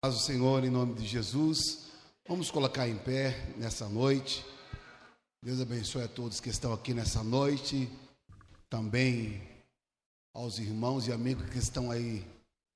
Paz 0.00 0.14
do 0.14 0.20
Senhor, 0.20 0.62
em 0.62 0.70
nome 0.70 0.94
de 0.94 1.04
Jesus. 1.04 1.88
Vamos 2.28 2.52
colocar 2.52 2.88
em 2.88 2.94
pé 2.94 3.52
nessa 3.56 3.88
noite. 3.88 4.46
Deus 5.42 5.60
abençoe 5.60 6.04
a 6.04 6.08
todos 6.08 6.38
que 6.38 6.48
estão 6.48 6.72
aqui 6.72 6.94
nessa 6.94 7.24
noite. 7.24 7.90
Também 8.70 9.42
aos 10.32 10.60
irmãos 10.60 11.08
e 11.08 11.12
amigos 11.12 11.50
que 11.50 11.58
estão 11.58 11.90
aí 11.90 12.24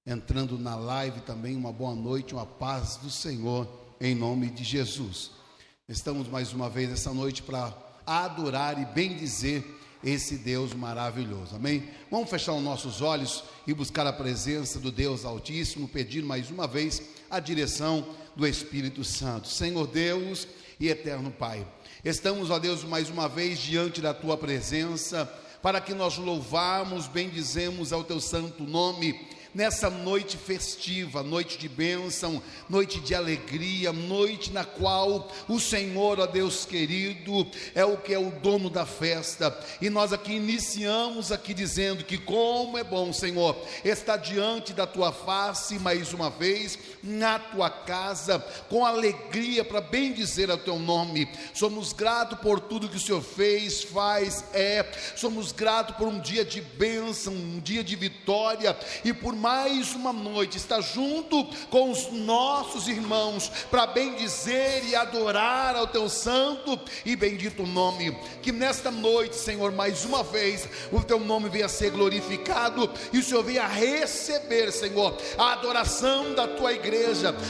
entrando 0.05 0.59
na 0.59 0.75
live 0.75 1.21
também. 1.21 1.55
Uma 1.55 1.73
boa 1.73 1.95
noite, 1.95 2.35
uma 2.35 2.45
paz 2.45 2.97
do 2.97 3.09
Senhor, 3.09 3.69
em 4.01 4.17
nome 4.17 4.51
de 4.51 4.65
Jesus. 4.65 5.31
Estamos 5.89 6.27
mais 6.27 6.53
uma 6.53 6.69
vez 6.69 6.91
essa 6.91 7.15
noite 7.15 7.41
para 7.41 7.73
adorar 8.05 8.83
e 8.83 8.85
bendizer 8.87 9.65
esse 10.03 10.37
Deus 10.37 10.75
maravilhoso. 10.75 11.57
Amém? 11.57 11.85
Vamos 12.11 12.29
fechar 12.29 12.53
os 12.53 12.63
nossos 12.63 13.01
olhos 13.01 13.45
e 13.67 13.73
buscar 13.73 14.07
a 14.07 14.13
presença 14.13 14.79
do 14.79 14.91
Deus 14.91 15.25
Altíssimo, 15.25 15.89
pedir 15.89 16.23
mais 16.23 16.51
uma 16.51 16.67
vez 16.67 17.03
a 17.31 17.39
direção 17.39 18.07
do 18.35 18.47
Espírito 18.47 19.05
Santo. 19.05 19.49
Senhor 19.49 19.87
Deus 19.87 20.49
e 20.81 20.89
eterno 20.89 21.31
Pai, 21.31 21.67
estamos, 22.05 22.51
ó 22.51 22.59
Deus, 22.59 22.83
mais 22.83 23.09
uma 23.09 23.29
vez 23.29 23.59
diante 23.59 24.01
da 24.01 24.13
tua 24.13 24.37
presença, 24.37 25.25
para 25.63 25.81
que 25.81 25.95
nós 25.95 26.19
louvamos, 26.19 27.07
bendizemos 27.07 27.93
ao 27.93 28.03
teu 28.03 28.21
santo 28.21 28.65
nome 28.65 29.32
nessa 29.55 29.91
noite 29.91 30.37
festiva, 30.37 31.23
noite 31.23 31.59
de 31.59 31.69
bênção, 31.69 32.43
noite 32.69 33.01
de 33.01 33.15
alegria, 33.15 33.93
noite 33.93 34.53
na 34.53 34.65
qual 34.65 35.31
o 35.49 35.61
Senhor, 35.61 36.21
ó 36.21 36.27
Deus 36.27 36.65
querido, 36.65 37.47
é 37.75 37.85
o 37.85 37.97
que 37.97 38.15
é 38.15 38.19
o 38.19 38.31
dono 38.31 38.71
da 38.71 38.87
festa. 38.87 39.57
E 39.81 39.91
nós 39.91 40.13
aqui 40.13 40.33
iniciamos 40.33 41.31
aqui 41.31 41.53
dizendo 41.53 42.05
que 42.05 42.17
como 42.19 42.79
é 42.79 42.85
bom, 42.85 43.13
Senhor, 43.13 43.57
estar 43.85 44.17
diante 44.17 44.73
da 44.73 44.87
tua 44.87 45.13
face 45.13 45.79
mais 45.79 46.13
uma 46.13 46.31
vez, 46.31 46.79
na 47.03 47.39
tua 47.39 47.69
casa, 47.69 48.39
com 48.69 48.85
alegria 48.85 49.65
para 49.65 49.81
bendizer 49.81 50.51
o 50.51 50.57
teu 50.57 50.79
nome. 50.79 51.29
Somos 51.53 51.93
gratos 51.93 52.39
por 52.39 52.61
tudo 52.61 52.89
que 52.89 52.97
o 52.97 53.01
Senhor 53.01 53.23
fez, 53.23 53.83
faz, 53.83 54.45
é. 54.53 54.87
Somos 55.17 55.53
gratos 55.53 55.97
por 55.97 56.07
um 56.07 56.21
dia 56.21 56.45
de 56.45 56.61
bênção, 56.61 57.33
um 57.33 57.61
dia 57.61 57.83
de 57.83 57.97
vitória 57.97 58.77
e 59.05 59.13
por 59.13 59.35
mais 59.35 59.95
uma 59.95 60.13
noite 60.13 60.57
estar 60.57 60.81
junto 60.81 61.45
com 61.71 61.91
os 61.91 62.11
nossos 62.13 62.87
irmãos 62.87 63.51
para 63.71 63.87
bendizer 63.87 64.85
e 64.87 64.95
adorar 64.95 65.75
ao 65.77 65.87
teu 65.87 66.09
santo 66.09 66.79
e 67.05 67.17
bendito 67.17 67.67
nome. 67.67 68.17
Que 68.43 68.53
nesta 68.53 68.91
noite, 68.91 69.37
Senhor, 69.37 69.73
mais 69.73 70.05
uma 70.05 70.23
vez 70.23 70.69
o 70.91 71.03
teu 71.03 71.19
nome 71.19 71.49
venha 71.49 71.69
ser 71.69 71.91
glorificado 71.91 72.91
e 73.13 73.19
o 73.19 73.23
Senhor 73.23 73.43
venha 73.43 73.67
receber, 73.67 74.71
Senhor, 74.73 75.17
a 75.37 75.53
adoração 75.53 76.35
da 76.35 76.47
tua 76.47 76.73
igreja, 76.73 76.92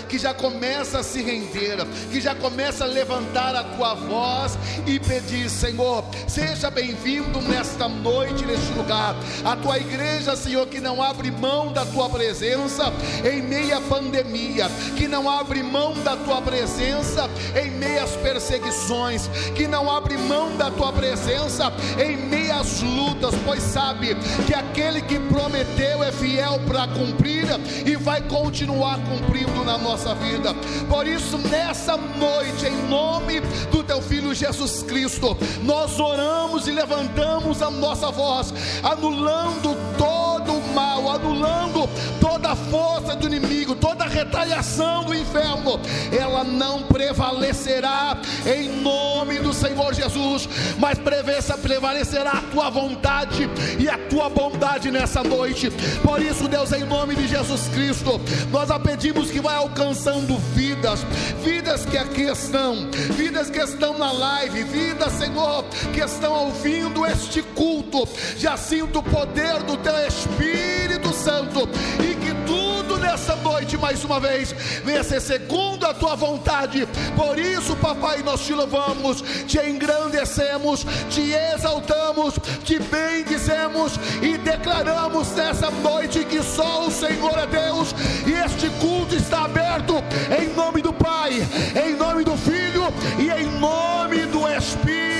que 0.08 0.18
já 0.18 0.32
começa 0.32 1.00
a 1.00 1.02
se 1.02 1.20
render, 1.20 1.84
que 2.12 2.20
já 2.20 2.34
começa 2.34 2.84
a 2.84 2.86
levantar 2.86 3.56
a 3.56 3.64
tua 3.64 3.94
voz 3.94 4.56
e 4.86 5.00
pedir, 5.00 5.50
Senhor, 5.50 6.04
seja 6.28 6.70
bem-vindo 6.70 7.40
nesta 7.42 7.88
noite, 7.88 8.46
neste 8.46 8.72
lugar. 8.72 9.16
A 9.44 9.56
tua 9.56 9.78
igreja, 9.78 10.36
Senhor, 10.36 10.66
que 10.68 10.80
não 10.80 11.02
abre 11.02 11.30
mão 11.32 11.72
da 11.72 11.84
tua 11.84 12.08
presença 12.08 12.92
em 13.28 13.42
meia 13.42 13.80
pandemia, 13.80 14.70
que 14.96 15.08
não 15.08 15.28
abre 15.28 15.60
mão 15.62 15.94
da 16.02 16.16
tua 16.16 16.40
presença 16.40 17.28
em 17.60 17.70
meias 17.70 18.10
perseguições, 18.16 19.28
que 19.56 19.66
não 19.66 19.90
abre 19.90 20.16
mão 20.16 20.56
da 20.56 20.70
tua 20.70 20.92
presença 20.92 21.72
em 21.98 22.16
meias 22.16 22.80
lutas, 22.80 23.34
pois 23.44 23.62
sabe 23.62 24.14
que 24.46 24.54
aquele 24.54 25.00
que 25.02 25.18
prometeu 25.18 26.02
é 26.04 26.12
fiel 26.12 26.60
para 26.66 26.86
cumprir 26.88 27.46
e 27.84 27.96
vai 27.96 28.20
continuar 28.22 28.98
cumprindo 28.98 29.31
na 29.64 29.78
nossa 29.78 30.14
vida. 30.14 30.54
Por 30.88 31.06
isso, 31.06 31.38
nessa 31.38 31.96
noite, 31.96 32.66
em 32.66 32.88
nome 32.88 33.40
do 33.70 33.82
teu 33.82 34.02
filho 34.02 34.34
Jesus 34.34 34.82
Cristo, 34.82 35.36
nós 35.62 35.98
oramos 35.98 36.68
e 36.68 36.72
levantamos 36.72 37.62
a 37.62 37.70
nossa 37.70 38.10
voz, 38.10 38.52
anulando 38.82 39.76
todo 39.96 40.52
o 40.52 40.74
mal, 40.74 40.91
anulando 41.10 41.88
toda 42.20 42.54
força 42.54 43.14
do 43.16 43.26
inimigo, 43.26 43.74
toda 43.74 44.04
retaliação 44.04 45.04
do 45.04 45.14
inferno, 45.14 45.80
ela 46.16 46.44
não 46.44 46.82
prevalecerá 46.82 48.16
em 48.46 48.68
nome 48.80 49.38
do 49.38 49.52
Senhor 49.52 49.94
Jesus, 49.94 50.48
mas 50.78 50.98
prevalecerá 50.98 52.32
a 52.32 52.42
tua 52.42 52.70
vontade 52.70 53.48
e 53.78 53.88
a 53.88 53.98
tua 53.98 54.28
bondade 54.28 54.90
nessa 54.90 55.22
noite. 55.22 55.70
Por 56.02 56.22
isso, 56.22 56.48
Deus, 56.48 56.72
em 56.72 56.84
nome 56.84 57.14
de 57.14 57.26
Jesus 57.26 57.68
Cristo, 57.68 58.20
nós 58.50 58.70
a 58.70 58.78
pedimos 58.78 59.30
que 59.30 59.40
vai 59.40 59.56
alcançando 59.56 60.36
vidas, 60.54 61.00
vidas 61.42 61.84
que 61.84 61.96
aqui 61.96 62.22
estão, 62.22 62.90
vidas 63.16 63.50
que 63.50 63.58
estão 63.58 63.98
na 63.98 64.12
live, 64.12 64.64
vidas, 64.64 65.12
Senhor, 65.12 65.64
que 65.92 66.00
estão 66.00 66.32
ouvindo 66.32 67.06
este 67.06 67.42
culto. 67.42 68.08
Já 68.36 68.56
sinto 68.56 68.98
o 68.98 69.02
poder 69.02 69.62
do 69.62 69.76
teu 69.76 69.96
Espírito 70.06 70.91
Santo 71.10 71.68
e 71.98 72.14
que 72.14 72.34
tudo 72.46 72.98
nessa 72.98 73.34
noite, 73.36 73.76
mais 73.76 74.04
uma 74.04 74.20
vez, 74.20 74.52
venha 74.84 75.02
ser 75.02 75.20
segundo 75.20 75.86
a 75.86 75.94
tua 75.94 76.14
vontade. 76.14 76.86
Por 77.16 77.38
isso, 77.38 77.74
papai, 77.76 78.22
nós 78.22 78.44
te 78.44 78.52
louvamos, 78.52 79.22
te 79.46 79.58
engrandecemos, 79.58 80.84
te 81.08 81.32
exaltamos, 81.32 82.34
te 82.64 82.78
bendizemos 82.78 83.98
e 84.20 84.36
declaramos 84.38 85.30
nessa 85.32 85.70
noite 85.70 86.24
que 86.24 86.42
só 86.42 86.86
o 86.86 86.90
Senhor 86.90 87.38
é 87.38 87.46
Deus 87.46 87.94
e 88.26 88.32
este 88.32 88.68
culto 88.80 89.14
está 89.14 89.44
aberto 89.44 89.94
em 90.38 90.54
nome 90.54 90.82
do 90.82 90.92
Pai, 90.92 91.46
em 91.84 91.94
nome 91.94 92.24
do 92.24 92.36
Filho 92.36 92.92
e 93.18 93.30
em 93.30 93.46
nome 93.58 94.26
do 94.26 94.48
Espírito 94.48 95.11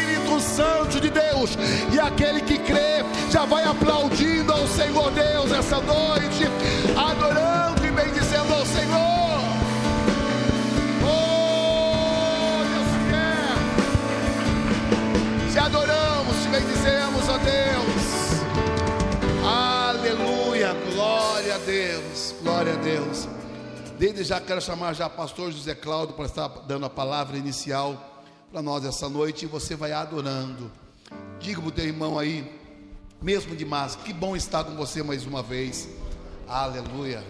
Santo 0.43 1.01
de 1.01 1.09
Deus. 1.09 1.57
E 1.93 2.01
aquele 2.01 2.41
que 2.41 2.59
crê 2.59 3.05
já 3.31 3.45
vai 3.45 3.65
aplaudindo 3.65 4.53
ao 4.53 4.67
Senhor 4.67 5.11
Deus 5.13 5.53
essa 5.53 5.81
noite, 5.81 6.45
adorando 6.97 7.87
e 7.87 7.91
bendizendo 7.91 8.53
ao 8.53 8.67
Senhor. 8.67 9.41
Oh, 11.05 12.63
Deus 12.73 12.89
quer. 13.11 13.57
Te 15.53 15.59
adoramos, 15.59 16.37
te 16.43 16.49
bendizemos, 16.49 17.29
ó 17.29 17.39
Deus. 17.39 18.03
Aleluia, 19.45 20.75
glória 20.93 21.55
a 21.55 21.59
Deus, 21.59 22.35
glória 22.43 22.73
a 22.75 22.77
Deus. 22.77 23.29
Desde 23.99 24.25
já 24.25 24.41
quero 24.41 24.61
chamar 24.61 24.95
já 24.95 25.09
pastor 25.09 25.53
José 25.53 25.75
Cláudio 25.77 26.15
para 26.17 26.27
estar 26.27 26.49
dando 26.67 26.87
a 26.87 26.91
palavra 26.91 27.39
inicial 27.39 28.12
para 28.53 28.61
nós 28.61 28.85
essa 28.85 29.09
noite 29.09 29.47
e 29.47 29.49
você 29.49 29.75
vai 29.75 29.93
adorando. 29.93 30.71
Diga 31.41 31.59
para 31.59 31.69
o 31.69 31.73
teu 31.73 31.87
irmão 31.87 32.19
aí, 32.19 32.47
mesmo 33.21 33.57
de 33.57 33.65
máscara, 33.65 34.07
que 34.07 34.13
bom 34.13 34.37
estar 34.37 34.63
com 34.63 34.77
você 34.77 35.03
mais 35.03 35.25
uma 35.25 35.43
vez. 35.43 35.89
Aleluia. 36.47 37.25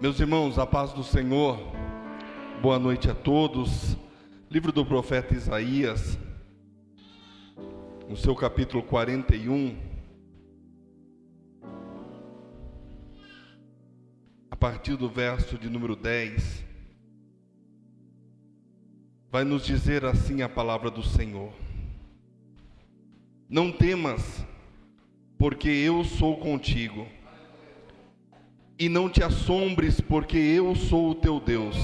Meus 0.00 0.18
irmãos, 0.18 0.58
a 0.58 0.66
paz 0.66 0.94
do 0.94 1.04
Senhor, 1.04 1.60
boa 2.62 2.78
noite 2.78 3.10
a 3.10 3.14
todos. 3.14 3.94
Livro 4.50 4.72
do 4.72 4.86
profeta 4.86 5.34
Isaías, 5.34 6.18
no 8.08 8.16
seu 8.16 8.34
capítulo 8.34 8.82
41, 8.82 9.91
partir 14.62 14.94
do 14.94 15.08
verso 15.08 15.58
de 15.58 15.68
número 15.68 15.96
10, 15.96 16.64
vai 19.28 19.42
nos 19.42 19.66
dizer 19.66 20.04
assim 20.04 20.40
a 20.40 20.48
palavra 20.48 20.88
do 20.88 21.02
Senhor: 21.02 21.52
Não 23.48 23.72
temas, 23.72 24.46
porque 25.36 25.68
eu 25.68 26.04
sou 26.04 26.36
contigo. 26.36 27.08
E 28.78 28.88
não 28.88 29.10
te 29.10 29.24
assombres, 29.24 30.00
porque 30.00 30.38
eu 30.38 30.76
sou 30.76 31.10
o 31.10 31.14
teu 31.16 31.40
Deus. 31.40 31.76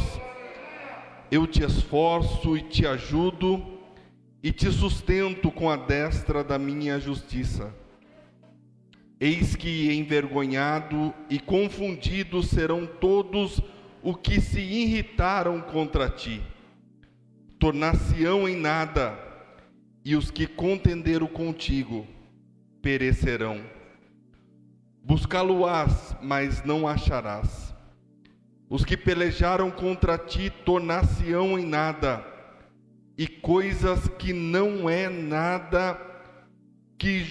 Eu 1.32 1.48
te 1.48 1.64
esforço 1.64 2.56
e 2.56 2.62
te 2.62 2.86
ajudo, 2.86 3.60
e 4.40 4.52
te 4.52 4.70
sustento 4.70 5.50
com 5.50 5.68
a 5.68 5.76
destra 5.76 6.44
da 6.44 6.60
minha 6.60 7.00
justiça. 7.00 7.74
Eis 9.20 9.56
que 9.56 9.92
envergonhado 9.92 11.12
e 11.28 11.40
confundido 11.40 12.40
serão 12.42 12.86
todos 12.86 13.60
os 14.02 14.16
que 14.16 14.40
se 14.40 14.60
irritaram 14.60 15.60
contra 15.60 16.08
ti. 16.08 16.40
Tornar-se-ão 17.58 18.48
em 18.48 18.56
nada, 18.56 19.18
e 20.04 20.14
os 20.14 20.30
que 20.30 20.46
contenderam 20.46 21.26
contigo 21.26 22.06
perecerão. 22.80 23.60
Buscá-lo-ás, 25.02 26.16
mas 26.22 26.62
não 26.64 26.86
acharás. 26.86 27.74
Os 28.70 28.84
que 28.84 28.96
pelejaram 28.96 29.70
contra 29.70 30.16
ti 30.16 30.48
tornar-se-ão 30.64 31.58
em 31.58 31.66
nada, 31.66 32.24
e 33.16 33.26
coisas 33.26 34.06
que 34.16 34.32
não 34.32 34.88
é 34.88 35.08
nada 35.08 36.00
que 36.96 37.26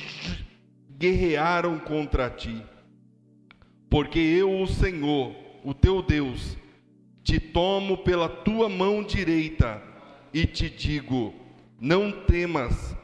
guerrearam 0.98 1.80
contra 1.80 2.30
ti. 2.30 2.64
Porque 3.90 4.20
eu, 4.20 4.62
o 4.62 4.68
Senhor, 4.68 5.36
o 5.64 5.74
teu 5.74 6.02
Deus, 6.02 6.58
te 7.24 7.40
tomo 7.40 7.98
pela 7.98 8.28
tua 8.28 8.68
mão 8.68 9.04
direita 9.04 9.82
e 10.34 10.46
te 10.46 10.70
digo: 10.70 11.34
não 11.80 12.12
temas, 12.12 12.96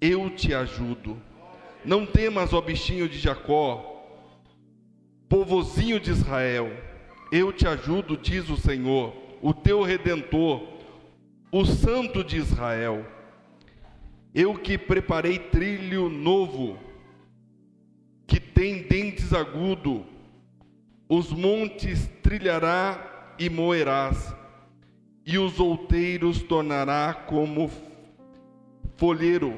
eu 0.00 0.30
te 0.30 0.52
ajudo. 0.52 1.20
Não 1.84 2.04
temas, 2.04 2.52
ó 2.52 2.60
bichinho 2.60 3.08
de 3.08 3.16
Jacó, 3.16 3.96
povozinho 5.28 6.00
de 6.00 6.10
Israel, 6.10 6.68
eu 7.30 7.52
te 7.52 7.66
ajudo, 7.66 8.16
diz 8.16 8.48
o 8.50 8.56
Senhor, 8.56 9.14
o 9.40 9.54
teu 9.54 9.82
redentor, 9.82 10.66
o 11.52 11.64
Santo 11.64 12.24
de 12.24 12.36
Israel. 12.38 13.06
Eu 14.34 14.54
que 14.54 14.76
preparei 14.76 15.38
trilho 15.38 16.08
novo, 16.08 16.78
que 18.26 18.40
tem 18.40 18.82
dentes 18.82 19.32
agudos, 19.32 20.02
os 21.08 21.30
montes 21.30 22.08
trilhará 22.22 23.34
e 23.38 23.48
moerás, 23.48 24.34
e 25.24 25.38
os 25.38 25.60
outeiros 25.60 26.42
tornará 26.42 27.14
como 27.14 27.70
folheiro. 28.96 29.54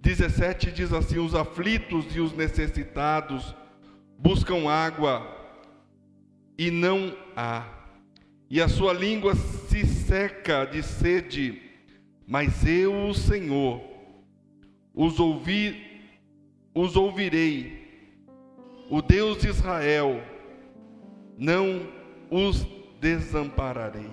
17 0.00 0.72
diz 0.72 0.92
assim: 0.92 1.18
Os 1.18 1.34
aflitos 1.34 2.16
e 2.16 2.20
os 2.20 2.32
necessitados 2.32 3.54
buscam 4.18 4.68
água 4.68 5.36
e 6.56 6.70
não 6.70 7.16
há, 7.36 7.64
e 8.50 8.60
a 8.60 8.68
sua 8.68 8.92
língua 8.92 9.36
se 9.36 9.86
seca 9.86 10.64
de 10.64 10.82
sede, 10.82 11.62
mas 12.26 12.66
eu, 12.66 13.08
o 13.08 13.14
Senhor, 13.14 13.80
os 14.92 15.20
ouvi, 15.20 15.87
os 16.80 16.94
ouvirei, 16.94 18.06
o 18.88 19.02
Deus 19.02 19.38
de 19.38 19.48
Israel, 19.48 20.22
não 21.36 21.88
os 22.30 22.64
desampararei. 23.00 24.12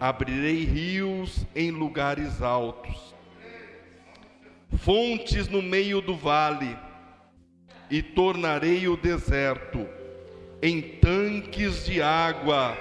Abrirei 0.00 0.64
rios 0.64 1.46
em 1.54 1.70
lugares 1.70 2.42
altos, 2.42 3.14
fontes 4.76 5.46
no 5.46 5.62
meio 5.62 6.00
do 6.00 6.16
vale, 6.16 6.76
e 7.88 8.02
tornarei 8.02 8.88
o 8.88 8.96
deserto 8.96 9.86
em 10.60 10.80
tanques 10.80 11.86
de 11.86 12.02
água 12.02 12.76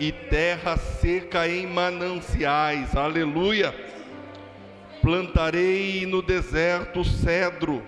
e 0.00 0.10
terra 0.12 0.78
seca 0.78 1.46
em 1.46 1.66
mananciais. 1.66 2.96
Aleluia! 2.96 3.87
Plantarei 5.08 6.04
no 6.04 6.20
deserto 6.20 7.02
cedro, 7.02 7.82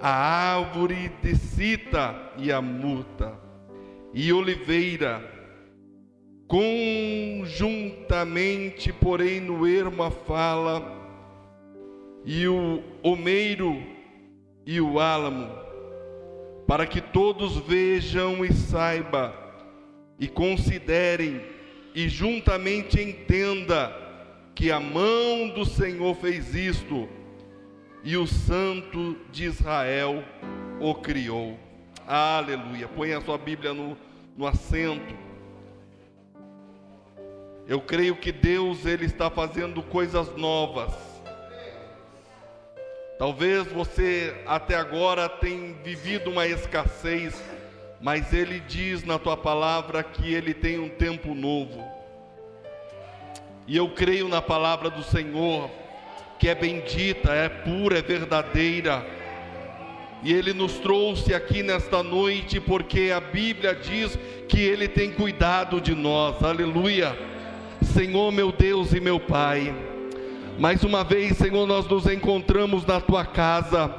a 0.00 0.08
árvore 0.08 1.12
de 1.22 1.36
cita 1.36 2.32
e 2.38 2.50
a 2.50 2.62
murta, 2.62 3.38
e 4.14 4.32
oliveira. 4.32 5.22
Conjuntamente, 6.48 8.94
porém, 8.94 9.40
no 9.40 9.66
ermo 9.66 10.02
a 10.02 10.10
fala, 10.10 10.82
e 12.24 12.48
o 12.48 12.82
omeiro 13.02 13.76
e 14.64 14.80
o 14.80 14.98
álamo, 14.98 15.50
para 16.66 16.86
que 16.86 17.02
todos 17.02 17.58
vejam 17.58 18.42
e 18.42 18.50
saibam, 18.54 19.34
e 20.18 20.26
considerem, 20.26 21.42
e 21.94 22.08
juntamente 22.08 22.98
entenda 22.98 24.08
que 24.60 24.70
a 24.70 24.78
mão 24.78 25.48
do 25.48 25.64
Senhor 25.64 26.14
fez 26.16 26.54
isto, 26.54 27.08
e 28.04 28.14
o 28.14 28.26
Santo 28.26 29.16
de 29.32 29.46
Israel 29.46 30.22
o 30.78 30.94
criou. 30.94 31.58
Aleluia. 32.06 32.86
Põe 32.86 33.14
a 33.14 33.22
sua 33.22 33.38
Bíblia 33.38 33.72
no, 33.72 33.96
no 34.36 34.46
assento. 34.46 35.14
Eu 37.66 37.80
creio 37.80 38.14
que 38.16 38.30
Deus 38.30 38.84
ele 38.84 39.06
está 39.06 39.30
fazendo 39.30 39.82
coisas 39.82 40.36
novas. 40.36 40.92
Talvez 43.18 43.66
você 43.66 44.42
até 44.46 44.76
agora 44.76 45.26
tenha 45.26 45.72
vivido 45.82 46.28
uma 46.28 46.46
escassez, 46.46 47.42
mas 47.98 48.34
ele 48.34 48.60
diz 48.60 49.04
na 49.04 49.18
tua 49.18 49.38
palavra 49.38 50.02
que 50.02 50.34
ele 50.34 50.52
tem 50.52 50.78
um 50.78 50.90
tempo 50.90 51.34
novo. 51.34 51.89
E 53.70 53.76
eu 53.76 53.88
creio 53.88 54.26
na 54.26 54.42
palavra 54.42 54.90
do 54.90 55.00
Senhor, 55.00 55.70
que 56.40 56.48
é 56.48 56.56
bendita, 56.56 57.30
é 57.30 57.48
pura, 57.48 58.00
é 58.00 58.02
verdadeira. 58.02 59.06
E 60.24 60.32
ele 60.32 60.52
nos 60.52 60.80
trouxe 60.80 61.32
aqui 61.32 61.62
nesta 61.62 62.02
noite 62.02 62.58
porque 62.58 63.12
a 63.14 63.20
Bíblia 63.20 63.72
diz 63.72 64.18
que 64.48 64.58
ele 64.58 64.88
tem 64.88 65.12
cuidado 65.12 65.80
de 65.80 65.94
nós. 65.94 66.42
Aleluia. 66.42 67.16
Senhor 67.80 68.32
meu 68.32 68.50
Deus 68.50 68.92
e 68.92 68.98
meu 68.98 69.20
Pai. 69.20 69.72
Mais 70.58 70.82
uma 70.82 71.04
vez, 71.04 71.36
Senhor, 71.36 71.64
nós 71.64 71.86
nos 71.86 72.06
encontramos 72.06 72.84
na 72.84 73.00
tua 73.00 73.24
casa 73.24 73.94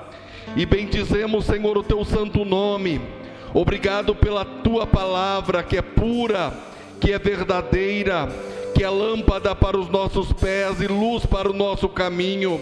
e 0.54 0.66
bendizemos, 0.66 1.46
Senhor, 1.46 1.78
o 1.78 1.84
teu 1.84 2.04
santo 2.04 2.44
nome. 2.44 3.00
Obrigado 3.54 4.14
pela 4.14 4.44
tua 4.44 4.86
palavra 4.86 5.64
que 5.64 5.78
é 5.78 5.82
pura, 5.82 6.54
que 7.00 7.14
é 7.14 7.18
verdadeira, 7.18 8.28
que 8.82 8.86
é 8.86 8.90
lâmpada 8.90 9.56
para 9.56 9.78
os 9.78 9.90
nossos 9.90 10.34
pés 10.34 10.82
e 10.82 10.88
luz 10.88 11.24
para 11.24 11.48
o 11.48 11.54
nosso 11.54 11.88
caminho. 11.88 12.60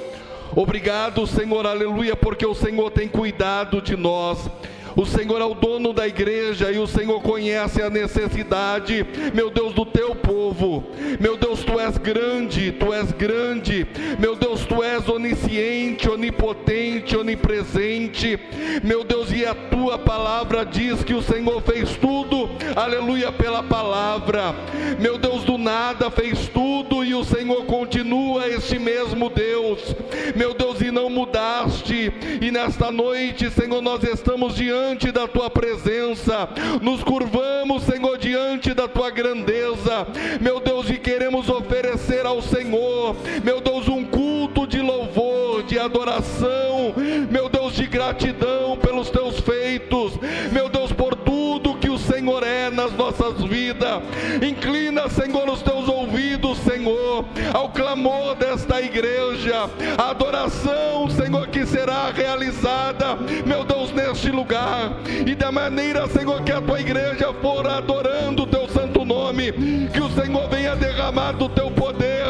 Obrigado, 0.53 1.25
Senhor, 1.25 1.65
aleluia, 1.65 2.13
porque 2.13 2.45
o 2.45 2.53
Senhor 2.53 2.91
tem 2.91 3.07
cuidado 3.07 3.81
de 3.81 3.95
nós. 3.95 4.49
O 4.95 5.05
Senhor 5.05 5.39
é 5.41 5.45
o 5.45 5.53
dono 5.53 5.93
da 5.93 6.07
igreja 6.07 6.71
e 6.71 6.79
o 6.79 6.87
Senhor 6.87 7.21
conhece 7.21 7.81
a 7.81 7.89
necessidade, 7.89 9.05
meu 9.33 9.49
Deus, 9.49 9.73
do 9.73 9.85
teu 9.85 10.15
povo. 10.15 10.83
Meu 11.19 11.37
Deus, 11.37 11.63
tu 11.63 11.79
és 11.79 11.97
grande, 11.97 12.71
tu 12.71 12.93
és 12.93 13.11
grande. 13.11 13.87
Meu 14.19 14.35
Deus, 14.35 14.65
tu 14.65 14.83
és 14.83 15.07
onisciente, 15.07 16.09
onipotente, 16.09 17.15
onipresente. 17.15 18.39
Meu 18.83 19.03
Deus, 19.03 19.31
e 19.31 19.45
a 19.45 19.53
tua 19.53 19.97
palavra 19.97 20.65
diz 20.65 21.03
que 21.03 21.13
o 21.13 21.21
Senhor 21.21 21.61
fez 21.61 21.95
tudo, 21.97 22.49
aleluia, 22.75 23.31
pela 23.31 23.61
palavra. 23.63 24.55
Meu 24.99 25.17
Deus, 25.17 25.43
do 25.43 25.57
nada 25.57 26.09
fez 26.09 26.47
tudo 26.47 27.03
e 27.03 27.13
o 27.13 27.23
Senhor 27.23 27.65
continua 27.65 28.47
este 28.47 28.79
mesmo 28.79 29.29
Deus. 29.29 29.95
Meu 30.35 30.53
Deus, 30.53 30.81
e 30.81 30.91
não 30.91 31.09
mudaste. 31.09 32.11
E 32.41 32.51
nesta 32.51 32.91
noite, 32.91 33.49
Senhor, 33.51 33.81
nós 33.81 34.03
estamos 34.03 34.55
diante 34.55 34.78
diante 34.79 35.11
da 35.11 35.27
tua 35.27 35.49
presença, 35.49 36.47
nos 36.81 37.03
curvamos, 37.03 37.83
Senhor, 37.83 38.17
diante 38.17 38.73
da 38.73 38.87
tua 38.87 39.09
grandeza, 39.09 40.07
meu 40.39 40.59
Deus, 40.61 40.89
e 40.89 40.97
queremos 40.97 41.49
oferecer 41.49 42.25
ao 42.25 42.41
Senhor, 42.41 43.15
meu 43.43 43.59
Deus, 43.59 43.89
um 43.89 44.05
culto 44.05 44.65
de 44.65 44.81
louvor, 44.81 45.63
de 45.63 45.77
adoração, 45.77 46.93
meu 47.29 47.49
Deus, 47.49 47.75
de 47.75 47.85
gratidão 47.87 48.77
pelos 48.77 49.09
teus 49.09 49.39
feitos, 49.41 50.13
meu 50.51 50.69
Deus, 50.69 50.93
por 50.93 51.13
tudo 51.15 51.75
que 51.75 51.89
o 51.89 51.97
Senhor 51.97 52.43
é 52.43 52.69
nas 52.69 52.93
nossas 52.93 53.43
vidas. 53.43 54.01
Inclina, 54.41 55.09
Senhor, 55.09 55.49
os 55.49 55.61
teus 55.61 55.87
ouvidos, 55.89 56.57
Senhor, 56.59 57.25
ao 57.53 57.69
clamor 57.69 58.35
desta 58.35 58.81
igreja, 58.81 59.69
a 59.97 60.09
adoração, 60.09 61.09
Senhor, 61.09 61.47
que 61.47 61.65
será 61.65 62.11
realizada, 62.11 63.15
meu 63.45 63.63
Deus, 63.63 63.91
neste 63.91 64.29
lugar, 64.29 64.91
e 65.25 65.35
da 65.35 65.51
maneira, 65.51 66.07
Senhor, 66.07 66.41
que 66.43 66.51
a 66.51 66.61
tua 66.61 66.79
igreja 66.79 67.33
for 67.41 67.67
adorando 67.67 68.43
o 68.43 68.47
teu 68.47 68.67
santo 68.69 69.05
nome, 69.05 69.51
que 69.93 70.01
o 70.01 70.09
Senhor 70.09 70.47
venha 70.49 70.75
derramar 70.75 71.33
do 71.33 71.49
teu 71.49 71.71
poder, 71.71 72.25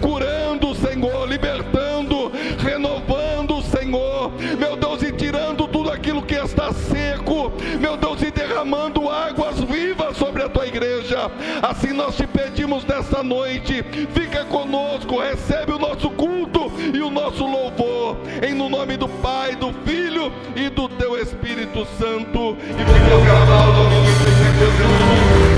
curando, 0.00 0.74
Senhor, 0.74 1.28
libertando, 1.28 2.32
renovando, 2.58 3.62
Senhor, 3.62 4.32
meu 4.58 4.76
Deus, 4.76 5.02
e 5.02 5.12
tirando 5.12 5.66
tudo 5.68 5.90
aquilo 5.90 6.22
que 6.22 6.34
está 6.34 6.41
meu 7.80 7.96
Deus, 7.96 8.22
e 8.22 8.30
derramando 8.30 9.08
águas 9.08 9.58
vivas 9.60 10.16
sobre 10.16 10.42
a 10.42 10.48
tua 10.48 10.66
igreja. 10.66 11.30
Assim 11.62 11.92
nós 11.92 12.16
te 12.16 12.26
pedimos 12.26 12.84
nesta 12.84 13.22
noite, 13.22 13.82
fica 14.12 14.44
conosco, 14.44 15.18
recebe 15.20 15.72
o 15.72 15.78
nosso 15.78 16.10
culto 16.10 16.70
e 16.92 17.00
o 17.00 17.10
nosso 17.10 17.46
louvor, 17.46 18.18
em 18.46 18.54
no 18.54 18.68
nome 18.68 18.96
do 18.96 19.08
Pai, 19.08 19.56
do 19.56 19.72
Filho 19.84 20.32
e 20.54 20.68
do 20.68 20.88
teu 20.88 21.18
Espírito 21.20 21.86
Santo. 21.98 22.56
E 22.60 22.84
nome 22.84 22.98
do 25.46 25.51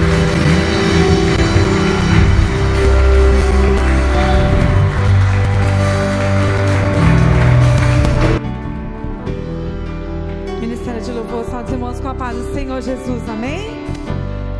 louvor, 11.25 11.45
salve 11.47 11.73
irmãos 11.73 12.01
com 12.01 12.09
a 12.09 12.15
paz 12.15 12.37
do 12.37 12.53
Senhor 12.53 12.81
Jesus, 12.83 13.29
amém? 13.29 13.87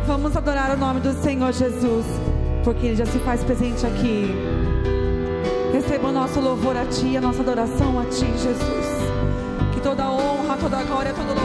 Vamos 0.07 0.35
adorar 0.35 0.71
o 0.71 0.77
nome 0.77 0.99
do 0.99 1.13
Senhor 1.13 1.51
Jesus, 1.51 2.05
porque 2.63 2.87
Ele 2.87 2.95
já 2.95 3.05
se 3.05 3.19
faz 3.19 3.43
presente 3.43 3.85
aqui. 3.85 4.33
Receba 5.71 6.07
o 6.07 6.11
nosso 6.11 6.39
louvor 6.39 6.75
a 6.75 6.85
Ti, 6.85 7.17
a 7.17 7.21
nossa 7.21 7.41
adoração 7.41 7.99
a 7.99 8.05
Ti, 8.05 8.25
Jesus. 8.25 8.85
Que 9.73 9.81
toda 9.81 10.09
honra, 10.09 10.57
toda 10.59 10.83
glória, 10.83 11.13
todo 11.13 11.27
louvor. 11.27 11.44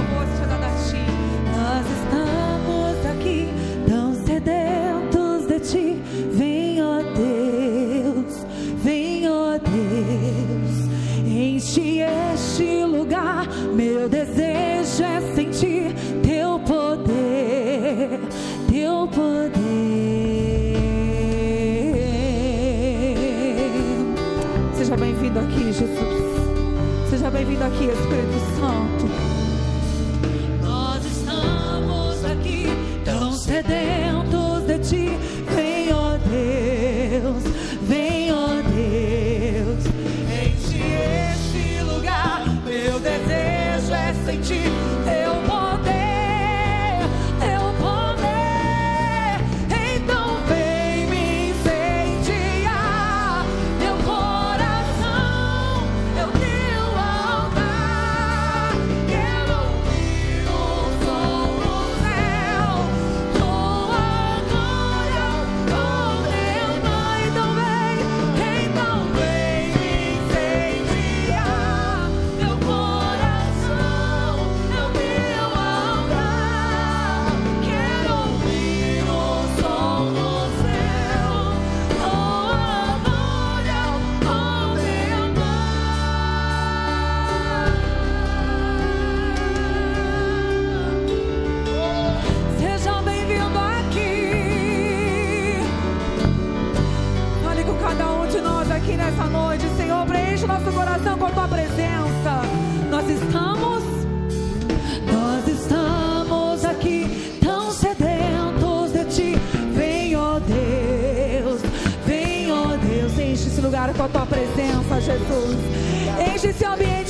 bem-vindo 27.40 27.64
aqui, 27.64 27.86
Espírito 27.86 28.38
Santo. 28.58 28.99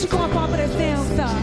com 0.07 0.23
a 0.23 0.29
tua 0.29 0.49
presença. 0.49 1.40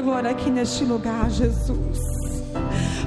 agora 0.00 0.30
aqui 0.30 0.50
neste 0.50 0.82
lugar, 0.82 1.28
Jesus. 1.30 1.98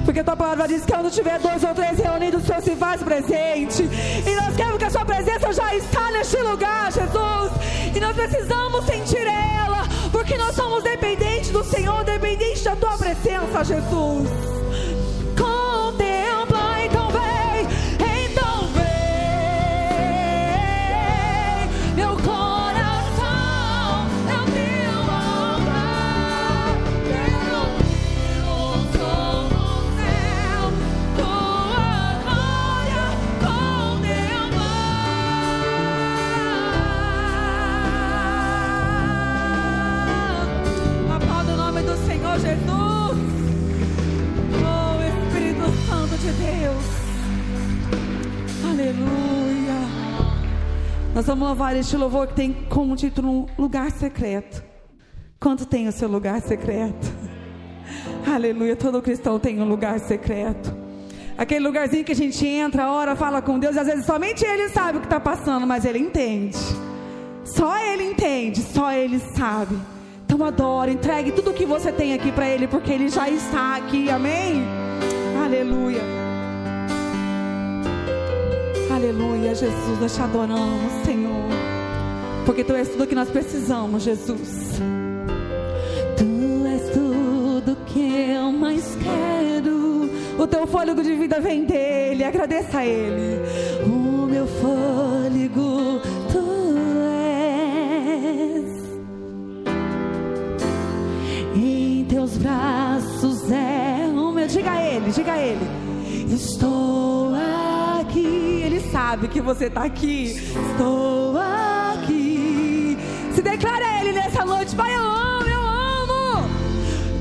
Porque 0.04 0.20
a 0.20 0.24
tua 0.24 0.36
palavra 0.36 0.68
diz 0.68 0.84
que 0.84 0.92
quando 0.92 1.10
tiver 1.10 1.40
dois 1.40 1.64
ou 1.64 1.74
três 1.74 1.98
reunidos, 1.98 2.44
o 2.44 2.46
Senhor 2.46 2.62
se 2.62 2.76
faz 2.76 3.02
presente. 3.02 3.82
E 3.82 4.34
nós 4.36 4.54
queremos 4.54 4.78
que 4.78 4.84
a 4.84 4.90
sua 4.90 5.04
presença 5.04 5.52
já 5.52 5.74
está 5.74 6.12
neste 6.12 6.36
lugar, 6.36 6.92
Jesus. 6.92 7.52
E 7.96 7.98
nós 7.98 8.14
precisamos 8.14 8.84
sentir 8.86 9.26
ela, 9.26 9.88
porque 10.12 10.36
nós 10.36 10.54
somos 10.54 10.84
dependentes 10.84 11.50
do 11.50 11.64
Senhor, 11.64 12.04
dependentes 12.04 12.62
da 12.62 12.76
tua 12.76 12.96
presença, 12.96 13.64
Jesus. 13.64 14.53
De 46.24 46.32
Deus. 46.32 46.84
Aleluia. 48.70 49.74
Nós 51.14 51.26
vamos 51.26 51.46
louvar 51.46 51.76
este 51.76 51.96
louvor 51.98 52.28
que 52.28 52.34
tem 52.34 52.52
como 52.70 52.96
título 52.96 53.28
um 53.30 53.46
lugar 53.58 53.90
secreto. 53.90 54.64
Quanto 55.38 55.66
tem 55.66 55.86
o 55.86 55.92
seu 55.92 56.08
lugar 56.08 56.40
secreto? 56.40 57.12
Aleluia. 58.26 58.74
Todo 58.74 59.02
cristão 59.02 59.38
tem 59.38 59.60
um 59.60 59.68
lugar 59.68 60.00
secreto. 60.00 60.74
Aquele 61.36 61.66
lugarzinho 61.66 62.04
que 62.04 62.12
a 62.12 62.16
gente 62.16 62.46
entra, 62.46 62.90
ora, 62.90 63.14
fala 63.14 63.42
com 63.42 63.58
Deus, 63.58 63.76
e 63.76 63.80
às 63.80 63.86
vezes 63.86 64.06
somente 64.06 64.46
Ele 64.46 64.70
sabe 64.70 64.98
o 64.98 65.00
que 65.00 65.06
está 65.06 65.20
passando, 65.20 65.66
mas 65.66 65.84
Ele 65.84 65.98
entende. 65.98 66.56
Só 67.44 67.76
Ele 67.76 68.04
entende, 68.04 68.62
só 68.62 68.92
Ele 68.92 69.18
sabe. 69.18 69.76
Então 70.24 70.42
adora, 70.42 70.90
entregue 70.90 71.32
tudo 71.32 71.50
o 71.50 71.54
que 71.54 71.66
você 71.66 71.92
tem 71.92 72.14
aqui 72.14 72.32
para 72.32 72.48
Ele, 72.48 72.66
porque 72.66 72.90
Ele 72.90 73.10
já 73.10 73.28
está 73.28 73.76
aqui, 73.76 74.08
amém? 74.08 74.64
Aleluia. 75.54 76.02
Aleluia, 78.92 79.54
Jesus, 79.54 80.00
nós 80.00 80.12
te 80.12 80.20
adoramos, 80.20 80.92
Senhor. 81.04 81.48
Porque 82.44 82.64
Tu 82.64 82.72
és 82.74 82.88
tudo 82.88 83.06
que 83.06 83.14
nós 83.14 83.30
precisamos, 83.30 84.02
Jesus. 84.02 84.80
Tu 86.16 86.66
és 86.66 86.90
tudo 86.90 87.76
que 87.86 88.32
eu 88.32 88.50
mais 88.50 88.96
quero. 88.96 90.10
O 90.42 90.46
teu 90.48 90.66
fôlego 90.66 91.00
de 91.04 91.14
vida 91.14 91.38
vem 91.40 91.64
dele, 91.64 92.24
agradeça 92.24 92.78
a 92.78 92.86
ele. 92.86 93.40
O 93.86 94.26
meu 94.26 94.48
fôlego, 94.48 96.00
tu 96.32 96.44
és. 98.50 98.72
Em 101.54 102.04
teus 102.06 102.36
braços 102.38 103.48
é 103.52 104.03
Diga 104.46 104.72
a 104.72 104.82
ele, 104.82 105.10
diga 105.10 105.32
a 105.32 105.38
ele. 105.38 105.66
Estou 106.30 107.32
aqui. 107.98 108.62
Ele 108.64 108.80
sabe 108.90 109.28
que 109.28 109.40
você 109.40 109.66
está 109.66 109.84
aqui. 109.84 110.36
Estou 110.70 111.36
aqui. 111.38 112.98
Se 113.34 113.40
declara 113.40 113.84
a 113.84 114.00
ele 114.00 114.12
nessa 114.12 114.44
noite, 114.44 114.74
Pai, 114.76 114.94
eu 114.94 115.00
amo, 115.00 115.48
eu 115.48 115.60
amo. 115.60 116.48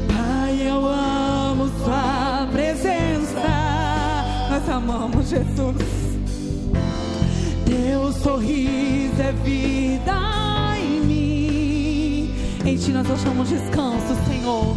Pai, 0.08 0.68
eu 0.68 0.86
amo 0.86 1.72
Sua 1.84 2.48
presença. 2.52 3.42
Nós 4.50 4.70
amamos 4.70 5.30
Jesus. 5.30 6.04
Teu 7.66 8.12
sorriso 8.12 9.22
é 9.22 9.32
vida 9.44 10.14
em 10.78 11.00
mim. 11.02 12.36
Em 12.66 12.76
Ti 12.76 12.92
nós 12.92 13.10
achamos 13.10 13.50
descanso, 13.50 14.16
Senhor. 14.28 14.76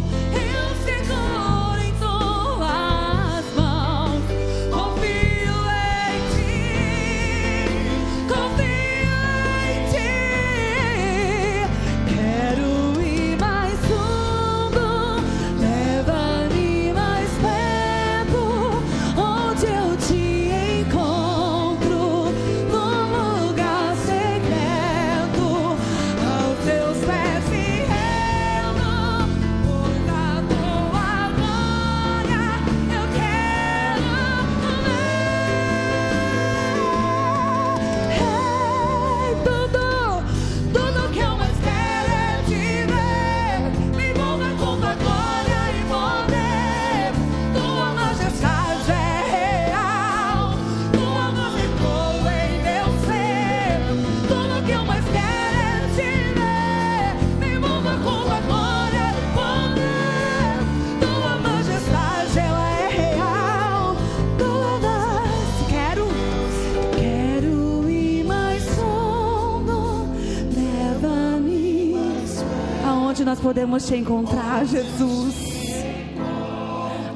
Nós 73.27 73.41
podemos 73.41 73.85
te 73.85 73.93
encontrar, 73.93 74.65
Jesus? 74.65 75.35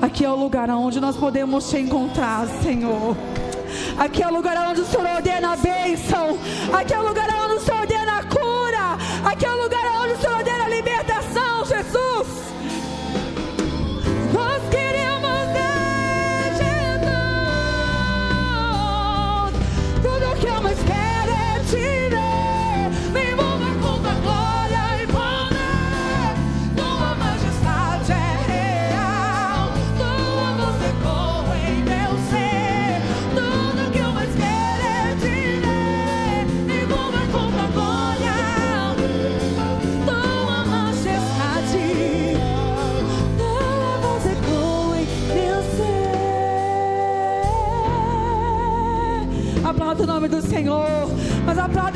Aqui 0.01 0.25
é 0.25 0.29
o 0.29 0.35
lugar 0.35 0.69
onde 0.69 0.99
nós 0.99 1.15
podemos 1.15 1.69
te 1.69 1.77
encontrar, 1.77 2.45
Senhor. 2.61 3.15
Aqui 3.97 4.21
é 4.21 4.27
o 4.27 4.33
lugar 4.33 4.57
onde 4.69 4.81
o 4.81 4.85
Senhor 4.85 5.05
ordena 5.05 5.53
a 5.53 5.55
bênção. 5.55 6.37
Aqui 6.73 6.93
é 6.93 6.99
o 6.99 7.07
lugar 7.07 7.29
onde 7.45 7.55
o 7.55 7.59
Senhor 7.61 7.79
ordena 7.79 8.19
a 8.19 8.23
cura. 8.23 8.97
Aqui 9.23 9.45
é 9.45 9.53
o 9.53 9.63
lugar 9.63 9.85
onde 10.03 10.13
o 10.15 10.17
Senhor 10.17 10.35
ordena 10.35 10.60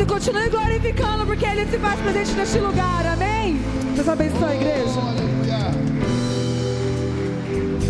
e 0.06 0.08
continue 0.08 0.50
glorificando, 0.50 1.26
porque 1.26 1.46
Ele 1.46 1.66
se 1.70 1.80
faz 1.80 2.00
presente 2.00 2.32
neste 2.34 2.60
lugar. 2.60 3.06
Amém? 3.08 3.58
Deus 3.96 4.08
abençoe 4.08 4.44
a 4.44 4.56
igreja. 4.56 5.00
Aleluia. 5.02 5.72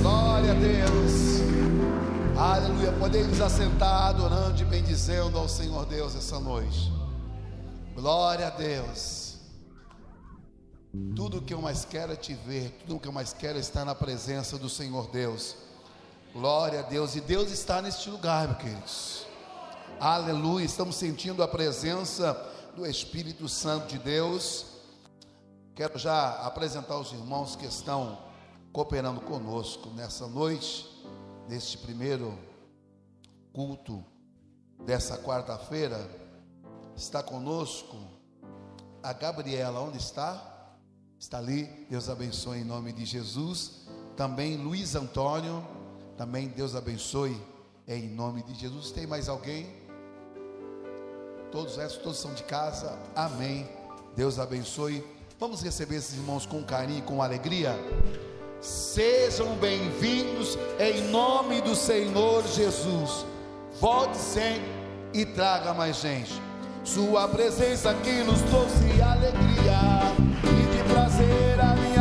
Glória 0.01 0.51
a 0.51 0.56
Deus. 0.56 1.41
Aleluia. 2.38 2.91
Podemos 2.93 3.41
assentar 3.41 4.08
adorando 4.08 4.62
e 4.62 4.65
bendizendo 4.65 5.38
ao 5.38 5.49
Senhor 5.49 5.86
Deus 5.86 6.15
essa 6.15 6.39
noite. 6.39 6.91
Glória 7.93 8.47
a 8.47 8.49
Deus. 8.49 9.36
Tudo 11.15 11.41
que 11.41 11.54
eu 11.54 11.62
mais 11.62 11.84
quero 11.84 12.13
é 12.13 12.15
te 12.15 12.34
ver, 12.34 12.71
tudo 12.88 13.01
que 13.01 13.08
eu 13.10 13.12
mais 13.12 13.34
quero 13.34 13.58
é 13.58 13.62
estar 13.62 13.84
na 13.84 13.93
presença 13.93 14.58
do 14.58 14.69
Senhor 14.69 15.10
Deus. 15.12 15.58
Glória 16.34 16.80
a 16.80 16.84
Deus. 16.84 17.15
E 17.15 17.21
Deus 17.21 17.51
está 17.51 17.82
neste 17.82 18.10
lugar, 18.10 18.47
meus 18.47 18.58
queridos. 18.60 19.25
Aleluia. 20.00 20.66
Estamos 20.66 20.98
sentindo 20.98 21.42
a 21.42 21.48
presença 21.48 22.34
do 22.76 22.86
Espírito 22.86 23.48
Santo 23.48 23.88
de 23.88 23.98
Deus. 23.98 24.66
Quero 25.74 25.98
já 25.98 26.32
apresentar 26.46 26.98
os 26.98 27.14
irmãos 27.14 27.56
que 27.56 27.66
estão 27.66 28.20
cooperando 28.74 29.22
conosco 29.22 29.90
nessa 29.92 30.28
noite, 30.28 30.86
neste 31.48 31.78
primeiro 31.78 32.38
culto 33.54 34.04
dessa 34.86 35.18
quarta-feira. 35.18 36.10
Está 36.94 37.24
conosco 37.24 37.96
a 39.02 39.14
Gabriela, 39.14 39.80
onde 39.80 39.98
está? 39.98 40.76
Está 41.18 41.38
ali, 41.38 41.64
Deus 41.90 42.10
abençoe 42.10 42.60
em 42.60 42.66
nome 42.66 42.92
de 42.92 43.06
Jesus. 43.06 43.88
Também 44.18 44.58
Luiz 44.58 44.94
Antônio, 44.94 45.66
também 46.18 46.50
Deus 46.50 46.76
abençoe 46.76 47.42
em 47.88 48.10
nome 48.10 48.44
de 48.44 48.54
Jesus. 48.56 48.92
Tem 48.92 49.08
mais 49.08 49.30
alguém? 49.30 49.85
Todos 51.56 51.72
os 51.72 51.78
restos, 51.78 52.02
todos 52.04 52.20
são 52.20 52.34
de 52.34 52.44
casa. 52.44 53.00
Amém. 53.15 53.65
Deus 54.13 54.39
abençoe. 54.39 55.02
Vamos 55.39 55.63
receber 55.63 55.96
esses 55.96 56.15
irmãos 56.15 56.46
com 56.46 56.62
carinho 56.62 57.00
e 57.00 57.02
com 57.02 57.22
alegria. 57.22 57.74
Sejam 58.60 59.56
bem-vindos 59.56 60.58
em 60.78 61.10
nome 61.10 61.62
do 61.62 61.74
Senhor 61.74 62.46
Jesus. 62.46 63.26
Volte 63.80 64.18
sempre 64.18 64.70
e 65.13 65.26
traga 65.26 65.74
mais 65.74 65.96
gente. 66.02 66.34
Sua 66.84 67.26
presença 67.30 67.91
aqui 67.91 68.22
nos 68.26 68.41
trouxe 68.41 69.02
alegria 69.02 70.12
e 70.44 70.76
de 70.76 70.94
prazer 70.94 71.58
a 71.62 71.74
minha 71.78 71.95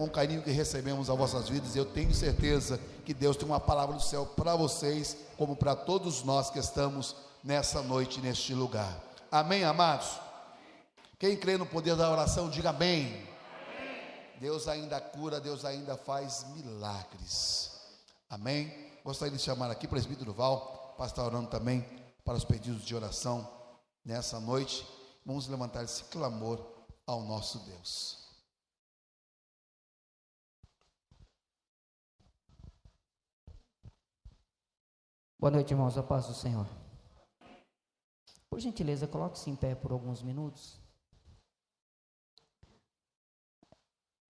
com 0.00 0.08
carinho 0.08 0.40
que 0.40 0.50
recebemos 0.50 1.10
as 1.10 1.18
vossas 1.18 1.50
vidas. 1.50 1.76
Eu 1.76 1.84
tenho 1.84 2.14
certeza 2.14 2.80
que 3.04 3.12
Deus 3.12 3.36
tem 3.36 3.46
uma 3.46 3.60
palavra 3.60 3.94
do 3.94 4.02
céu 4.02 4.24
para 4.24 4.56
vocês, 4.56 5.14
como 5.36 5.54
para 5.54 5.76
todos 5.76 6.22
nós 6.22 6.48
que 6.48 6.58
estamos 6.58 7.14
nessa 7.44 7.82
noite, 7.82 8.18
neste 8.18 8.54
lugar. 8.54 8.98
Amém, 9.30 9.62
amados? 9.62 10.18
Quem 11.18 11.36
crê 11.36 11.58
no 11.58 11.66
poder 11.66 11.96
da 11.96 12.10
oração, 12.10 12.48
diga 12.48 12.70
amém. 12.70 13.28
Deus 14.40 14.66
ainda 14.68 14.98
cura, 15.02 15.38
Deus 15.38 15.66
ainda 15.66 15.98
faz 15.98 16.46
milagres. 16.54 17.72
Amém? 18.30 18.72
Gostaria 19.04 19.36
de 19.36 19.42
chamar 19.42 19.70
aqui 19.70 19.84
o 19.84 19.90
presbítero 19.90 20.32
Val, 20.32 20.94
para 20.96 21.04
estar 21.04 21.24
orando 21.24 21.50
também 21.50 21.84
para 22.24 22.38
os 22.38 22.44
pedidos 22.44 22.86
de 22.86 22.96
oração 22.96 23.46
nessa 24.02 24.40
noite. 24.40 24.86
Vamos 25.26 25.46
levantar 25.46 25.84
esse 25.84 26.04
clamor 26.04 26.58
ao 27.06 27.20
nosso 27.20 27.58
Deus. 27.58 28.19
Boa 35.40 35.50
noite, 35.50 35.70
irmãos. 35.70 35.96
A 35.96 36.02
paz 36.02 36.26
do 36.26 36.34
Senhor. 36.34 36.66
Por 38.50 38.60
gentileza, 38.60 39.08
coloque-se 39.08 39.48
em 39.48 39.56
pé 39.56 39.74
por 39.74 39.90
alguns 39.90 40.22
minutos. 40.22 40.78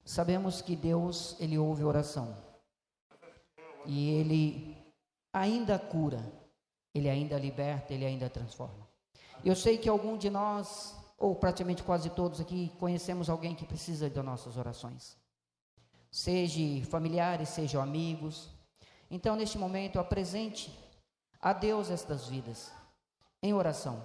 Sabemos 0.04 0.62
que 0.62 0.76
Deus, 0.76 1.34
Ele 1.40 1.58
ouve 1.58 1.82
oração. 1.82 2.32
E 3.84 4.08
Ele 4.10 4.76
ainda 5.32 5.80
cura. 5.80 6.22
Ele 6.94 7.08
ainda 7.08 7.36
liberta, 7.36 7.92
Ele 7.92 8.06
ainda 8.06 8.30
transforma. 8.30 8.86
Eu 9.44 9.56
sei 9.56 9.78
que 9.78 9.88
algum 9.88 10.16
de 10.16 10.30
nós, 10.30 10.94
ou 11.18 11.34
praticamente 11.34 11.82
quase 11.82 12.08
todos 12.10 12.40
aqui, 12.40 12.70
conhecemos 12.78 13.28
alguém 13.28 13.56
que 13.56 13.66
precisa 13.66 14.08
das 14.08 14.24
nossas 14.24 14.56
orações. 14.56 15.16
Seja 16.08 16.86
familiares, 16.86 17.48
sejam 17.48 17.82
amigos. 17.82 18.48
Então, 19.10 19.34
neste 19.34 19.58
momento, 19.58 19.98
apresente 19.98 20.88
a 21.40 21.52
Deus 21.52 21.90
estas 21.90 22.26
vidas 22.26 22.70
em 23.42 23.54
oração. 23.54 24.02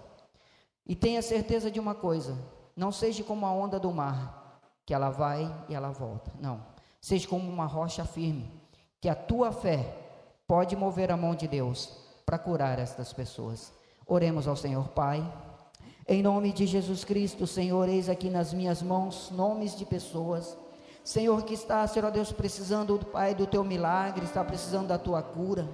E 0.86 0.96
tenha 0.96 1.22
certeza 1.22 1.70
de 1.70 1.80
uma 1.80 1.94
coisa: 1.94 2.38
não 2.76 2.92
seja 2.92 3.24
como 3.24 3.46
a 3.46 3.52
onda 3.52 3.80
do 3.80 3.92
mar, 3.92 4.62
que 4.86 4.94
ela 4.94 5.10
vai 5.10 5.52
e 5.68 5.74
ela 5.74 5.90
volta. 5.90 6.32
Não. 6.40 6.64
Seja 7.02 7.28
como 7.28 7.50
uma 7.50 7.66
rocha 7.66 8.06
firme, 8.06 8.52
que 9.02 9.10
a 9.10 9.16
tua 9.16 9.52
fé 9.52 9.96
pode 10.48 10.76
mover 10.76 11.12
a 11.12 11.18
mão 11.18 11.36
de 11.36 11.48
Deus 11.48 11.98
para 12.26 12.40
curar 12.40 12.80
estas 12.80 13.14
pessoas. 13.14 13.72
Oremos 14.08 14.48
ao 14.48 14.56
Senhor 14.56 14.88
Pai. 14.90 15.24
Em 16.08 16.22
nome 16.22 16.52
de 16.52 16.68
Jesus 16.68 17.04
Cristo, 17.04 17.48
Senhor, 17.48 17.90
eis 17.90 18.10
aqui 18.10 18.30
nas 18.30 18.54
minhas 18.54 18.82
mãos 18.82 19.32
nomes 19.32 19.76
de 19.76 19.86
pessoas. 19.86 20.56
Senhor, 21.04 21.44
que 21.44 21.54
está, 21.56 21.86
Senhor 21.88 22.12
Deus, 22.12 22.32
precisando, 22.32 23.00
Pai, 23.12 23.34
do 23.34 23.48
teu 23.48 23.64
milagre, 23.64 24.24
está 24.26 24.44
precisando 24.44 24.88
da 24.88 25.00
tua 25.00 25.22
cura 25.22 25.68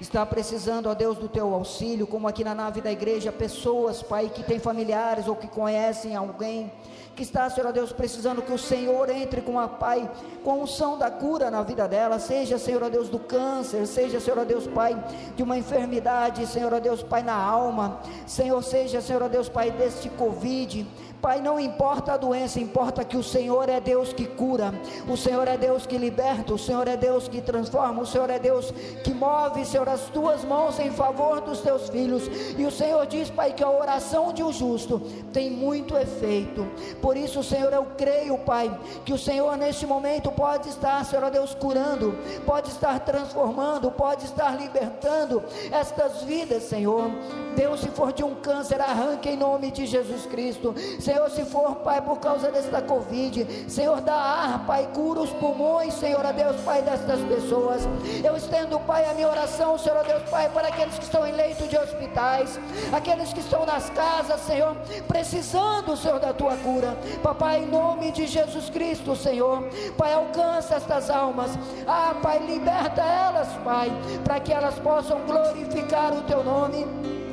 está 0.00 0.24
precisando, 0.26 0.88
ó 0.88 0.94
Deus, 0.94 1.16
do 1.18 1.28
teu 1.28 1.54
auxílio, 1.54 2.06
como 2.06 2.28
aqui 2.28 2.44
na 2.44 2.54
nave 2.54 2.80
da 2.80 2.90
igreja, 2.90 3.32
pessoas, 3.32 4.02
Pai, 4.02 4.30
que 4.32 4.42
têm 4.42 4.58
familiares 4.58 5.28
ou 5.28 5.36
que 5.36 5.46
conhecem 5.48 6.16
alguém 6.16 6.70
que 7.14 7.22
está, 7.22 7.48
Senhor 7.48 7.72
Deus, 7.72 7.92
precisando 7.92 8.42
que 8.42 8.52
o 8.52 8.58
Senhor 8.58 9.08
entre 9.08 9.40
com 9.40 9.58
a 9.58 9.68
Pai, 9.68 10.10
com 10.42 10.50
a 10.50 10.54
unção 10.54 10.98
da 10.98 11.10
cura 11.10 11.50
na 11.50 11.62
vida 11.62 11.86
dela, 11.86 12.18
seja, 12.18 12.58
Senhor 12.58 12.90
Deus, 12.90 13.08
do 13.08 13.18
câncer, 13.20 13.86
seja, 13.86 14.18
Senhor 14.18 14.44
Deus, 14.44 14.66
Pai, 14.66 15.02
de 15.36 15.42
uma 15.42 15.56
enfermidade, 15.56 16.46
Senhor 16.46 16.78
Deus, 16.80 17.02
Pai, 17.02 17.22
na 17.22 17.36
alma, 17.36 18.00
Senhor, 18.26 18.60
seja, 18.62 19.00
Senhor 19.00 19.28
Deus, 19.28 19.48
Pai, 19.48 19.70
deste 19.70 20.08
Covid, 20.08 20.86
Pai, 21.24 21.40
não 21.40 21.58
importa 21.58 22.12
a 22.12 22.16
doença, 22.18 22.60
importa 22.60 23.02
que 23.02 23.16
o 23.16 23.22
Senhor 23.22 23.66
é 23.70 23.80
Deus 23.80 24.12
que 24.12 24.26
cura, 24.26 24.74
o 25.08 25.16
Senhor 25.16 25.48
é 25.48 25.56
Deus 25.56 25.86
que 25.86 25.96
liberta, 25.96 26.52
o 26.52 26.58
Senhor 26.58 26.86
é 26.86 26.98
Deus 26.98 27.28
que 27.28 27.40
transforma, 27.40 28.02
o 28.02 28.06
Senhor 28.06 28.28
é 28.28 28.38
Deus 28.38 28.70
que 29.02 29.14
move, 29.14 29.64
Senhor, 29.64 29.88
as 29.88 30.02
tuas 30.10 30.44
mãos 30.44 30.78
em 30.78 30.90
favor 30.90 31.40
dos 31.40 31.60
teus 31.62 31.88
filhos. 31.88 32.24
E 32.58 32.66
o 32.66 32.70
Senhor 32.70 33.06
diz, 33.06 33.30
Pai, 33.30 33.54
que 33.54 33.64
a 33.64 33.70
oração 33.70 34.34
de 34.34 34.42
um 34.42 34.52
justo 34.52 35.00
tem 35.32 35.50
muito 35.50 35.96
efeito. 35.96 36.68
Por 37.00 37.16
isso, 37.16 37.42
Senhor, 37.42 37.72
eu 37.72 37.86
creio, 37.96 38.36
Pai, 38.36 38.78
que 39.06 39.14
o 39.14 39.18
Senhor 39.18 39.56
neste 39.56 39.86
momento 39.86 40.30
pode 40.30 40.68
estar, 40.68 41.02
Senhor 41.06 41.30
Deus, 41.30 41.54
curando, 41.54 42.14
pode 42.44 42.68
estar 42.68 43.00
transformando, 43.00 43.90
pode 43.90 44.26
estar 44.26 44.60
libertando 44.60 45.42
estas 45.72 46.22
vidas, 46.24 46.64
Senhor. 46.64 47.10
Deus, 47.56 47.80
se 47.80 47.88
for 47.88 48.12
de 48.12 48.22
um 48.22 48.34
câncer, 48.34 48.78
arranque 48.78 49.30
em 49.30 49.38
nome 49.38 49.70
de 49.70 49.86
Jesus 49.86 50.26
Cristo. 50.26 50.74
Senhor, 51.00 51.13
se 51.28 51.44
for, 51.44 51.76
Pai, 51.76 52.00
por 52.00 52.18
causa 52.18 52.50
desta 52.50 52.82
Covid, 52.82 53.70
Senhor, 53.70 54.00
dá 54.00 54.14
ar, 54.14 54.66
Pai, 54.66 54.88
cura 54.92 55.20
os 55.20 55.30
pulmões, 55.30 55.94
Senhor, 55.94 56.24
a 56.24 56.32
Deus, 56.32 56.56
Pai, 56.62 56.82
destas 56.82 57.20
pessoas. 57.20 57.82
Eu 58.22 58.36
estendo, 58.36 58.78
Pai, 58.80 59.04
a 59.04 59.14
minha 59.14 59.28
oração, 59.28 59.78
Senhor, 59.78 59.98
a 59.98 60.02
Deus, 60.02 60.22
Pai, 60.28 60.48
para 60.50 60.68
aqueles 60.68 60.98
que 60.98 61.04
estão 61.04 61.26
em 61.26 61.32
leito 61.32 61.66
de 61.66 61.76
hospitais, 61.76 62.58
aqueles 62.92 63.32
que 63.32 63.40
estão 63.40 63.64
nas 63.64 63.90
casas, 63.90 64.40
Senhor, 64.40 64.76
precisando, 65.08 65.96
Senhor, 65.96 66.20
da 66.20 66.32
tua 66.32 66.56
cura. 66.56 66.96
Papai, 67.22 67.62
em 67.62 67.66
nome 67.66 68.10
de 68.10 68.26
Jesus 68.26 68.70
Cristo, 68.70 69.16
Senhor, 69.16 69.64
Pai, 69.96 70.12
alcança 70.12 70.76
estas 70.76 71.10
almas. 71.10 71.50
Ah, 71.86 72.14
Pai, 72.22 72.38
liberta 72.38 73.02
elas, 73.02 73.48
Pai, 73.64 73.90
para 74.22 74.40
que 74.40 74.52
elas 74.52 74.78
possam 74.78 75.20
glorificar 75.26 76.12
o 76.12 76.22
teu 76.22 76.42
nome. 76.42 77.23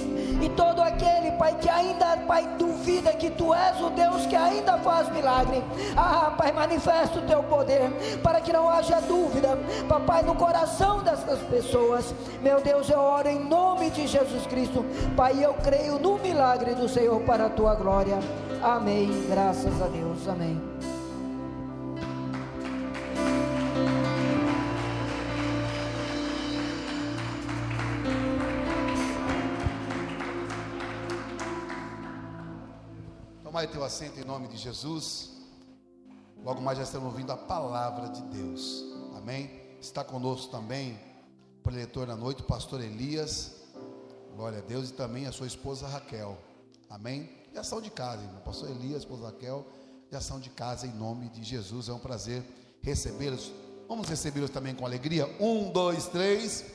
E 0.42 0.50
todo 0.50 0.82
aquele, 0.82 1.32
Pai, 1.38 1.56
que 1.62 1.70
ainda, 1.70 2.18
Pai, 2.28 2.48
duvida 2.58 3.14
que 3.14 3.30
Tu 3.30 3.54
és 3.54 3.80
o 3.80 3.90
Deus 3.92 4.26
que 4.26 4.36
ainda 4.36 4.78
faz 4.80 5.10
milagre. 5.12 5.64
Ah, 5.96 6.34
Pai, 6.36 6.52
manifesta 6.52 7.20
o 7.20 7.22
Teu 7.22 7.44
poder, 7.44 7.92
para 8.24 8.42
que 8.42 8.52
não 8.52 8.68
haja 8.70 9.00
dúvida, 9.02 9.58
Papai, 9.88 10.24
no 10.24 10.36
coração 10.36 11.04
dessas 11.04 11.40
pessoas. 11.44 12.14
Meu 12.42 12.60
Deus, 12.62 12.90
eu 12.90 13.00
oro 13.00 13.28
em 13.28 13.40
nome 13.40 13.92
de 13.92 14.08
Jesus 14.08 14.48
Cristo. 14.48 14.84
Pai, 15.16 15.44
eu 15.44 15.54
creio 15.54 16.00
no 16.00 16.18
milagre 16.18 16.74
do 16.74 16.90
Senhor 16.90 17.22
para 17.22 17.46
a 17.46 17.50
Tua 17.50 17.76
glória. 17.76 18.18
Amém. 18.64 19.10
Graças 19.30 19.82
a 19.82 19.88
Deus. 19.88 20.28
Amém. 20.28 20.71
Tomai 33.62 33.74
teu 33.74 33.84
assento 33.84 34.20
em 34.20 34.24
nome 34.24 34.48
de 34.48 34.58
Jesus. 34.58 35.30
Logo 36.44 36.60
mais 36.60 36.80
já 36.80 36.84
estamos 36.84 37.12
ouvindo 37.12 37.32
a 37.32 37.38
palavra 37.38 38.10
de 38.10 38.20
Deus. 38.24 38.84
Amém? 39.16 39.52
Está 39.80 40.04
conosco 40.04 40.52
também 40.52 41.00
o 41.60 41.62
preletor 41.62 42.08
da 42.08 42.16
noite, 42.16 42.42
o 42.42 42.46
pastor 42.46 42.82
Elias. 42.82 43.52
Glória 44.36 44.58
a 44.58 44.62
Deus. 44.62 44.90
E 44.90 44.94
também 44.94 45.28
a 45.28 45.32
sua 45.32 45.46
esposa 45.46 45.88
Raquel. 45.88 46.40
Amém? 46.90 47.30
E 47.54 47.58
ação 47.60 47.80
de 47.80 47.92
casa, 47.92 48.24
irmão. 48.24 48.42
Pastor 48.42 48.68
Elias, 48.68 49.04
esposa 49.04 49.28
Raquel. 49.28 49.64
E 50.12 50.16
ação 50.16 50.40
de 50.40 50.50
casa 50.50 50.88
em 50.88 50.94
nome 50.94 51.30
de 51.30 51.44
Jesus. 51.44 51.88
É 51.88 51.94
um 51.94 52.00
prazer 52.00 52.44
recebê-los. 52.82 53.52
Vamos 53.88 54.10
recebê-los 54.10 54.50
também 54.50 54.74
com 54.74 54.88
alegria. 54.88 55.28
Um, 55.40 55.70
dois, 55.70 56.08
três. 56.08 56.66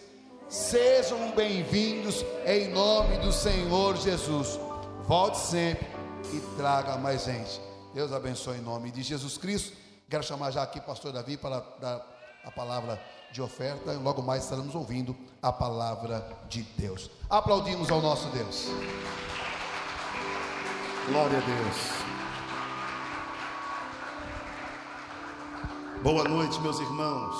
Sejam 0.49 1.33
bem-vindos 1.35 2.25
em 2.47 2.69
nome 2.69 3.19
do 3.19 3.33
Senhor 3.33 3.97
Jesus. 3.97 4.61
Volte 5.05 5.39
sempre 5.39 5.96
e 6.33 6.41
traga 6.57 6.97
mais 6.97 7.25
gente. 7.25 7.61
Deus 7.95 8.13
abençoe 8.13 8.59
em 8.59 8.61
nome 8.61 8.91
de 8.91 9.03
Jesus 9.03 9.39
Cristo. 9.39 9.77
Quero 10.09 10.23
chamar 10.23 10.51
já 10.51 10.63
aqui 10.63 10.81
pastor 10.81 11.13
Davi 11.13 11.37
para 11.37 11.61
dar 11.81 12.07
a 12.45 12.51
palavra 12.51 13.03
de 13.33 13.43
oferta. 13.43 13.93
Logo 13.93 14.23
mais 14.23 14.45
estaremos 14.45 14.75
ouvindo 14.75 15.17
a 15.43 15.53
palavra 15.53 16.27
de 16.49 16.63
Deus. 16.77 17.11
Aplaudimos 17.29 17.91
ao 17.91 18.01
nosso 18.01 18.29
Deus. 18.29 18.67
Glória 21.09 21.39
a 21.39 21.41
Deus. 21.41 22.17
Boa 26.03 26.25
noite, 26.25 26.61
meus 26.61 26.79
irmãos. 26.79 27.37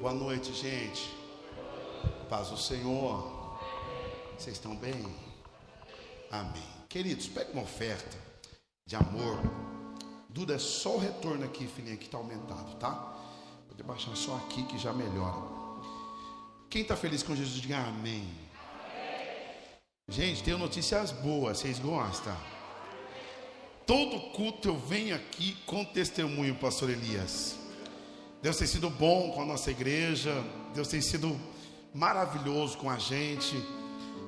Boa 0.00 0.12
noite, 0.12 0.52
gente. 0.52 1.16
Paz 2.28 2.48
do 2.48 2.56
Senhor. 2.56 3.58
Vocês 4.36 4.56
estão 4.56 4.74
bem? 4.74 5.14
Amém. 6.30 6.71
Queridos, 6.92 7.26
pega 7.26 7.50
uma 7.54 7.62
oferta 7.62 8.18
de 8.86 8.94
amor. 8.94 9.40
Duda, 10.28 10.56
é 10.56 10.58
só 10.58 10.96
o 10.96 10.98
retorno 10.98 11.42
aqui, 11.42 11.66
filhinha, 11.66 11.96
que 11.96 12.04
está 12.04 12.18
aumentado, 12.18 12.76
tá? 12.76 13.16
Pode 13.66 13.82
baixar 13.82 14.14
só 14.14 14.36
aqui 14.36 14.62
que 14.64 14.76
já 14.76 14.92
melhora. 14.92 15.40
Quem 16.68 16.82
está 16.82 16.94
feliz 16.94 17.22
com 17.22 17.34
Jesus, 17.34 17.62
diga 17.62 17.78
amém. 17.78 18.28
Gente, 20.06 20.42
tenho 20.42 20.58
notícias 20.58 21.12
boas, 21.12 21.60
vocês 21.60 21.78
gostam? 21.78 22.36
Todo 23.86 24.30
culto 24.32 24.68
eu 24.68 24.76
venho 24.76 25.16
aqui 25.16 25.56
com 25.64 25.86
testemunho, 25.86 26.54
pastor 26.56 26.90
Elias. 26.90 27.56
Deus 28.42 28.58
tem 28.58 28.66
sido 28.66 28.90
bom 28.90 29.32
com 29.32 29.40
a 29.40 29.46
nossa 29.46 29.70
igreja, 29.70 30.44
Deus 30.74 30.88
tem 30.88 31.00
sido 31.00 31.40
maravilhoso 31.94 32.76
com 32.76 32.90
a 32.90 32.98
gente. 32.98 33.56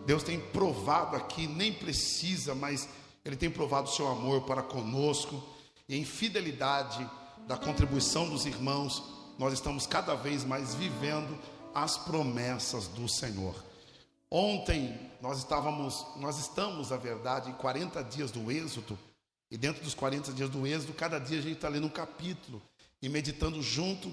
Deus 0.06 0.22
tem 0.22 0.38
provado 0.38 1.16
aqui, 1.16 1.46
nem 1.46 1.72
precisa, 1.72 2.54
mas 2.54 2.88
Ele 3.24 3.36
tem 3.36 3.50
provado 3.50 3.88
o 3.88 3.92
seu 3.92 4.06
amor 4.06 4.42
para 4.42 4.62
conosco. 4.62 5.42
e 5.88 5.96
em 5.96 6.04
fidelidade 6.04 7.08
da 7.46 7.56
contribuição 7.56 8.28
dos 8.28 8.46
irmãos, 8.46 9.02
nós 9.38 9.52
estamos 9.52 9.86
cada 9.86 10.14
vez 10.14 10.44
mais 10.44 10.74
vivendo 10.74 11.38
as 11.74 11.98
promessas 11.98 12.88
do 12.88 13.08
Senhor. 13.08 13.54
Ontem 14.30 14.98
nós 15.20 15.38
estávamos, 15.38 16.06
nós 16.16 16.38
estamos, 16.38 16.90
na 16.90 16.96
verdade, 16.96 17.50
em 17.50 17.54
40 17.54 18.02
dias 18.04 18.30
do 18.30 18.50
Êxodo, 18.50 18.98
e 19.50 19.56
dentro 19.56 19.84
dos 19.84 19.94
40 19.94 20.32
dias 20.32 20.50
do 20.50 20.66
Êxodo, 20.66 20.92
cada 20.94 21.18
dia 21.18 21.38
a 21.38 21.42
gente 21.42 21.56
está 21.56 21.68
lendo 21.68 21.86
um 21.86 21.90
capítulo 21.90 22.60
e 23.00 23.08
meditando 23.08 23.62
junto 23.62 24.12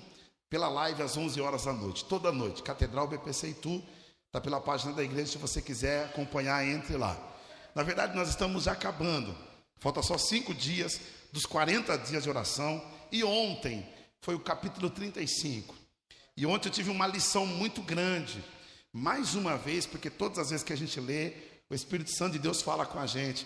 pela 0.49 0.67
live 0.69 1.01
às 1.01 1.15
11 1.15 1.39
horas 1.39 1.63
da 1.65 1.73
noite, 1.73 2.03
toda 2.05 2.31
noite, 2.31 2.61
Catedral 2.61 3.07
BPC 3.07 3.49
Itu, 3.49 3.81
está 4.31 4.39
pela 4.39 4.61
página 4.61 4.93
da 4.93 5.03
igreja, 5.03 5.33
se 5.33 5.37
você 5.37 5.61
quiser 5.61 6.05
acompanhar, 6.05 6.65
entre 6.65 6.95
lá. 6.95 7.19
Na 7.75 7.83
verdade, 7.83 8.15
nós 8.15 8.29
estamos 8.29 8.65
acabando, 8.65 9.35
falta 9.77 10.01
só 10.01 10.17
cinco 10.17 10.53
dias 10.53 11.01
dos 11.33 11.45
40 11.45 11.97
dias 11.97 12.23
de 12.23 12.29
oração, 12.29 12.81
e 13.11 13.25
ontem 13.25 13.85
foi 14.21 14.33
o 14.33 14.39
capítulo 14.39 14.89
35. 14.89 15.75
E 16.37 16.45
ontem 16.45 16.69
eu 16.69 16.71
tive 16.71 16.89
uma 16.89 17.05
lição 17.05 17.45
muito 17.45 17.81
grande, 17.81 18.41
mais 18.93 19.35
uma 19.35 19.57
vez, 19.57 19.85
porque 19.85 20.09
todas 20.09 20.39
as 20.39 20.49
vezes 20.49 20.63
que 20.63 20.71
a 20.71 20.77
gente 20.77 20.97
lê, 21.01 21.33
o 21.69 21.75
Espírito 21.75 22.11
Santo 22.11 22.31
de 22.31 22.39
Deus 22.39 22.61
fala 22.61 22.85
com 22.85 22.99
a 22.99 23.05
gente. 23.05 23.45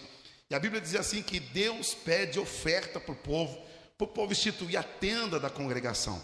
E 0.52 0.54
a 0.54 0.60
Bíblia 0.60 0.80
diz 0.80 0.94
assim 0.94 1.24
que 1.24 1.40
Deus 1.40 1.96
pede 1.96 2.38
oferta 2.38 3.00
para 3.00 3.14
o 3.14 3.18
povo, 3.18 3.60
para 3.98 4.06
o 4.06 4.08
povo 4.08 4.34
instituir 4.34 4.78
a 4.78 4.84
tenda 4.84 5.40
da 5.40 5.50
congregação. 5.50 6.22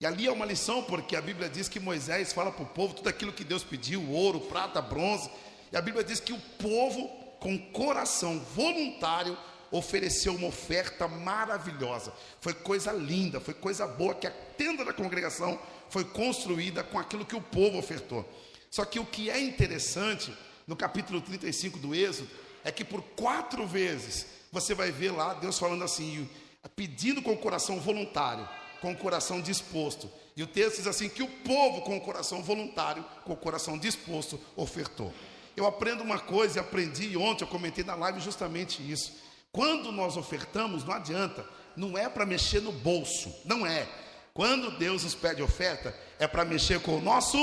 E 0.00 0.06
ali 0.06 0.26
é 0.26 0.32
uma 0.32 0.46
lição, 0.46 0.82
porque 0.82 1.14
a 1.14 1.20
Bíblia 1.20 1.46
diz 1.46 1.68
que 1.68 1.78
Moisés 1.78 2.32
fala 2.32 2.50
para 2.50 2.62
o 2.62 2.68
povo 2.68 2.94
tudo 2.94 3.08
aquilo 3.10 3.34
que 3.34 3.44
Deus 3.44 3.62
pediu: 3.62 4.10
ouro, 4.10 4.40
prata, 4.40 4.80
bronze. 4.80 5.30
E 5.70 5.76
a 5.76 5.82
Bíblia 5.82 6.02
diz 6.02 6.18
que 6.18 6.32
o 6.32 6.40
povo, 6.58 7.06
com 7.38 7.58
coração 7.70 8.40
voluntário, 8.54 9.36
ofereceu 9.70 10.34
uma 10.34 10.46
oferta 10.46 11.06
maravilhosa. 11.06 12.14
Foi 12.40 12.54
coisa 12.54 12.90
linda, 12.92 13.40
foi 13.40 13.52
coisa 13.52 13.86
boa, 13.86 14.14
que 14.14 14.26
a 14.26 14.30
tenda 14.30 14.86
da 14.86 14.92
congregação 14.94 15.60
foi 15.90 16.04
construída 16.04 16.82
com 16.82 16.98
aquilo 16.98 17.26
que 17.26 17.36
o 17.36 17.42
povo 17.42 17.78
ofertou. 17.78 18.26
Só 18.70 18.86
que 18.86 18.98
o 18.98 19.04
que 19.04 19.28
é 19.28 19.38
interessante, 19.38 20.32
no 20.66 20.76
capítulo 20.76 21.20
35 21.20 21.78
do 21.78 21.94
Êxodo, 21.94 22.30
é 22.64 22.72
que 22.72 22.84
por 22.84 23.02
quatro 23.02 23.66
vezes 23.66 24.26
você 24.50 24.74
vai 24.74 24.90
ver 24.90 25.10
lá 25.10 25.34
Deus 25.34 25.58
falando 25.58 25.84
assim, 25.84 26.28
pedindo 26.74 27.20
com 27.20 27.32
o 27.32 27.38
coração 27.38 27.78
voluntário, 27.80 28.48
com 28.80 28.92
o 28.92 28.96
coração 28.96 29.40
disposto. 29.40 30.10
E 30.36 30.42
o 30.42 30.46
texto 30.46 30.76
diz 30.78 30.86
assim: 30.86 31.08
que 31.08 31.22
o 31.22 31.28
povo 31.28 31.82
com 31.82 31.96
o 31.96 32.00
coração 32.00 32.42
voluntário, 32.42 33.04
com 33.24 33.32
o 33.32 33.36
coração 33.36 33.78
disposto, 33.78 34.40
ofertou. 34.56 35.12
Eu 35.56 35.66
aprendo 35.66 36.02
uma 36.02 36.18
coisa 36.18 36.58
e 36.58 36.60
aprendi 36.60 37.16
ontem, 37.16 37.44
eu 37.44 37.48
comentei 37.48 37.84
na 37.84 37.94
live 37.94 38.20
justamente 38.20 38.80
isso. 38.90 39.12
Quando 39.52 39.90
nós 39.90 40.16
ofertamos, 40.16 40.84
não 40.84 40.94
adianta, 40.94 41.44
não 41.76 41.98
é 41.98 42.08
para 42.08 42.24
mexer 42.24 42.60
no 42.60 42.72
bolso, 42.72 43.34
não 43.44 43.66
é. 43.66 43.86
Quando 44.32 44.78
Deus 44.78 45.04
nos 45.04 45.14
pede 45.14 45.42
oferta, 45.42 45.94
é 46.18 46.26
para 46.26 46.44
mexer 46.44 46.80
com 46.80 46.96
o 46.96 47.00
nosso 47.00 47.36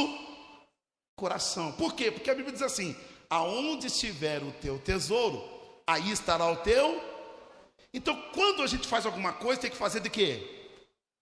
coração. 1.15 1.73
Por 1.73 1.93
quê? 1.93 2.09
Porque 2.09 2.31
a 2.31 2.35
Bíblia 2.35 2.53
diz 2.53 2.61
assim: 2.61 2.95
aonde 3.29 3.87
estiver 3.87 4.41
o 4.41 4.51
teu 4.53 4.79
tesouro, 4.79 5.43
aí 5.85 6.11
estará 6.11 6.49
o 6.49 6.55
teu. 6.57 7.01
Então, 7.93 8.19
quando 8.33 8.63
a 8.63 8.67
gente 8.67 8.87
faz 8.87 9.05
alguma 9.05 9.33
coisa, 9.33 9.61
tem 9.61 9.71
que 9.71 9.77
fazer 9.77 9.99
de 9.99 10.09
quê? 10.09 10.56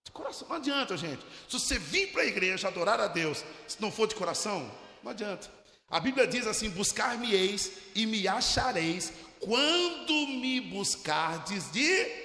De 0.06 0.12
coração. 0.12 0.48
Não 0.48 0.56
adianta, 0.56 0.96
gente. 0.96 1.26
Se 1.50 1.60
você 1.60 1.78
vir 1.78 2.14
para 2.14 2.22
a 2.22 2.26
igreja 2.26 2.70
adorar 2.70 3.02
a 3.02 3.08
Deus, 3.08 3.44
se 3.68 3.82
não 3.82 3.92
for 3.92 4.08
de 4.08 4.16
coração, 4.16 4.72
não 5.04 5.12
adianta. 5.12 5.52
A 5.90 6.00
Bíblia 6.00 6.26
diz 6.26 6.48
assim: 6.48 6.70
buscar-me-eis 6.70 7.72
e 7.94 8.06
me 8.06 8.26
achareis 8.28 9.12
quando 9.40 10.28
me 10.28 10.62
buscardes 10.62 11.70
de. 11.72 12.24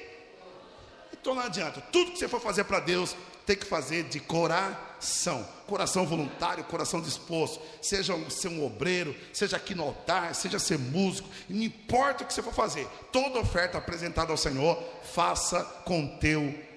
Então 1.13 1.35
não 1.35 1.43
adianta, 1.43 1.81
tudo 1.93 2.13
que 2.13 2.19
você 2.19 2.29
for 2.29 2.41
fazer 2.41 2.65
para 2.65 2.81
Deus, 2.81 3.15
tem 3.45 3.57
que 3.57 3.67
fazer 3.67 4.05
de 4.05 4.21
coração, 4.21 5.47
coração 5.67 6.07
voluntário, 6.07 6.63
coração 6.65 7.01
disposto, 7.01 7.61
seja 7.83 8.15
ser 8.31 8.49
um 8.49 8.65
obreiro, 8.65 9.15
seja 9.33 9.57
aqui 9.57 9.75
no 9.75 9.83
altar, 9.83 10.35
seja 10.35 10.59
ser 10.59 10.79
músico, 10.79 11.29
não 11.49 11.63
importa 11.63 12.23
o 12.23 12.27
que 12.27 12.33
você 12.33 12.43
for 12.43 12.55
fazer, 12.55 12.87
toda 13.13 13.41
oferta 13.41 13.77
apresentada 13.77 14.31
ao 14.31 14.37
Senhor, 14.37 14.81
faça 15.03 15.65
com 15.85 16.07
teu 16.19 16.43
coração. 16.43 16.70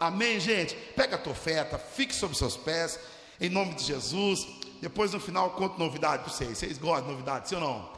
Amém, 0.00 0.40
gente? 0.40 0.74
Pega 0.96 1.14
a 1.14 1.18
tua 1.18 1.32
oferta, 1.32 1.78
fique 1.78 2.12
sobre 2.12 2.36
seus 2.36 2.56
pés, 2.56 2.98
em 3.40 3.48
nome 3.48 3.74
de 3.74 3.84
Jesus. 3.84 4.46
Depois 4.82 5.12
no 5.12 5.20
final 5.20 5.46
eu 5.46 5.50
conto 5.52 5.78
novidade 5.78 6.24
para 6.24 6.32
vocês. 6.32 6.58
Vocês 6.58 6.76
gostam 6.76 7.06
de 7.06 7.12
novidade, 7.12 7.48
sim 7.48 7.54
ou 7.54 7.60
não? 7.60 7.88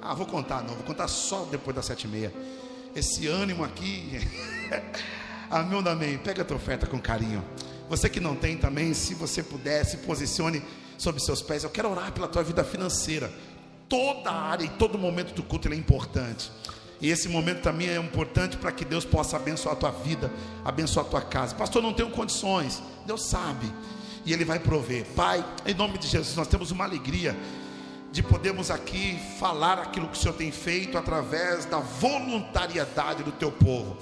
Ah, 0.00 0.14
vou 0.14 0.26
contar, 0.26 0.62
não, 0.62 0.74
vou 0.74 0.84
contar 0.84 1.08
só 1.08 1.44
depois 1.44 1.74
das 1.74 1.86
sete 1.86 2.04
e 2.04 2.08
meia. 2.08 2.32
Esse 2.94 3.26
ânimo 3.26 3.64
aqui. 3.64 4.20
amém 5.50 5.74
ou 5.84 5.88
amém? 5.88 6.18
Pega 6.18 6.42
a 6.42 6.44
tua 6.44 6.56
oferta 6.56 6.86
com 6.86 7.00
carinho. 7.00 7.44
Você 7.88 8.08
que 8.08 8.20
não 8.20 8.36
tem 8.36 8.56
também, 8.56 8.94
se 8.94 9.12
você 9.12 9.42
puder, 9.42 9.84
se 9.84 9.96
posicione 9.98 10.62
sobre 10.96 11.20
seus 11.20 11.42
pés. 11.42 11.64
Eu 11.64 11.70
quero 11.70 11.90
orar 11.90 12.12
pela 12.12 12.28
tua 12.28 12.44
vida 12.44 12.62
financeira. 12.62 13.32
Toda 13.88 14.30
área 14.30 14.64
e 14.64 14.68
todo 14.68 14.96
momento 14.98 15.34
do 15.34 15.42
culto 15.42 15.66
é 15.66 15.74
importante. 15.74 16.48
E 17.00 17.10
esse 17.10 17.28
momento 17.28 17.62
também 17.62 17.88
é 17.88 17.96
importante 17.96 18.56
para 18.56 18.72
que 18.72 18.84
Deus 18.84 19.04
possa 19.04 19.36
abençoar 19.36 19.74
a 19.74 19.78
tua 19.78 19.90
vida, 19.90 20.32
abençoar 20.64 21.06
a 21.06 21.08
tua 21.08 21.20
casa. 21.20 21.54
Pastor, 21.54 21.82
não 21.82 21.92
tenho 21.92 22.10
condições. 22.10 22.82
Deus 23.06 23.24
sabe. 23.24 23.72
E 24.26 24.32
Ele 24.32 24.44
vai 24.44 24.58
prover. 24.58 25.04
Pai, 25.14 25.44
em 25.64 25.74
nome 25.74 25.98
de 25.98 26.08
Jesus, 26.08 26.36
nós 26.36 26.48
temos 26.48 26.70
uma 26.70 26.84
alegria 26.84 27.36
de 28.10 28.22
podermos 28.22 28.70
aqui 28.70 29.18
falar 29.38 29.78
aquilo 29.78 30.08
que 30.08 30.16
o 30.16 30.20
Senhor 30.20 30.34
tem 30.34 30.50
feito 30.50 30.98
através 30.98 31.64
da 31.66 31.78
voluntariedade 31.78 33.22
do 33.22 33.32
teu 33.32 33.52
povo. 33.52 33.96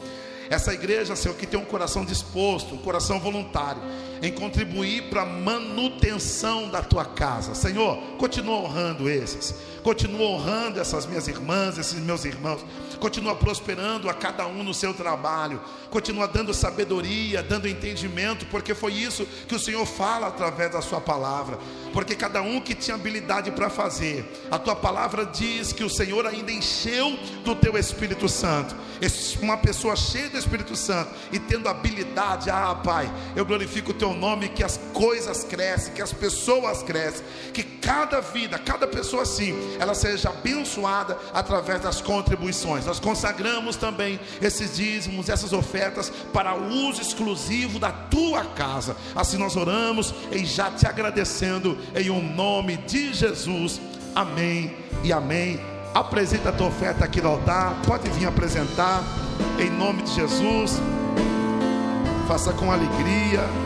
Essa 0.48 0.72
igreja, 0.72 1.16
Senhor, 1.16 1.34
que 1.34 1.46
tem 1.46 1.58
um 1.58 1.64
coração 1.64 2.04
disposto, 2.04 2.74
um 2.74 2.78
coração 2.78 3.18
voluntário, 3.18 3.82
em 4.22 4.32
contribuir 4.32 5.04
para 5.04 5.22
a 5.22 5.26
manutenção 5.26 6.68
da 6.68 6.82
tua 6.82 7.04
casa. 7.04 7.54
Senhor, 7.54 7.98
continua 8.18 8.56
honrando 8.56 9.08
esses, 9.08 9.54
continua 9.82 10.26
honrando 10.26 10.80
essas 10.80 11.06
minhas 11.06 11.28
irmãs, 11.28 11.78
esses 11.78 11.98
meus 11.98 12.24
irmãos, 12.24 12.64
continua 12.98 13.34
prosperando 13.36 14.08
a 14.08 14.14
cada 14.14 14.46
um 14.46 14.62
no 14.62 14.74
seu 14.74 14.94
trabalho, 14.94 15.60
continua 15.90 16.26
dando 16.26 16.52
sabedoria, 16.52 17.42
dando 17.42 17.68
entendimento, 17.68 18.46
porque 18.46 18.74
foi 18.74 18.94
isso 18.94 19.26
que 19.46 19.54
o 19.54 19.60
Senhor 19.60 19.84
fala 19.86 20.26
através 20.28 20.72
da 20.72 20.80
Sua 20.80 21.00
palavra. 21.00 21.58
Porque 21.92 22.14
cada 22.14 22.42
um 22.42 22.60
que 22.60 22.74
tinha 22.74 22.94
habilidade 22.94 23.50
para 23.50 23.70
fazer, 23.70 24.24
a 24.50 24.58
tua 24.58 24.76
palavra 24.76 25.24
diz 25.24 25.72
que 25.72 25.82
o 25.82 25.88
Senhor 25.88 26.26
ainda 26.26 26.52
encheu 26.52 27.16
do 27.44 27.54
teu 27.54 27.78
Espírito 27.78 28.28
Santo. 28.28 28.76
Uma 29.40 29.56
pessoa 29.56 29.96
cheia 29.96 30.28
do 30.28 30.36
Espírito 30.36 30.76
Santo 30.76 31.10
e 31.32 31.38
tendo 31.38 31.68
habilidade, 31.68 32.50
ah, 32.50 32.74
Pai, 32.74 33.10
eu 33.34 33.46
glorifico 33.46 33.92
o 33.92 33.94
teu 33.94 34.05
nome, 34.14 34.48
que 34.48 34.62
as 34.62 34.78
coisas 34.92 35.44
crescem, 35.44 35.92
que 35.92 36.02
as 36.02 36.12
pessoas 36.12 36.82
crescem, 36.82 37.24
que 37.52 37.62
cada 37.62 38.20
vida, 38.20 38.58
cada 38.58 38.86
pessoa 38.86 39.22
assim, 39.22 39.54
ela 39.78 39.94
seja 39.94 40.30
abençoada 40.30 41.18
através 41.32 41.80
das 41.80 42.00
contribuições. 42.00 42.86
Nós 42.86 43.00
consagramos 43.00 43.76
também 43.76 44.18
esses 44.40 44.76
dízimos, 44.76 45.28
essas 45.28 45.52
ofertas 45.52 46.10
para 46.32 46.54
uso 46.54 47.00
exclusivo 47.00 47.78
da 47.78 47.90
tua 47.90 48.44
casa. 48.44 48.96
Assim 49.14 49.36
nós 49.36 49.56
oramos 49.56 50.14
e 50.30 50.44
já 50.44 50.70
te 50.70 50.86
agradecendo 50.86 51.78
em 51.94 52.10
um 52.10 52.34
nome 52.34 52.76
de 52.78 53.12
Jesus. 53.14 53.80
Amém 54.14 54.74
e 55.02 55.12
amém. 55.12 55.60
Apresenta 55.94 56.50
a 56.50 56.52
tua 56.52 56.68
oferta 56.68 57.04
aqui 57.04 57.20
no 57.20 57.30
altar. 57.30 57.80
Pode 57.86 58.08
vir 58.10 58.26
apresentar 58.26 59.02
em 59.58 59.70
nome 59.70 60.02
de 60.02 60.12
Jesus. 60.14 60.80
Faça 62.28 62.52
com 62.52 62.70
alegria. 62.70 63.65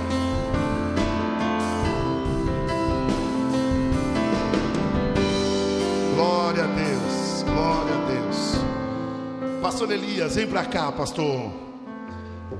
Glória 6.21 6.65
a 6.65 6.67
Deus, 6.67 7.43
glória 7.45 7.95
a 7.95 8.07
Deus. 8.07 9.63
Pastor 9.63 9.91
Elias, 9.91 10.35
vem 10.35 10.47
para 10.47 10.67
cá, 10.67 10.93
pastor. 10.93 11.51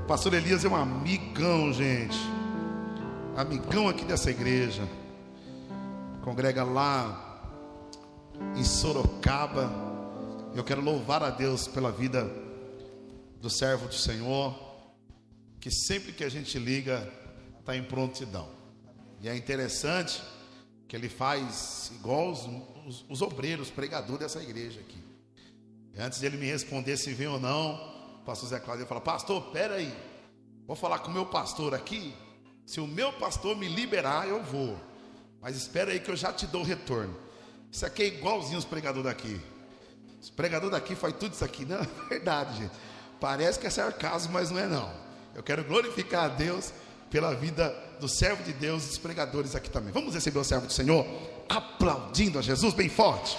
Pastor 0.09 0.33
Elias 0.33 0.65
é 0.65 0.69
um 0.69 0.75
amigão, 0.75 1.71
gente. 1.71 2.17
Amigão 3.37 3.87
aqui 3.87 4.03
dessa 4.07 4.31
igreja 4.31 4.89
congrega 6.23 6.65
lá 6.65 7.53
em 8.57 8.65
Sorocaba. 8.65 9.71
Eu 10.55 10.65
quero 10.65 10.81
louvar 10.81 11.23
a 11.23 11.29
Deus 11.29 11.69
pela 11.69 11.93
vida 11.93 12.33
do 13.43 13.51
servo 13.51 13.89
do 13.89 13.95
Senhor, 13.95 14.59
que 15.61 15.71
sempre 15.71 16.13
que 16.13 16.25
a 16.25 16.31
gente 16.31 16.59
liga, 16.59 17.07
está 17.59 17.77
em 17.77 17.83
prontidão. 17.83 18.49
E 19.21 19.29
é 19.29 19.37
interessante 19.37 20.23
que 20.91 20.97
ele 20.97 21.09
faz 21.09 21.93
igual 21.95 22.33
os, 22.33 22.49
os, 22.85 23.05
os 23.09 23.23
obreiros, 23.23 23.71
pregadores 23.71 24.19
dessa 24.19 24.43
igreja 24.43 24.81
aqui. 24.81 25.01
E 25.95 26.01
antes 26.01 26.19
de 26.19 26.27
ele 26.27 26.37
me 26.37 26.47
responder 26.47 26.97
se 26.97 27.15
vem 27.15 27.29
ou 27.29 27.39
não, 27.39 27.77
o 28.17 28.25
pastor 28.25 28.49
Zé 28.49 28.59
Cláudio 28.59 28.87
fala: 28.87 29.01
Pastor, 29.01 29.41
pera 29.53 29.77
aí, 29.77 29.97
vou 30.67 30.75
falar 30.75 30.99
com 30.99 31.09
o 31.09 31.15
meu 31.15 31.25
pastor 31.25 31.77
aqui. 31.77 32.13
Se 32.67 32.81
o 32.81 32.89
meu 32.89 33.13
pastor 33.13 33.57
me 33.57 33.69
liberar, 33.69 34.27
eu 34.27 34.43
vou. 34.43 34.77
Mas 35.41 35.55
espera 35.55 35.93
aí 35.93 36.01
que 36.01 36.11
eu 36.11 36.17
já 36.17 36.33
te 36.33 36.45
dou 36.49 36.63
o 36.63 36.65
retorno. 36.65 37.17
Isso 37.71 37.87
aqui 37.87 38.03
é 38.03 38.07
igualzinho 38.07 38.59
os 38.59 38.65
pregadores 38.65 39.05
daqui. 39.05 39.41
Os 40.21 40.29
pregadores 40.29 40.73
daqui 40.73 40.97
faz 40.97 41.15
tudo 41.15 41.35
isso 41.35 41.45
aqui. 41.45 41.65
Não, 41.65 41.79
é 41.79 41.87
verdade, 42.11 42.63
gente. 42.63 42.73
Parece 43.21 43.61
que 43.61 43.67
é 43.69 43.71
sarcasmo, 43.71 44.33
mas 44.33 44.51
não 44.51 44.59
é 44.59 44.67
não. 44.67 44.93
Eu 45.37 45.43
quero 45.45 45.63
glorificar 45.63 46.25
a 46.25 46.29
Deus 46.29 46.73
pela 47.09 47.33
vida 47.33 47.90
do 48.01 48.09
servo 48.09 48.43
de 48.43 48.53
Deus 48.53 48.85
e 48.85 48.89
dos 48.89 48.99
pregadores 48.99 49.55
aqui 49.55 49.71
também. 49.71 49.93
Vamos 49.93 50.15
receber 50.15 50.39
o 50.39 50.45
servo 50.45 50.67
do 50.67 50.73
Senhor 50.73 51.07
aplaudindo 51.49 52.39
a 52.39 52.43
Jesus 52.43 52.73
bem 52.75 52.89
forte. 52.89 53.37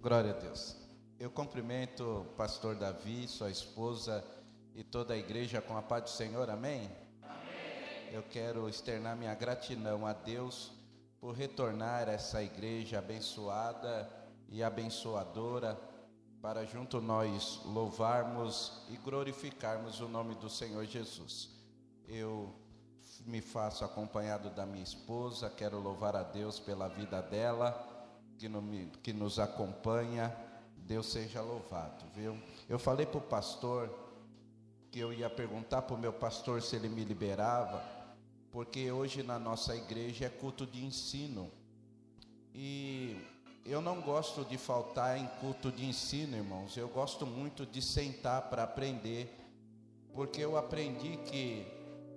Glória 0.00 0.30
a 0.30 0.34
Deus. 0.34 0.76
Eu 1.18 1.30
cumprimento 1.30 2.20
o 2.20 2.24
pastor 2.36 2.76
Davi, 2.76 3.26
sua 3.26 3.50
esposa 3.50 4.24
e 4.74 4.84
toda 4.84 5.14
a 5.14 5.16
igreja 5.16 5.60
com 5.60 5.76
a 5.76 5.82
paz 5.82 6.04
do 6.04 6.10
Senhor, 6.10 6.48
amém? 6.48 6.88
amém? 7.22 8.12
Eu 8.12 8.22
quero 8.22 8.68
externar 8.68 9.16
minha 9.16 9.34
gratidão 9.34 10.06
a 10.06 10.12
Deus 10.12 10.75
por 11.20 11.34
retornar 11.34 12.08
essa 12.08 12.42
igreja 12.42 12.98
abençoada 12.98 14.08
e 14.48 14.62
abençoadora 14.62 15.78
para 16.40 16.64
junto 16.64 17.00
nós 17.00 17.60
louvarmos 17.64 18.84
e 18.88 18.96
glorificarmos 18.96 20.00
o 20.00 20.08
nome 20.08 20.34
do 20.36 20.48
Senhor 20.48 20.84
Jesus. 20.84 21.50
Eu 22.06 22.54
me 23.24 23.40
faço 23.40 23.84
acompanhado 23.84 24.50
da 24.50 24.64
minha 24.64 24.84
esposa, 24.84 25.50
quero 25.50 25.80
louvar 25.80 26.14
a 26.14 26.22
Deus 26.22 26.60
pela 26.60 26.88
vida 26.88 27.20
dela 27.20 27.96
que, 28.38 28.48
no, 28.48 28.62
que 29.02 29.12
nos 29.12 29.38
acompanha, 29.38 30.34
Deus 30.76 31.10
seja 31.10 31.40
louvado, 31.40 32.04
viu? 32.14 32.40
Eu 32.68 32.78
falei 32.78 33.06
para 33.06 33.18
o 33.18 33.22
pastor 33.22 33.92
que 34.90 35.00
eu 35.00 35.12
ia 35.12 35.28
perguntar 35.28 35.82
para 35.82 35.96
o 35.96 35.98
meu 35.98 36.12
pastor 36.12 36.62
se 36.62 36.76
ele 36.76 36.88
me 36.88 37.04
liberava, 37.04 37.82
porque 38.56 38.90
hoje 38.90 39.22
na 39.22 39.38
nossa 39.38 39.76
igreja 39.76 40.24
é 40.24 40.28
culto 40.30 40.66
de 40.66 40.82
ensino. 40.82 41.52
E 42.54 43.14
eu 43.66 43.82
não 43.82 44.00
gosto 44.00 44.46
de 44.46 44.56
faltar 44.56 45.18
em 45.18 45.26
culto 45.42 45.70
de 45.70 45.84
ensino, 45.84 46.34
irmãos. 46.38 46.74
Eu 46.74 46.88
gosto 46.88 47.26
muito 47.26 47.66
de 47.66 47.82
sentar 47.82 48.48
para 48.48 48.62
aprender, 48.62 49.30
porque 50.14 50.40
eu 50.40 50.56
aprendi 50.56 51.18
que 51.26 51.66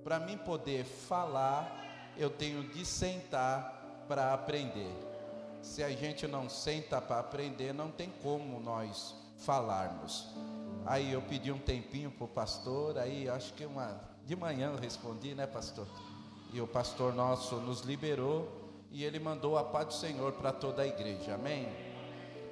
para 0.01 0.17
mim 0.17 0.37
poder 0.37 0.85
falar, 0.85 2.13
eu 2.15 2.29
tenho 2.29 2.63
de 2.69 2.85
sentar 2.85 4.05
para 4.07 4.33
aprender 4.33 4.95
se 5.61 5.83
a 5.83 5.91
gente 5.91 6.25
não 6.25 6.49
senta 6.49 7.01
para 7.01 7.19
aprender, 7.19 7.73
não 7.73 7.91
tem 7.91 8.09
como 8.23 8.61
nós 8.61 9.13
falarmos. 9.39 10.29
Aí 10.85 11.11
eu 11.11 11.21
pedi 11.21 11.51
um 11.51 11.59
tempinho 11.59 12.09
para 12.09 12.23
o 12.23 12.29
pastor, 12.29 12.97
aí 12.97 13.27
acho 13.27 13.53
que 13.55 13.65
uma 13.65 13.99
de 14.25 14.37
manhã 14.37 14.69
eu 14.69 14.77
respondi, 14.77 15.35
né, 15.35 15.45
pastor? 15.45 15.85
E 16.51 16.59
o 16.59 16.67
pastor 16.67 17.13
nosso 17.13 17.57
nos 17.57 17.81
liberou 17.81 18.47
e 18.91 19.03
ele 19.03 19.19
mandou 19.19 19.57
a 19.57 19.63
paz 19.63 19.87
do 19.87 19.93
Senhor 19.93 20.33
para 20.33 20.51
toda 20.51 20.81
a 20.81 20.87
igreja. 20.87 21.35
Amém? 21.35 21.67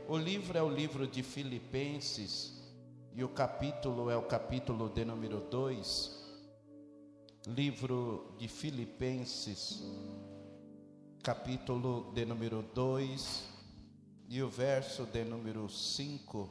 O 0.08 0.18
livro 0.18 0.58
é 0.58 0.62
o 0.62 0.70
livro 0.70 1.08
de 1.08 1.24
Filipenses 1.24 2.54
e 3.14 3.24
o 3.24 3.30
capítulo 3.30 4.10
é 4.10 4.16
o 4.16 4.24
capítulo 4.24 4.90
de 4.90 5.04
número 5.04 5.42
2. 5.42 6.16
Livro 7.48 8.36
de 8.38 8.48
Filipenses 8.48 9.84
capítulo 11.28 12.10
de 12.14 12.24
número 12.24 12.64
2 12.74 13.44
e 14.30 14.42
o 14.42 14.48
verso 14.48 15.06
de 15.06 15.26
número 15.26 15.68
5. 15.68 16.50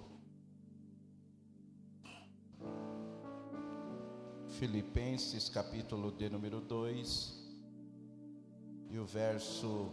Filipenses, 4.51 5.49
capítulo 5.49 6.13
de 6.13 6.29
número 6.29 6.61
2 6.61 7.36
e 8.91 8.99
o 8.99 9.05
verso 9.05 9.91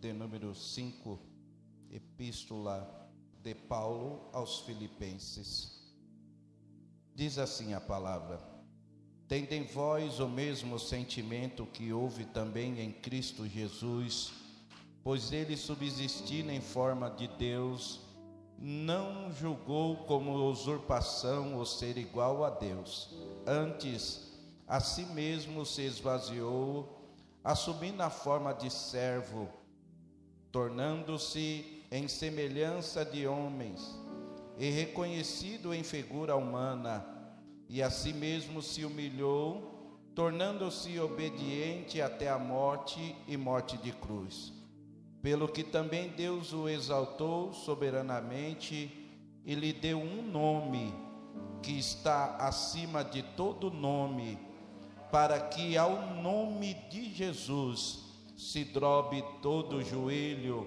de 0.00 0.12
número 0.12 0.54
5, 0.54 1.18
epístola 1.90 3.10
de 3.42 3.54
Paulo 3.54 4.28
aos 4.32 4.60
Filipenses. 4.60 5.80
Diz 7.14 7.38
assim 7.38 7.74
a 7.74 7.80
palavra: 7.80 8.40
Tende 9.28 9.54
em 9.54 9.64
vós 9.64 10.20
o 10.20 10.28
mesmo 10.28 10.78
sentimento 10.78 11.66
que 11.66 11.92
houve 11.92 12.24
também 12.24 12.80
em 12.80 12.92
Cristo 12.92 13.46
Jesus, 13.46 14.32
pois 15.02 15.32
ele, 15.32 15.56
subsistindo 15.56 16.50
em 16.50 16.60
forma 16.60 17.10
de 17.10 17.28
Deus, 17.28 18.00
não 18.58 19.32
julgou 19.32 19.96
como 20.04 20.48
usurpação 20.48 21.58
o 21.58 21.66
ser 21.66 21.98
igual 21.98 22.44
a 22.44 22.50
Deus. 22.50 23.10
Antes, 23.46 24.32
a 24.68 24.78
si 24.78 25.04
mesmo 25.06 25.66
se 25.66 25.82
esvaziou, 25.82 27.01
assumindo 27.44 28.02
a 28.02 28.10
forma 28.10 28.52
de 28.52 28.70
servo, 28.70 29.48
tornando-se 30.50 31.84
em 31.90 32.06
semelhança 32.08 33.04
de 33.04 33.26
homens, 33.26 33.98
e 34.58 34.70
reconhecido 34.70 35.74
em 35.74 35.82
figura 35.82 36.36
humana, 36.36 37.04
e 37.68 37.82
a 37.82 37.90
si 37.90 38.12
mesmo 38.12 38.62
se 38.62 38.84
humilhou, 38.84 39.98
tornando-se 40.14 41.00
obediente 41.00 42.00
até 42.00 42.28
a 42.28 42.38
morte 42.38 43.16
e 43.26 43.36
morte 43.36 43.78
de 43.78 43.92
cruz. 43.92 44.52
Pelo 45.22 45.48
que 45.48 45.64
também 45.64 46.10
Deus 46.10 46.52
o 46.52 46.68
exaltou 46.68 47.52
soberanamente 47.52 49.10
e 49.44 49.54
lhe 49.54 49.72
deu 49.72 49.98
um 49.98 50.22
nome 50.22 50.92
que 51.62 51.78
está 51.78 52.36
acima 52.36 53.04
de 53.04 53.22
todo 53.22 53.70
nome, 53.70 54.38
para 55.12 55.38
que 55.38 55.76
ao 55.76 56.14
nome 56.22 56.72
de 56.90 57.12
Jesus 57.12 58.00
se 58.34 58.64
drobe 58.64 59.22
todo 59.42 59.76
o 59.76 59.84
joelho 59.84 60.66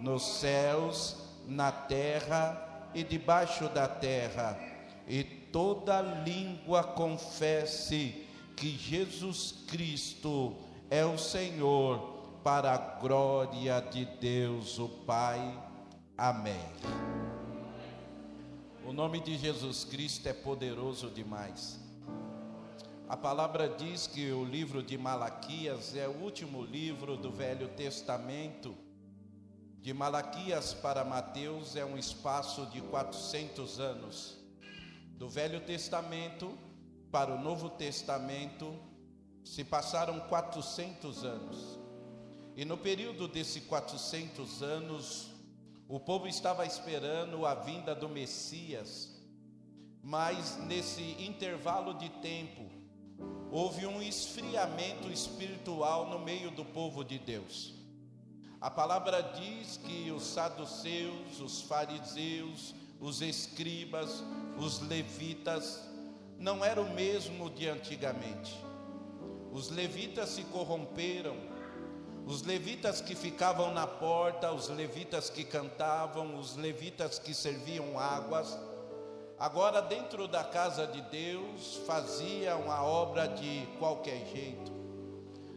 nos 0.00 0.24
céus, 0.40 1.16
na 1.46 1.70
terra 1.70 2.90
e 2.92 3.04
debaixo 3.04 3.68
da 3.68 3.86
terra, 3.86 4.58
e 5.06 5.22
toda 5.22 6.00
língua 6.00 6.82
confesse 6.82 8.26
que 8.56 8.70
Jesus 8.70 9.64
Cristo 9.68 10.56
é 10.90 11.04
o 11.04 11.16
Senhor, 11.16 12.12
para 12.42 12.74
a 12.74 12.76
glória 12.76 13.80
de 13.80 14.04
Deus 14.04 14.78
o 14.78 14.88
Pai. 14.88 15.56
Amém. 16.18 16.60
O 18.84 18.92
nome 18.92 19.20
de 19.20 19.38
Jesus 19.38 19.84
Cristo 19.84 20.28
é 20.28 20.32
poderoso 20.32 21.08
demais. 21.10 21.83
A 23.06 23.16
palavra 23.18 23.68
diz 23.68 24.06
que 24.06 24.32
o 24.32 24.44
livro 24.44 24.82
de 24.82 24.96
Malaquias 24.96 25.94
é 25.94 26.08
o 26.08 26.22
último 26.22 26.62
livro 26.64 27.18
do 27.18 27.30
Velho 27.30 27.68
Testamento. 27.68 28.74
De 29.82 29.92
Malaquias 29.92 30.72
para 30.72 31.04
Mateus 31.04 31.76
é 31.76 31.84
um 31.84 31.98
espaço 31.98 32.64
de 32.66 32.80
400 32.80 33.78
anos 33.78 34.38
do 35.18 35.28
Velho 35.28 35.60
Testamento 35.60 36.58
para 37.10 37.34
o 37.34 37.38
Novo 37.38 37.70
Testamento 37.70 38.74
se 39.44 39.62
passaram 39.62 40.20
400 40.20 41.24
anos. 41.24 41.78
E 42.56 42.64
no 42.64 42.78
período 42.78 43.28
desses 43.28 43.62
400 43.64 44.62
anos, 44.62 45.30
o 45.86 46.00
povo 46.00 46.26
estava 46.26 46.64
esperando 46.64 47.44
a 47.44 47.54
vinda 47.54 47.94
do 47.94 48.08
Messias, 48.08 49.14
mas 50.02 50.56
nesse 50.66 51.02
intervalo 51.22 51.94
de 51.94 52.08
tempo, 52.08 52.73
houve 53.54 53.86
um 53.86 54.02
esfriamento 54.02 55.12
espiritual 55.12 56.08
no 56.10 56.18
meio 56.18 56.50
do 56.50 56.64
povo 56.64 57.04
de 57.04 57.20
Deus. 57.20 57.72
A 58.60 58.68
palavra 58.68 59.22
diz 59.22 59.76
que 59.76 60.10
os 60.10 60.24
saduceus, 60.24 61.38
os 61.40 61.62
fariseus, 61.62 62.74
os 63.00 63.22
escribas, 63.22 64.24
os 64.58 64.80
levitas, 64.80 65.80
não 66.36 66.64
era 66.64 66.82
o 66.82 66.94
mesmo 66.94 67.48
de 67.48 67.68
antigamente. 67.68 68.58
Os 69.52 69.70
levitas 69.70 70.30
se 70.30 70.42
corromperam, 70.46 71.36
os 72.26 72.42
levitas 72.42 73.00
que 73.00 73.14
ficavam 73.14 73.72
na 73.72 73.86
porta, 73.86 74.50
os 74.50 74.68
levitas 74.68 75.30
que 75.30 75.44
cantavam, 75.44 76.40
os 76.40 76.56
levitas 76.56 77.20
que 77.20 77.32
serviam 77.32 78.00
águas, 78.00 78.58
agora 79.38 79.82
dentro 79.82 80.28
da 80.28 80.44
casa 80.44 80.86
de 80.86 81.00
Deus 81.02 81.76
faziam 81.86 82.70
a 82.70 82.82
obra 82.82 83.28
de 83.28 83.66
qualquer 83.78 84.26
jeito. 84.26 84.72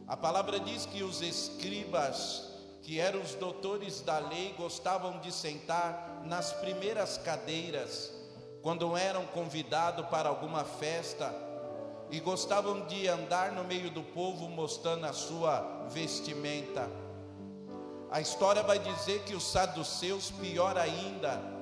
A 0.07 0.15
palavra 0.15 0.59
diz 0.59 0.86
que 0.86 1.03
os 1.03 1.21
escribas, 1.21 2.49
que 2.82 2.99
eram 2.99 3.21
os 3.21 3.36
doutores 3.36 4.01
da 4.01 4.19
lei, 4.19 4.53
gostavam 4.57 5.19
de 5.19 5.32
sentar 5.32 6.21
nas 6.23 6.53
primeiras 6.53 7.17
cadeiras 7.17 8.13
quando 8.61 8.95
eram 8.97 9.25
convidados 9.28 10.05
para 10.07 10.30
alguma 10.30 10.63
festa 10.63 11.34
e 12.09 12.19
gostavam 12.19 12.86
de 12.88 13.07
andar 13.07 13.51
no 13.51 13.63
meio 13.63 13.89
do 13.91 14.01
povo 14.01 14.47
mostrando 14.47 15.05
a 15.05 15.13
sua 15.13 15.86
vestimenta. 15.89 16.89
A 18.09 18.21
história 18.21 18.63
vai 18.63 18.80
dizer 18.80 19.23
que 19.23 19.36
os 19.36 19.43
saduceus, 19.43 20.32
pior 20.32 20.78
ainda, 20.78 21.57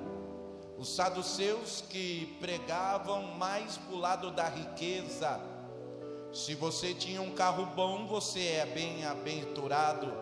Os 0.78 0.94
saduceus 0.94 1.82
que 1.88 2.36
pregavam 2.38 3.22
mais 3.38 3.78
para 3.78 3.94
o 3.94 3.98
lado 3.98 4.30
da 4.30 4.48
riqueza. 4.48 5.40
Se 6.32 6.54
você 6.54 6.92
tinha 6.92 7.22
um 7.22 7.30
carro 7.30 7.64
bom, 7.74 8.06
você 8.06 8.40
é 8.40 8.66
bem-aventurado. 8.66 10.12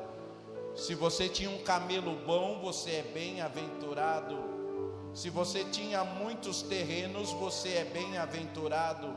Se 0.76 0.94
você 0.94 1.28
tinha 1.28 1.50
um 1.50 1.58
camelo 1.64 2.14
bom, 2.24 2.60
você 2.60 2.90
é 2.90 3.02
bem-aventurado. 3.02 4.38
Se 5.12 5.28
você 5.28 5.64
tinha 5.64 6.04
muitos 6.04 6.62
terrenos, 6.62 7.32
você 7.32 7.70
é 7.70 7.84
bem-aventurado. 7.84 9.12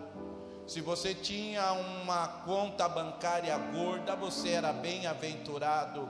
Se 0.66 0.82
você 0.82 1.14
tinha 1.14 1.72
uma 1.74 2.28
conta 2.28 2.90
bancária 2.90 3.56
gorda, 3.58 4.16
você 4.16 4.50
era 4.50 4.74
bem-aventurado. 4.74 6.10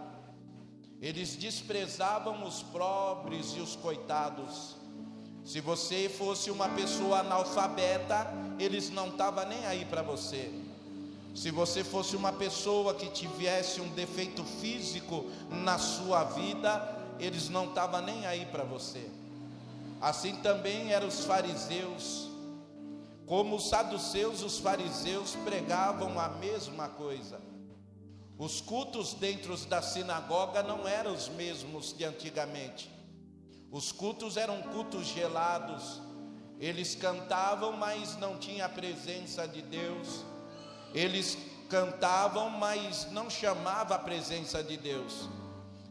Eles 1.01 1.36
desprezavam 1.36 2.45
os 2.45 2.63
pobres 2.63 3.53
e 3.57 3.59
os 3.59 3.75
coitados. 3.75 4.76
Se 5.48 5.62
você 5.62 6.10
fosse 6.10 6.52
uma 6.52 6.68
pessoa 6.68 7.20
analfabeta, 7.20 8.28
eles 8.60 8.89
não 8.89 9.08
estavam 9.08 9.48
nem 9.48 9.66
aí 9.66 9.86
para 9.86 10.02
você. 10.02 10.52
Se 11.34 11.52
você 11.52 11.86
fosse 11.86 12.18
uma 12.18 12.34
pessoa 12.34 12.93
que 12.93 13.10
tivesse 13.10 13.80
um 13.80 13.88
defeito 13.88 14.43
físico 14.43 15.24
na 15.50 15.78
sua 15.78 16.26
vida, 16.26 17.16
eles 17.18 17.48
não 17.48 17.70
estavam 17.70 18.02
nem 18.02 18.28
aí 18.28 18.45
para 18.48 18.66
você. 18.66 19.10
Assim 20.02 20.36
também 20.41 20.91
eram 20.91 21.08
os 21.08 21.24
fariseus. 21.24 22.28
Como 23.26 23.56
os 23.56 23.70
saduceus, 23.70 24.43
os 24.43 24.60
fariseus 24.60 25.34
pregavam 25.45 26.20
a 26.20 26.28
mesma 26.28 26.89
coisa. 26.89 27.39
Os 28.38 28.60
cultos 28.60 29.14
dentro 29.14 29.56
da 29.68 29.82
sinagoga 29.82 30.62
não 30.62 30.86
eram 30.86 31.14
os 31.14 31.30
mesmos 31.30 31.95
de 31.98 32.04
antigamente. 32.04 32.97
Os 33.72 33.91
cultos 33.91 34.38
eram 34.38 34.61
cultos 34.61 35.07
gelados. 35.07 36.01
Eles 36.59 36.95
cantavam, 36.95 37.74
mas 37.74 38.18
não 38.18 38.38
tinha 38.38 38.65
a 38.65 38.70
presença 38.70 39.47
de 39.47 39.61
Deus. 39.61 40.26
Eles 40.93 41.38
cantavam, 41.70 42.49
mas 42.49 43.11
não 43.11 43.30
chamava 43.30 43.95
a 43.95 43.99
presença 43.99 44.63
de 44.63 44.78
Deus. 44.78 45.30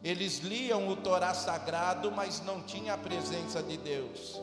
Eles 0.03 0.39
liam 0.39 0.89
o 0.89 0.97
Torá 0.97 1.35
sagrado, 1.35 2.11
mas 2.11 2.41
não 2.41 2.62
tinha 2.62 2.95
a 2.95 2.99
presença 2.99 3.62
de 3.62 3.77
Deus. 3.77 4.41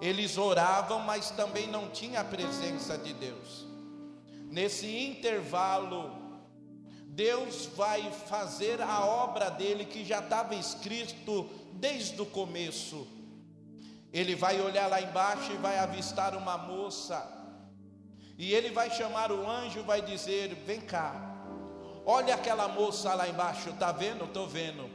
Eles 0.00 0.38
oravam, 0.38 1.00
mas 1.00 1.30
também 1.30 1.66
não 1.66 1.90
tinha 1.90 2.20
a 2.20 2.24
presença 2.24 2.96
de 2.96 3.12
Deus. 3.12 3.66
Nesse 4.50 4.86
intervalo, 5.04 6.10
Deus 7.06 7.66
vai 7.76 8.10
fazer 8.10 8.80
a 8.80 9.04
obra 9.04 9.50
dele 9.50 9.84
que 9.84 10.04
já 10.04 10.20
estava 10.20 10.54
escrito 10.54 11.48
desde 11.72 12.20
o 12.20 12.26
começo. 12.26 13.06
Ele 14.12 14.34
vai 14.34 14.60
olhar 14.60 14.88
lá 14.88 15.00
embaixo 15.00 15.52
e 15.52 15.56
vai 15.56 15.78
avistar 15.78 16.36
uma 16.36 16.58
moça. 16.58 17.38
E 18.36 18.52
ele 18.52 18.70
vai 18.70 18.90
chamar 18.90 19.30
o 19.30 19.48
anjo 19.48 19.82
vai 19.82 20.02
dizer: 20.02 20.54
Vem 20.66 20.80
cá, 20.80 21.14
olha 22.04 22.34
aquela 22.34 22.68
moça 22.68 23.14
lá 23.14 23.28
embaixo, 23.28 23.72
tá 23.74 23.92
vendo? 23.92 24.24
Estou 24.24 24.48
vendo. 24.48 24.88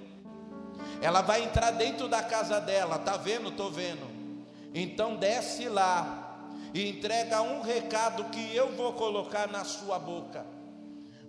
Ela 1.02 1.22
vai 1.22 1.44
entrar 1.44 1.72
dentro 1.72 2.08
da 2.08 2.24
casa 2.24 2.60
dela, 2.60 3.00
tá 3.00 3.18
vendo? 3.18 3.50
Estou 3.50 3.72
vendo. 3.72 4.16
Então 4.74 5.16
desce 5.16 5.70
lá 5.70 6.40
e 6.74 6.90
entrega 6.90 7.42
um 7.42 7.62
recado 7.62 8.26
que 8.26 8.54
eu 8.56 8.76
vou 8.76 8.94
colocar 8.94 9.48
na 9.48 9.64
sua 9.64 9.98
boca. 9.98 10.46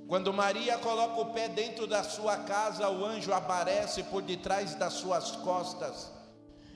Quando 0.09 0.33
Maria 0.33 0.79
coloca 0.79 1.21
o 1.21 1.33
pé 1.33 1.49
dentro 1.49 1.87
da 1.87 2.05
sua 2.05 2.37
casa, 2.37 2.89
o 2.89 3.05
anjo 3.05 3.33
aparece 3.33 4.05
por 4.05 4.23
detrás 4.23 4.75
das 4.77 4.93
suas 4.93 5.33
costas. 5.33 6.13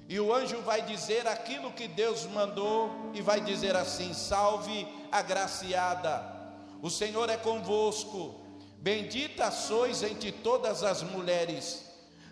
E 0.08 0.18
o 0.18 0.34
anjo 0.34 0.60
vai 0.62 0.82
dizer 0.82 1.28
aquilo 1.28 1.70
que 1.70 1.86
Deus 1.86 2.24
mandou 2.24 2.90
e 3.14 3.22
vai 3.22 3.40
dizer 3.40 3.76
assim: 3.76 4.12
Salve 4.12 4.88
agraciada, 5.12 6.40
o 6.82 6.90
Senhor 6.90 7.30
é 7.30 7.36
convosco, 7.36 8.40
bendita 8.78 9.52
sois 9.52 10.02
entre 10.02 10.32
todas 10.32 10.82
as 10.82 11.02
mulheres. 11.02 11.84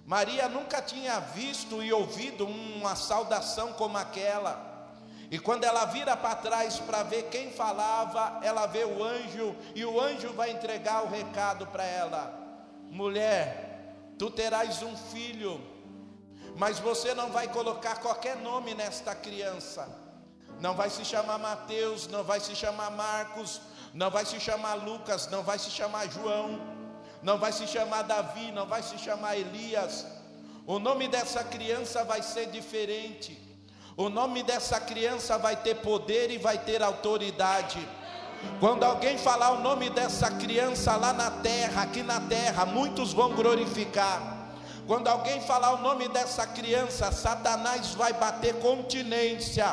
Maria 0.04 0.48
nunca 0.48 0.82
tinha 0.82 1.20
visto 1.20 1.82
e 1.82 1.92
ouvido 1.92 2.46
uma 2.46 2.96
saudação 2.96 3.72
como 3.74 3.96
aquela. 3.98 4.77
E 5.30 5.38
quando 5.38 5.64
ela 5.64 5.84
vira 5.84 6.16
para 6.16 6.36
trás 6.36 6.78
para 6.78 7.02
ver 7.02 7.24
quem 7.24 7.50
falava, 7.50 8.40
ela 8.42 8.66
vê 8.66 8.84
o 8.84 9.04
anjo 9.04 9.54
e 9.74 9.84
o 9.84 10.00
anjo 10.00 10.32
vai 10.32 10.50
entregar 10.50 11.04
o 11.04 11.08
recado 11.08 11.66
para 11.66 11.84
ela: 11.84 12.32
Mulher, 12.90 13.94
tu 14.18 14.30
terás 14.30 14.82
um 14.82 14.96
filho, 14.96 15.60
mas 16.56 16.78
você 16.78 17.14
não 17.14 17.30
vai 17.30 17.48
colocar 17.48 17.96
qualquer 17.96 18.36
nome 18.36 18.74
nesta 18.74 19.14
criança. 19.14 19.88
Não 20.60 20.74
vai 20.74 20.90
se 20.90 21.04
chamar 21.04 21.38
Mateus, 21.38 22.08
não 22.08 22.24
vai 22.24 22.40
se 22.40 22.56
chamar 22.56 22.90
Marcos, 22.90 23.60
não 23.92 24.10
vai 24.10 24.24
se 24.24 24.40
chamar 24.40 24.74
Lucas, 24.74 25.28
não 25.28 25.42
vai 25.42 25.58
se 25.58 25.70
chamar 25.70 26.08
João, 26.10 26.58
não 27.22 27.38
vai 27.38 27.52
se 27.52 27.66
chamar 27.66 28.02
Davi, 28.02 28.50
não 28.50 28.66
vai 28.66 28.82
se 28.82 28.98
chamar 28.98 29.36
Elias. 29.36 30.06
O 30.66 30.78
nome 30.78 31.06
dessa 31.06 31.44
criança 31.44 32.02
vai 32.02 32.22
ser 32.22 32.46
diferente. 32.46 33.47
O 33.98 34.08
nome 34.08 34.44
dessa 34.44 34.78
criança 34.78 35.36
vai 35.38 35.56
ter 35.56 35.74
poder 35.74 36.30
e 36.30 36.38
vai 36.38 36.56
ter 36.56 36.84
autoridade. 36.84 37.84
Quando 38.60 38.84
alguém 38.84 39.18
falar 39.18 39.50
o 39.50 39.60
nome 39.60 39.90
dessa 39.90 40.30
criança 40.30 40.94
lá 40.94 41.12
na 41.12 41.32
terra, 41.32 41.82
aqui 41.82 42.04
na 42.04 42.20
terra, 42.20 42.64
muitos 42.64 43.12
vão 43.12 43.32
glorificar. 43.32 44.52
Quando 44.86 45.08
alguém 45.08 45.40
falar 45.40 45.74
o 45.74 45.82
nome 45.82 46.06
dessa 46.10 46.46
criança, 46.46 47.10
Satanás 47.10 47.92
vai 47.94 48.12
bater 48.12 48.60
continência. 48.60 49.66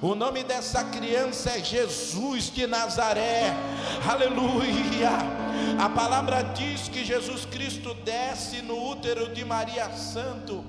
O 0.00 0.14
nome 0.14 0.42
dessa 0.42 0.82
criança 0.82 1.50
é 1.50 1.62
Jesus 1.62 2.50
de 2.50 2.66
Nazaré. 2.66 3.54
Aleluia. 4.10 5.10
A 5.78 5.90
palavra 5.90 6.40
diz 6.40 6.88
que 6.88 7.04
Jesus 7.04 7.44
Cristo 7.44 7.92
desce 7.92 8.62
no 8.62 8.88
útero 8.90 9.34
de 9.34 9.44
Maria 9.44 9.90
Santo, 9.90 10.64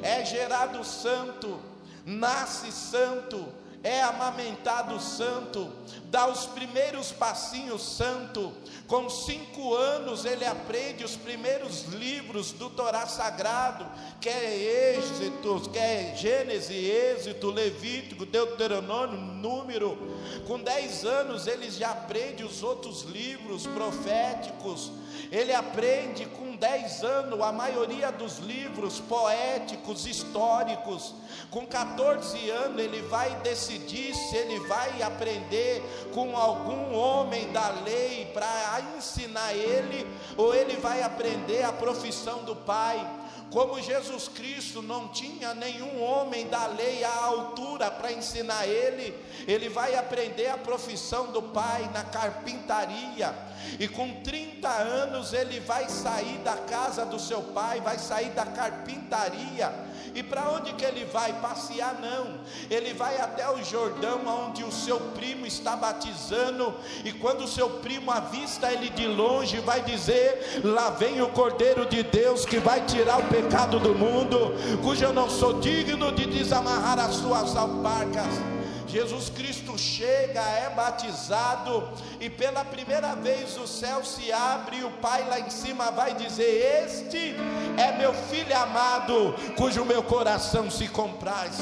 é 0.00 0.24
gerado 0.24 0.84
santo 0.84 1.71
nasce 2.04 2.70
santo, 2.72 3.46
é 3.82 4.00
amamentado 4.02 5.00
santo, 5.00 5.72
dá 6.04 6.28
os 6.28 6.46
primeiros 6.46 7.10
passinhos 7.10 7.82
santo. 7.82 8.52
Com 8.86 9.10
cinco 9.10 9.74
anos 9.74 10.24
ele 10.24 10.44
aprende 10.44 11.02
os 11.02 11.16
primeiros 11.16 11.84
livros 11.86 12.52
do 12.52 12.70
Torá 12.70 13.06
Sagrado, 13.06 13.86
que 14.20 14.28
é 14.28 14.96
Êxito, 14.96 15.68
que 15.70 15.78
é 15.78 16.14
Gênesis, 16.16 16.70
Êxito, 16.70 17.50
Levítico, 17.50 18.24
Deuteronômio, 18.24 19.18
Número. 19.18 19.98
Com 20.46 20.60
dez 20.60 21.04
anos 21.04 21.46
ele 21.46 21.70
já 21.70 21.90
aprende 21.90 22.44
os 22.44 22.62
outros 22.62 23.02
livros 23.02 23.66
proféticos. 23.66 24.92
Ele 25.32 25.54
aprende 25.54 26.26
com 26.26 26.54
dez 26.56 27.02
anos 27.02 27.40
a 27.40 27.50
maioria 27.50 28.12
dos 28.12 28.36
livros 28.36 29.00
poéticos, 29.00 30.06
históricos. 30.06 31.14
Com 31.50 31.66
14 31.66 32.50
anos 32.50 32.78
ele 32.78 33.00
vai 33.08 33.34
decidir 33.36 34.14
se 34.14 34.36
ele 34.36 34.60
vai 34.68 35.00
aprender 35.00 35.82
com 36.12 36.36
algum 36.36 36.94
homem 36.94 37.50
da 37.50 37.70
lei 37.82 38.30
para 38.34 38.82
ensinar 38.94 39.54
ele 39.54 40.06
ou 40.36 40.54
ele 40.54 40.76
vai 40.76 41.02
aprender 41.02 41.62
a 41.62 41.72
profissão 41.72 42.44
do 42.44 42.54
pai. 42.54 43.00
Como 43.52 43.82
Jesus 43.82 44.28
Cristo 44.28 44.80
não 44.80 45.08
tinha 45.08 45.52
nenhum 45.52 46.02
homem 46.02 46.46
da 46.48 46.68
lei 46.68 47.04
à 47.04 47.24
altura 47.24 47.90
para 47.90 48.10
ensinar 48.10 48.66
ele, 48.66 49.14
ele 49.46 49.68
vai 49.68 49.94
aprender 49.94 50.48
a 50.48 50.56
profissão 50.56 51.30
do 51.30 51.42
pai 51.42 51.86
na 51.92 52.02
carpintaria. 52.02 53.34
E 53.78 53.86
com 53.86 54.22
30 54.22 54.66
anos 54.68 55.34
ele 55.34 55.60
vai 55.60 55.86
sair 55.90 56.38
da 56.38 56.56
casa 56.56 57.04
do 57.04 57.18
seu 57.18 57.42
pai, 57.42 57.78
vai 57.82 57.98
sair 57.98 58.30
da 58.30 58.46
carpintaria 58.46 59.91
e 60.14 60.22
para 60.22 60.50
onde 60.50 60.72
que 60.74 60.84
ele 60.84 61.04
vai? 61.04 61.32
Passear 61.40 61.98
não. 62.00 62.40
Ele 62.70 62.92
vai 62.92 63.18
até 63.18 63.48
o 63.50 63.62
Jordão, 63.64 64.20
onde 64.26 64.64
o 64.64 64.72
seu 64.72 64.98
primo 65.00 65.46
está 65.46 65.76
batizando, 65.76 66.74
e 67.04 67.12
quando 67.12 67.44
o 67.44 67.48
seu 67.48 67.68
primo 67.68 68.10
avista 68.10 68.72
ele 68.72 68.90
de 68.90 69.06
longe, 69.06 69.58
vai 69.60 69.82
dizer: 69.82 70.60
Lá 70.64 70.90
vem 70.90 71.20
o 71.22 71.28
Cordeiro 71.28 71.86
de 71.86 72.02
Deus 72.02 72.44
que 72.44 72.58
vai 72.58 72.84
tirar 72.84 73.18
o 73.18 73.28
pecado 73.28 73.78
do 73.78 73.94
mundo, 73.94 74.54
cujo 74.82 75.04
eu 75.04 75.12
não 75.12 75.28
sou 75.28 75.60
digno 75.60 76.12
de 76.12 76.26
desamarrar 76.26 76.98
as 76.98 77.14
suas 77.16 77.56
alparcas. 77.56 78.52
Jesus 78.92 79.30
Cristo 79.30 79.78
chega, 79.78 80.42
é 80.42 80.68
batizado, 80.68 81.88
e 82.20 82.28
pela 82.28 82.62
primeira 82.62 83.14
vez 83.14 83.56
o 83.56 83.66
céu 83.66 84.04
se 84.04 84.30
abre, 84.30 84.80
e 84.80 84.84
o 84.84 84.90
Pai 84.90 85.26
lá 85.26 85.40
em 85.40 85.48
cima 85.48 85.90
vai 85.90 86.14
dizer: 86.14 86.84
Este 86.84 87.34
é 87.78 87.96
meu 87.96 88.12
filho 88.12 88.54
amado, 88.54 89.34
cujo 89.56 89.82
meu 89.86 90.02
coração 90.02 90.70
se 90.70 90.88
compraz. 90.88 91.60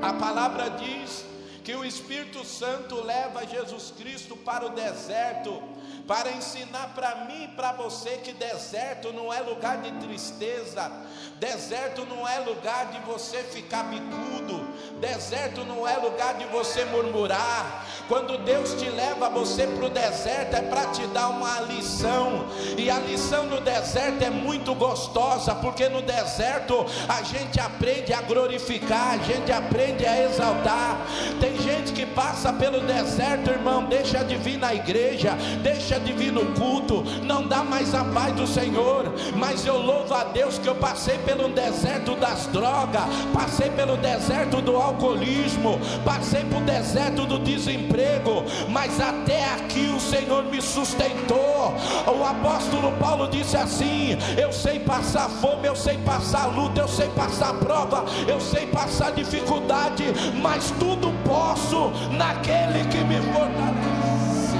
A 0.00 0.14
palavra 0.14 0.70
diz 0.70 1.22
que 1.68 1.76
o 1.76 1.84
Espírito 1.84 2.46
Santo 2.46 2.94
leva 3.04 3.46
Jesus 3.46 3.92
Cristo 3.98 4.34
para 4.34 4.64
o 4.64 4.70
deserto 4.70 5.62
para 6.08 6.32
ensinar 6.32 6.92
para 6.94 7.26
mim 7.26 7.44
e 7.44 7.48
para 7.48 7.72
você 7.72 8.16
que 8.16 8.32
deserto 8.32 9.12
não 9.12 9.30
é 9.30 9.40
lugar 9.40 9.82
de 9.82 9.92
tristeza, 10.06 10.90
deserto 11.38 12.06
não 12.06 12.26
é 12.26 12.38
lugar 12.38 12.86
de 12.86 12.98
você 13.00 13.42
ficar 13.44 13.82
bicudo, 13.82 14.66
deserto 14.98 15.66
não 15.66 15.86
é 15.86 15.98
lugar 15.98 16.32
de 16.38 16.46
você 16.46 16.86
murmurar. 16.86 17.86
Quando 18.08 18.38
Deus 18.38 18.72
te 18.72 18.88
leva 18.88 19.28
você 19.28 19.66
para 19.66 19.84
o 19.84 19.90
deserto, 19.90 20.54
é 20.54 20.62
para 20.62 20.86
te 20.86 21.06
dar 21.08 21.28
uma 21.28 21.60
lição, 21.60 22.46
e 22.78 22.88
a 22.88 22.98
lição 23.00 23.44
no 23.44 23.60
deserto 23.60 24.24
é 24.24 24.30
muito 24.30 24.74
gostosa, 24.74 25.54
porque 25.56 25.90
no 25.90 26.00
deserto 26.00 26.86
a 27.06 27.22
gente 27.22 27.60
aprende 27.60 28.14
a 28.14 28.22
glorificar, 28.22 29.10
a 29.12 29.18
gente 29.18 29.52
aprende 29.52 30.06
a 30.06 30.24
exaltar. 30.24 31.06
Tem 31.38 31.57
gente 31.58 31.92
que 31.92 32.06
passa 32.06 32.52
pelo 32.52 32.80
deserto, 32.80 33.50
irmão, 33.50 33.84
deixa 33.84 34.24
de 34.24 34.36
vir 34.36 34.58
na 34.58 34.74
igreja, 34.74 35.36
deixa 35.62 35.98
de 35.98 36.12
vir 36.12 36.32
no 36.32 36.46
culto, 36.54 37.04
não 37.22 37.46
dá 37.46 37.62
mais 37.62 37.94
a 37.94 38.04
paz 38.04 38.34
do 38.34 38.46
Senhor. 38.46 39.12
Mas 39.36 39.66
eu 39.66 39.78
louvo 39.78 40.14
a 40.14 40.24
Deus 40.24 40.58
que 40.58 40.68
eu 40.68 40.74
passei 40.74 41.18
pelo 41.18 41.48
deserto 41.48 42.14
das 42.16 42.46
drogas, 42.46 43.02
passei 43.32 43.70
pelo 43.70 43.96
deserto 43.96 44.60
do 44.60 44.76
alcoolismo, 44.76 45.78
passei 46.04 46.44
pelo 46.44 46.62
deserto 46.62 47.26
do 47.26 47.38
desemprego, 47.38 48.44
mas 48.68 49.00
até 49.00 49.44
aqui 49.54 49.92
o 49.94 50.00
Senhor 50.00 50.44
me 50.44 50.60
sustentou. 50.60 51.74
O 52.06 52.24
apóstolo 52.24 52.92
Paulo 52.98 53.28
disse 53.28 53.56
assim: 53.56 54.16
Eu 54.36 54.52
sei 54.52 54.78
passar 54.80 55.28
fome, 55.28 55.66
eu 55.66 55.76
sei 55.76 55.98
passar 55.98 56.46
luta, 56.46 56.80
eu 56.80 56.88
sei 56.88 57.08
passar 57.08 57.54
prova, 57.54 58.04
eu 58.26 58.40
sei 58.40 58.66
passar 58.66 59.12
dificuldade, 59.12 60.04
mas 60.40 60.70
tudo 60.78 61.12
posso 61.48 61.90
naquele 62.10 62.84
que 62.90 62.98
me 63.04 63.16
fortalece. 63.32 64.56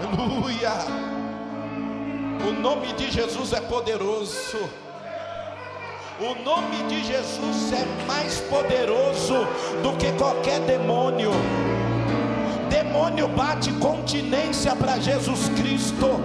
Aleluia. 0.00 0.72
O 2.46 2.52
nome 2.60 2.92
de 2.92 3.10
Jesus 3.10 3.52
é 3.52 3.60
poderoso. 3.60 4.58
O 6.20 6.34
nome 6.44 6.76
de 6.88 7.04
Jesus 7.04 7.72
é 7.72 8.06
mais 8.06 8.40
poderoso 8.42 9.46
do 9.82 9.96
que 9.96 10.12
qualquer 10.12 10.60
demônio. 10.60 11.30
Demônio 12.98 13.28
bate 13.28 13.70
continência 13.74 14.74
para 14.74 14.98
Jesus 14.98 15.48
Cristo. 15.50 16.20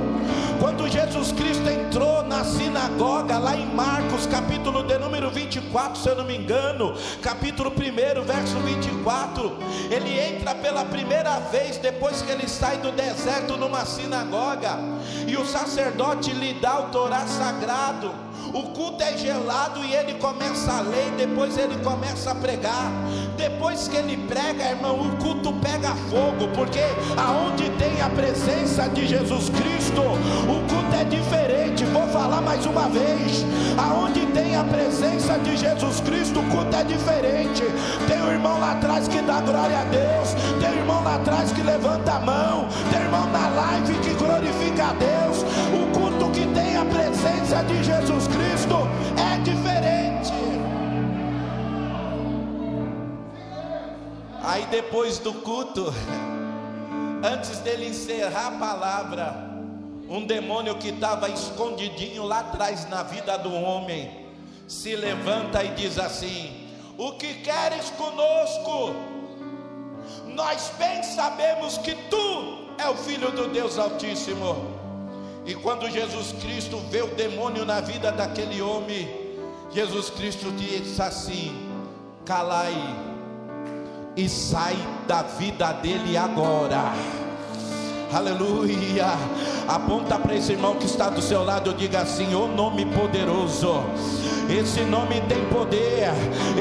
Quando 0.59 0.89
Jesus 0.89 1.31
Cristo 1.31 1.69
entrou 1.69 2.23
na 2.23 2.43
sinagoga, 2.43 3.37
lá 3.37 3.55
em 3.55 3.67
Marcos, 3.75 4.25
capítulo 4.25 4.81
de 4.81 4.97
número 4.97 5.29
24, 5.29 6.01
se 6.01 6.09
eu 6.09 6.15
não 6.15 6.25
me 6.25 6.35
engano, 6.35 6.95
capítulo 7.21 7.69
1, 7.69 8.23
verso 8.23 8.57
24, 8.57 9.55
ele 9.91 10.19
entra 10.19 10.55
pela 10.55 10.83
primeira 10.83 11.39
vez 11.51 11.77
depois 11.77 12.23
que 12.23 12.31
ele 12.31 12.47
sai 12.47 12.77
do 12.77 12.91
deserto 12.91 13.55
numa 13.55 13.85
sinagoga, 13.85 14.79
e 15.27 15.37
o 15.37 15.45
sacerdote 15.45 16.31
lhe 16.31 16.55
dá 16.55 16.79
o 16.79 16.89
Torá 16.89 17.27
sagrado. 17.27 18.11
O 18.53 18.61
culto 18.69 19.03
é 19.03 19.17
gelado 19.17 19.83
e 19.83 19.95
ele 19.95 20.13
começa 20.19 20.71
a 20.71 20.81
ler, 20.81 21.11
depois 21.17 21.57
ele 21.57 21.75
começa 21.83 22.29
a 22.29 22.35
pregar. 22.35 22.91
Depois 23.35 23.87
que 23.87 23.97
ele 23.97 24.15
prega, 24.27 24.69
irmão, 24.69 25.01
o 25.01 25.15
culto 25.17 25.51
pega 25.53 25.89
fogo, 26.11 26.47
porque 26.53 26.83
aonde 27.17 27.67
tem 27.71 27.99
a 27.99 28.09
presença 28.11 28.87
de 28.89 29.07
Jesus 29.07 29.49
Cristo, 29.49 30.01
o 30.01 30.59
culto 30.69 30.95
é 30.95 31.03
diferente. 31.03 31.83
Vou 31.85 32.07
falar 32.09 32.41
mais 32.41 32.63
uma 32.67 32.87
vez: 32.89 33.43
aonde 33.75 34.23
tem 34.27 34.55
a 34.55 34.63
presença 34.63 35.39
de 35.39 35.57
Jesus 35.57 35.99
Cristo, 36.01 36.39
o 36.39 36.43
culto 36.51 36.75
é 36.75 36.83
diferente. 36.83 37.63
Tem 38.07 38.21
um 38.21 38.31
irmão 38.31 38.59
lá 38.59 38.73
atrás 38.73 39.07
que 39.07 39.19
dá 39.23 39.41
glória 39.41 39.79
a 39.79 39.83
Deus, 39.85 40.35
tem 40.61 40.69
um 40.69 40.77
irmão 40.77 41.03
lá 41.03 41.15
atrás 41.15 41.51
que 41.51 41.61
levanta 41.63 42.13
a 42.13 42.19
mão, 42.19 42.67
tem 42.91 42.99
um 42.99 43.03
irmão 43.05 43.25
na 43.31 43.47
live 43.49 43.95
que 43.95 44.13
glorifica 44.13 44.89
a 44.89 44.93
Deus. 44.93 45.43
Que 46.33 46.47
tem 46.53 46.75
a 46.75 46.85
presença 46.85 47.63
de 47.63 47.83
Jesus 47.83 48.27
Cristo 48.27 48.75
é 49.17 49.37
diferente. 49.41 50.33
Aí 54.41 54.65
depois 54.65 55.19
do 55.19 55.33
culto, 55.33 55.93
antes 57.23 57.59
dele 57.59 57.87
encerrar 57.87 58.47
a 58.47 58.51
palavra, 58.51 59.53
um 60.09 60.25
demônio 60.25 60.75
que 60.75 60.89
estava 60.89 61.29
escondidinho 61.29 62.23
lá 62.23 62.39
atrás 62.39 62.89
na 62.89 63.03
vida 63.03 63.37
do 63.37 63.53
homem, 63.53 64.27
se 64.67 64.95
levanta 64.95 65.63
e 65.63 65.69
diz 65.69 65.97
assim: 65.97 66.67
O 66.97 67.13
que 67.13 67.35
queres 67.35 67.89
conosco? 67.91 68.93
Nós 70.27 70.71
bem 70.77 71.03
sabemos 71.03 71.77
que 71.77 71.93
tu 72.09 72.73
é 72.77 72.89
o 72.89 72.95
filho 72.95 73.31
do 73.31 73.47
Deus 73.47 73.77
Altíssimo. 73.77 74.82
E 75.45 75.55
quando 75.55 75.89
Jesus 75.89 76.31
Cristo 76.41 76.77
vê 76.89 77.01
o 77.01 77.07
demônio 77.07 77.65
na 77.65 77.81
vida 77.81 78.11
daquele 78.11 78.61
homem, 78.61 79.09
Jesus 79.71 80.09
Cristo 80.09 80.51
diz 80.51 80.99
assim: 80.99 81.69
calai 82.25 82.73
e 84.15 84.29
sai 84.29 84.75
da 85.07 85.23
vida 85.23 85.73
dele 85.73 86.15
agora. 86.15 86.93
Aleluia. 88.13 89.07
Aponta 89.67 90.19
para 90.19 90.35
esse 90.35 90.51
irmão 90.51 90.75
que 90.75 90.85
está 90.85 91.09
do 91.09 91.19
seu 91.19 91.43
lado 91.43 91.71
e 91.71 91.73
diga 91.73 92.01
assim: 92.01 92.35
O 92.35 92.47
nome 92.47 92.85
poderoso. 92.85 93.83
Esse 94.49 94.81
nome 94.81 95.21
tem 95.21 95.43
poder. 95.45 96.11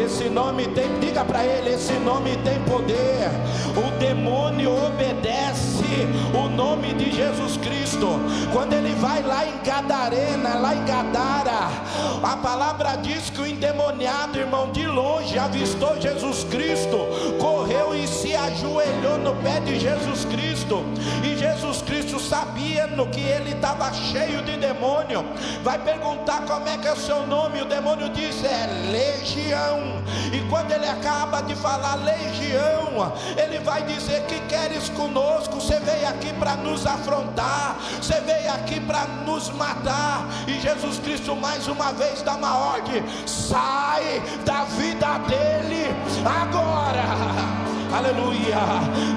Esse 0.02 0.28
nome 0.28 0.66
tem, 0.68 0.98
diga 1.00 1.24
para 1.24 1.44
ele, 1.44 1.74
esse 1.74 1.92
nome 1.94 2.36
tem 2.38 2.58
poder. 2.60 3.28
O 3.76 3.98
demônio 3.98 4.70
obedece 4.86 5.84
o 6.34 6.48
nome 6.48 6.94
de 6.94 7.10
Jesus 7.10 7.56
Cristo. 7.56 8.08
Quando 8.52 8.72
ele 8.72 8.94
vai 8.94 9.22
lá 9.22 9.44
em 9.46 9.62
Gadarena, 9.64 10.54
lá 10.54 10.74
em 10.74 10.84
Gadara, 10.84 11.68
a 12.22 12.36
palavra 12.36 12.96
diz 12.96 13.30
que 13.30 13.40
o 13.40 13.46
endemoniado, 13.46 14.38
irmão, 14.38 14.70
de 14.70 14.86
longe 14.86 15.38
avistou 15.38 16.00
Jesus 16.00 16.44
Cristo, 16.44 16.98
correu 17.38 17.94
e 17.94 18.06
se 18.06 18.34
ajoelhou 18.34 19.18
no 19.18 19.34
pé 19.42 19.60
de 19.60 19.78
Jesus 19.78 20.24
Cristo. 20.26 20.84
E 21.22 21.36
Jesus 21.42 21.82
Cristo 21.82 22.20
sabia 22.20 22.86
no 22.86 23.08
que 23.08 23.20
ele 23.20 23.50
estava 23.50 23.92
cheio 23.92 24.42
de 24.42 24.56
demônio. 24.56 25.24
Vai 25.64 25.76
perguntar 25.76 26.42
como 26.42 26.68
é 26.68 26.78
que 26.78 26.86
é 26.86 26.92
o 26.92 26.96
seu 26.96 27.26
nome, 27.26 27.60
o 27.60 27.64
demônio 27.64 28.08
diz 28.10 28.44
é 28.44 28.68
legião. 28.92 30.00
E 30.32 30.38
quando 30.48 30.70
ele 30.70 30.86
acaba 30.86 31.40
de 31.42 31.56
falar 31.56 31.96
legião, 31.96 33.12
ele 33.36 33.58
vai 33.58 33.82
dizer 33.82 34.22
que 34.26 34.38
queres 34.42 34.88
conosco, 34.90 35.60
você 35.60 35.80
veio 35.80 36.08
aqui 36.08 36.32
para 36.34 36.54
nos 36.54 36.86
afrontar, 36.86 37.76
você 38.00 38.20
veio 38.20 38.52
aqui 38.52 38.78
para 38.78 39.04
nos 39.26 39.50
matar. 39.50 40.24
E 40.46 40.60
Jesus 40.60 41.00
Cristo 41.00 41.34
mais 41.34 41.66
uma 41.66 41.92
vez 41.92 42.22
dá 42.22 42.34
uma 42.34 42.56
ordem: 42.56 43.02
sai 43.26 44.22
da 44.44 44.62
vida 44.64 45.18
dele 45.26 45.86
agora. 46.24 47.71
Aleluia. 47.92 48.56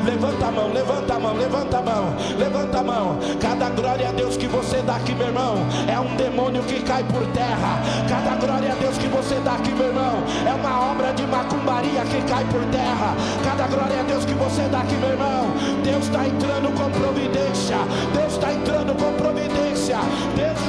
Levanta 0.06 0.48
a 0.48 0.52
mão, 0.52 0.74
levanta 0.74 1.14
a 1.14 1.20
mão, 1.20 1.34
levanta 1.34 1.78
a 1.78 1.82
mão, 1.82 2.16
levanta 2.38 2.80
a 2.80 2.84
mão. 2.84 3.20
Cada 3.40 3.70
glória 3.70 4.10
a 4.10 4.12
Deus 4.12 4.36
que 4.36 4.48
você 4.48 4.82
dá 4.82 4.98
aqui, 4.98 5.16
meu 5.16 5.28
irmão, 5.28 5.56
é 5.88 5.98
um 5.98 6.16
demônio 6.18 6.62
que 6.64 6.82
cai 6.82 7.04
por 7.06 7.26
terra. 7.28 7.80
Cada 8.10 8.36
glória 8.36 8.74
a 8.74 8.76
Deus 8.76 8.98
que 8.98 9.08
você 9.08 9.36
dá 9.46 9.54
aqui, 9.54 9.72
meu 9.72 9.88
irmão, 9.88 10.18
é 10.46 10.54
uma 10.54 10.92
obra 10.92 11.14
de 11.14 11.26
macumbaria 11.26 12.02
que 12.04 12.22
cai 12.30 12.44
por 12.46 12.64
terra. 12.66 13.16
Cada 13.46 13.68
glória 13.68 14.02
a 14.02 14.04
Deus 14.04 14.26
que 14.26 14.34
você 14.34 14.64
dá 14.68 14.82
aqui, 14.82 14.96
meu 14.96 15.10
irmão, 15.10 15.46
Deus 15.82 16.04
está 16.06 16.28
entrando 16.28 16.68
com 16.76 16.92
providência. 17.00 17.78
Deus 18.14 18.34
está 18.34 18.52
entrando 18.52 18.94
com 18.96 19.14
providência. 19.14 19.98
Deus. 20.36 20.60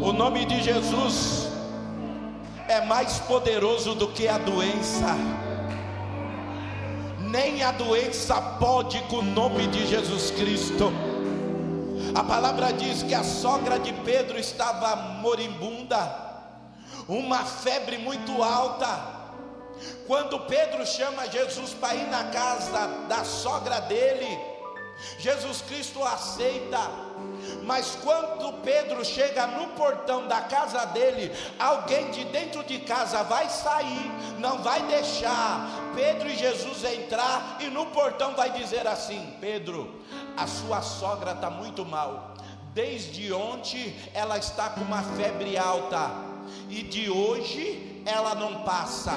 O 0.00 0.12
nome 0.12 0.44
de 0.44 0.62
Jesus 0.62 1.43
é 2.68 2.80
mais 2.82 3.18
poderoso 3.20 3.94
do 3.94 4.08
que 4.08 4.26
a 4.26 4.38
doença. 4.38 5.14
Nem 7.20 7.62
a 7.62 7.72
doença 7.72 8.40
pode 8.58 9.00
com 9.02 9.16
o 9.16 9.22
nome 9.22 9.66
de 9.66 9.86
Jesus 9.86 10.30
Cristo. 10.30 10.92
A 12.14 12.22
palavra 12.22 12.72
diz 12.72 13.02
que 13.02 13.14
a 13.14 13.24
sogra 13.24 13.78
de 13.78 13.92
Pedro 13.92 14.38
estava 14.38 14.94
moribunda, 15.20 15.98
uma 17.08 17.44
febre 17.44 17.98
muito 17.98 18.42
alta. 18.42 19.14
Quando 20.06 20.38
Pedro 20.40 20.86
chama 20.86 21.26
Jesus 21.28 21.74
para 21.74 21.94
ir 21.96 22.06
na 22.06 22.24
casa 22.24 22.86
da 23.08 23.24
sogra 23.24 23.80
dele, 23.80 24.38
Jesus 25.18 25.62
Cristo 25.62 26.02
aceita 26.04 26.80
mas 27.62 27.96
quando 28.02 28.60
Pedro 28.62 29.04
chega 29.04 29.46
no 29.46 29.68
portão 29.68 30.26
da 30.26 30.42
casa 30.42 30.84
dele, 30.86 31.32
alguém 31.58 32.10
de 32.10 32.24
dentro 32.24 32.62
de 32.64 32.80
casa 32.80 33.22
vai 33.22 33.48
sair, 33.48 34.10
não 34.38 34.58
vai 34.62 34.82
deixar 34.86 35.68
Pedro 35.94 36.28
e 36.28 36.36
Jesus 36.36 36.84
entrar, 36.84 37.58
e 37.60 37.68
no 37.68 37.86
portão 37.86 38.34
vai 38.34 38.50
dizer 38.50 38.86
assim: 38.86 39.34
Pedro, 39.40 40.02
a 40.36 40.46
sua 40.46 40.82
sogra 40.82 41.32
está 41.32 41.50
muito 41.50 41.84
mal. 41.84 42.34
Desde 42.72 43.32
ontem 43.32 43.96
ela 44.12 44.36
está 44.36 44.70
com 44.70 44.80
uma 44.80 45.02
febre 45.02 45.56
alta, 45.56 46.10
e 46.68 46.82
de 46.82 47.08
hoje 47.08 47.93
ela 48.04 48.34
não 48.34 48.62
passa. 48.62 49.12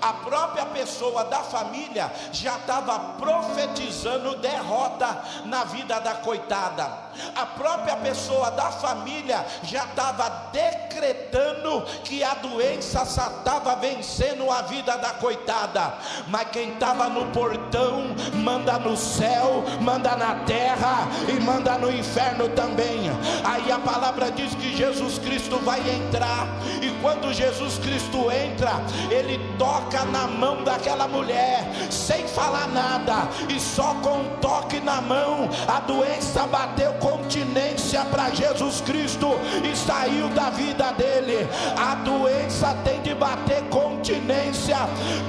a 0.00 0.12
própria 0.12 0.66
pessoa 0.66 1.24
da 1.24 1.38
família 1.38 2.10
já 2.32 2.56
estava 2.56 2.98
profetizando 3.18 4.36
derrota 4.36 5.22
na 5.44 5.64
vida 5.64 5.98
da 6.00 6.14
coitada. 6.14 7.06
A 7.34 7.46
própria 7.46 7.96
pessoa 7.96 8.50
da 8.50 8.70
família 8.70 9.44
já 9.62 9.84
estava 9.84 10.50
decretando 10.52 11.82
que 12.04 12.22
a 12.22 12.34
doença 12.34 13.02
estava 13.02 13.76
vencendo 13.76 14.50
a 14.50 14.62
vida 14.62 14.96
da 14.98 15.10
coitada. 15.14 15.94
Mas 16.28 16.48
quem 16.50 16.74
estava 16.74 17.08
no 17.08 17.26
portão 17.26 18.14
manda 18.34 18.78
no 18.78 18.96
céu, 18.96 19.64
manda 19.80 20.14
na 20.16 20.36
terra 20.44 21.08
e 21.28 21.40
manda 21.40 21.78
no 21.78 21.90
inferno 21.90 22.48
também. 22.50 23.10
Aí 23.44 23.72
a 23.72 23.78
palavra 23.78 24.30
diz 24.30 24.54
que 24.54 24.76
Jesus 24.76 25.18
Cristo 25.18 25.58
vai 25.58 25.80
entrar, 25.88 26.46
e 26.82 26.90
quando 27.06 27.32
Jesus 27.32 27.78
Cristo 27.78 28.32
entra, 28.32 28.82
ele 29.08 29.38
toca 29.56 30.04
na 30.06 30.26
mão 30.26 30.64
daquela 30.64 31.06
mulher, 31.06 31.64
sem 31.88 32.26
falar 32.26 32.66
nada, 32.66 33.28
e 33.48 33.60
só 33.60 33.94
com 34.02 34.22
um 34.22 34.36
toque 34.40 34.80
na 34.80 35.00
mão, 35.00 35.48
a 35.68 35.78
doença 35.78 36.48
bateu 36.48 36.92
continência 36.94 38.04
para 38.06 38.30
Jesus 38.30 38.80
Cristo 38.80 39.38
e 39.62 39.76
saiu 39.76 40.28
da 40.30 40.50
vida 40.50 40.90
dele. 40.94 41.46
A 41.78 41.94
doença 41.94 42.76
tem 42.82 43.00
bater 43.16 43.62
continência 43.64 44.76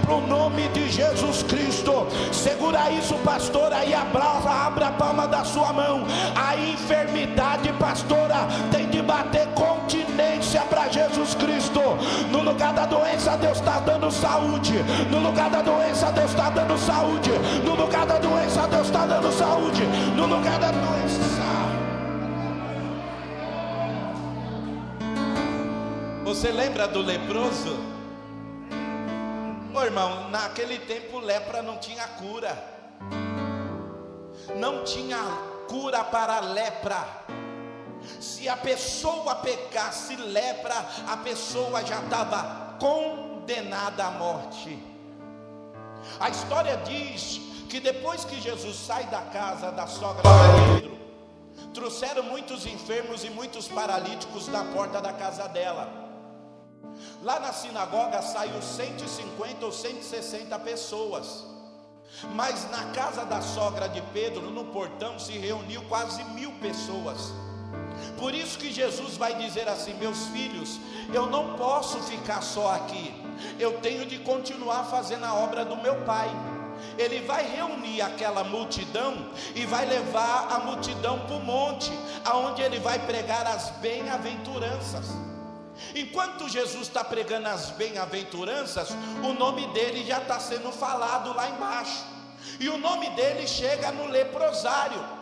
para 0.04 0.14
o 0.14 0.26
nome 0.28 0.68
de 0.70 0.90
Jesus 0.90 1.44
Cristo. 1.44 2.08
Segura 2.32 2.92
isso, 2.92 3.16
pastor, 3.16 3.74
aí 3.74 3.94
abraça, 3.94 4.50
a 4.50 4.92
palma 4.92 5.28
da 5.28 5.44
sua 5.44 5.74
mão. 5.74 6.06
A 6.36 6.56
enfermidade, 6.56 7.72
pastora, 7.74 8.48
tem 8.72 8.88
de 8.90 9.02
bater 9.02 9.48
continência 9.50 10.62
para 10.62 10.88
Jesus 10.90 11.36
Cristo. 11.36 11.82
No 12.32 12.42
lugar 12.42 12.74
da 12.74 12.86
doença, 12.86 13.38
Deus 13.38 13.58
está 13.58 13.80
dando 13.80 14.12
saúde. 14.12 14.74
No 15.12 15.20
lugar 15.20 15.50
da 15.50 15.62
doença, 15.62 16.12
Deus 16.12 16.32
está 16.32 16.50
dando 16.50 16.78
saúde. 16.78 17.32
No 17.64 17.76
lugar 17.76 18.06
da 18.06 18.18
doença, 18.18 18.68
Deus 18.68 18.88
está 18.88 19.06
dando 19.06 19.32
saúde. 19.32 19.84
No 20.16 20.26
lugar 20.26 20.60
da 20.60 20.72
doença. 20.72 21.77
Você 26.28 26.52
lembra 26.52 26.90
do 26.90 27.02
leproso? 27.02 27.78
Ô 29.74 29.82
irmão, 29.82 30.30
naquele 30.30 30.78
tempo 30.80 31.20
lepra 31.20 31.62
não 31.62 31.78
tinha 31.78 32.06
cura. 32.06 32.52
Não 34.58 34.84
tinha 34.84 35.20
cura 35.70 36.04
para 36.04 36.42
lepra. 36.42 37.08
Se 38.20 38.50
a 38.50 38.58
pessoa 38.58 39.36
pegasse 39.36 40.18
lepra, 40.18 40.76
a 41.08 41.16
pessoa 41.16 41.82
já 41.86 42.04
estava 42.04 42.76
condenada 42.78 44.08
à 44.08 44.12
morte. 44.12 44.78
A 46.20 46.28
história 46.28 46.76
diz 46.84 47.40
que 47.70 47.80
depois 47.80 48.26
que 48.26 48.42
Jesus 48.42 48.76
sai 48.76 49.06
da 49.06 49.22
casa 49.22 49.72
da 49.72 49.88
sogra 49.88 50.24
de 50.24 50.82
Pedro, 50.82 50.98
trouxeram 51.74 52.24
muitos 52.24 52.66
enfermos 52.66 53.24
e 53.24 53.30
muitos 53.30 53.70
paralíticos 53.70 54.50
na 54.50 54.66
porta 54.66 55.00
da 55.00 55.14
casa 55.14 55.48
dela. 55.48 56.07
Lá 57.22 57.40
na 57.40 57.54
sinagoga 57.54 58.22
saiu 58.22 58.62
150 58.62 59.66
ou 59.66 59.72
160 59.72 60.58
pessoas. 60.60 61.46
Mas 62.34 62.70
na 62.72 62.86
casa 62.92 63.26
da 63.26 63.42
sogra 63.42 63.88
de 63.88 64.02
Pedro, 64.14 64.50
no 64.50 64.66
portão, 64.66 65.20
se 65.20 65.34
reuniu 65.34 65.84
quase 65.84 66.24
mil 66.26 66.52
pessoas. 66.54 67.32
Por 68.18 68.34
isso 68.34 68.58
que 68.58 68.72
Jesus 68.72 69.18
vai 69.18 69.36
dizer 69.36 69.68
assim: 69.68 69.94
Meus 69.96 70.28
filhos, 70.28 70.80
eu 71.14 71.28
não 71.28 71.56
posso 71.56 72.00
ficar 72.04 72.42
só 72.42 72.74
aqui 72.74 73.28
eu 73.60 73.80
tenho 73.80 74.06
de 74.06 74.20
continuar 74.20 74.86
fazendo 74.86 75.26
a 75.26 75.34
obra 75.34 75.64
do 75.66 75.76
meu 75.78 75.96
Pai. 76.04 76.30
Ele 76.98 77.22
vai 77.22 77.44
reunir 77.44 78.02
aquela 78.02 78.44
multidão 78.44 79.30
e 79.56 79.66
vai 79.66 79.86
levar 79.86 80.48
a 80.52 80.60
multidão 80.60 81.20
para 81.20 81.36
o 81.36 81.44
monte, 81.44 81.92
aonde 82.24 82.62
ele 82.62 82.80
vai 82.80 83.00
pregar 83.00 83.46
as 83.48 83.70
bem-aventuranças. 83.82 85.27
Enquanto 85.96 86.50
Jesus 86.50 86.88
está 86.88 87.04
pregando 87.04 87.48
as 87.48 87.72
bem-aventuranças, 87.72 88.90
o 89.24 89.34
nome 89.34 89.68
dele 89.68 90.06
já 90.06 90.20
está 90.20 90.40
sendo 90.40 90.72
falado 90.72 91.34
lá 91.34 91.50
embaixo, 91.50 92.06
e 92.60 92.70
o 92.70 92.78
nome 92.78 93.10
dele 93.12 93.48
chega 93.48 93.92
no 93.92 94.08
leprosário. 94.08 95.18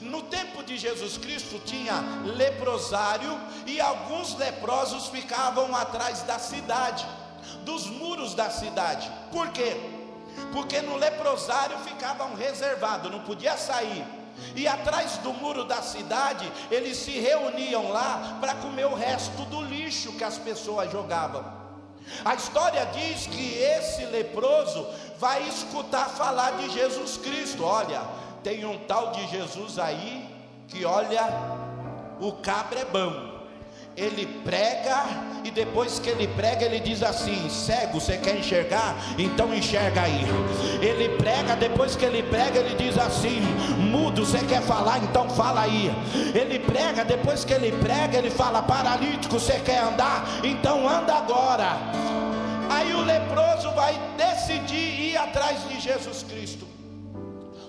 No 0.00 0.22
tempo 0.22 0.62
de 0.62 0.78
Jesus 0.78 1.18
Cristo 1.18 1.58
tinha 1.58 1.92
leprosário 2.24 3.38
e 3.66 3.78
alguns 3.78 4.34
leprosos 4.34 5.08
ficavam 5.08 5.76
atrás 5.76 6.22
da 6.22 6.38
cidade 6.38 7.06
dos 7.62 7.86
muros 7.86 8.34
da 8.34 8.50
cidade. 8.50 9.10
Por 9.30 9.50
quê? 9.50 9.76
Porque 10.52 10.80
no 10.80 10.96
leprosário 10.96 11.76
ficavam 11.78 12.34
reservados, 12.34 13.10
não 13.10 13.20
podia 13.20 13.56
sair. 13.56 14.04
E 14.54 14.66
atrás 14.66 15.18
do 15.18 15.32
muro 15.32 15.64
da 15.64 15.82
cidade, 15.82 16.50
eles 16.70 16.96
se 16.96 17.12
reuniam 17.12 17.90
lá 17.90 18.38
para 18.40 18.54
comer 18.54 18.86
o 18.86 18.94
resto 18.94 19.42
do 19.44 19.62
lixo 19.62 20.12
que 20.12 20.24
as 20.24 20.38
pessoas 20.38 20.90
jogavam. 20.90 21.44
A 22.24 22.34
história 22.34 22.86
diz 22.86 23.26
que 23.26 23.58
esse 23.58 24.04
leproso 24.06 24.86
vai 25.18 25.42
escutar 25.48 26.08
falar 26.08 26.52
de 26.52 26.70
Jesus 26.70 27.16
Cristo. 27.16 27.64
Olha, 27.64 28.02
tem 28.42 28.64
um 28.64 28.78
tal 28.86 29.10
de 29.12 29.26
Jesus 29.28 29.78
aí 29.78 30.34
que 30.68 30.84
olha, 30.84 31.22
o 32.20 32.32
cabra 32.32 32.80
é 32.80 32.84
bom 32.84 33.25
ele 33.96 34.26
prega 34.44 35.04
e 35.42 35.50
depois 35.50 35.98
que 35.98 36.10
ele 36.10 36.28
prega, 36.28 36.66
ele 36.66 36.80
diz 36.80 37.02
assim: 37.02 37.48
cego, 37.48 37.98
você 37.98 38.18
quer 38.18 38.36
enxergar? 38.36 38.94
Então 39.18 39.54
enxerga 39.54 40.02
aí. 40.02 40.26
Ele 40.82 41.16
prega, 41.16 41.56
depois 41.56 41.96
que 41.96 42.04
ele 42.04 42.22
prega, 42.24 42.58
ele 42.58 42.74
diz 42.74 42.98
assim: 42.98 43.40
mudo, 43.78 44.26
você 44.26 44.44
quer 44.44 44.60
falar? 44.62 44.98
Então 44.98 45.30
fala 45.30 45.62
aí. 45.62 45.90
Ele 46.34 46.58
prega, 46.58 47.04
depois 47.04 47.44
que 47.44 47.54
ele 47.54 47.72
prega, 47.78 48.18
ele 48.18 48.30
fala: 48.30 48.62
paralítico, 48.62 49.40
você 49.40 49.58
quer 49.60 49.78
andar? 49.78 50.44
Então 50.44 50.86
anda 50.86 51.14
agora. 51.14 51.78
Aí 52.68 52.92
o 52.92 53.00
leproso 53.00 53.70
vai 53.70 53.98
decidir 54.18 55.00
ir 55.00 55.16
atrás 55.16 55.66
de 55.68 55.80
Jesus 55.80 56.22
Cristo. 56.22 56.66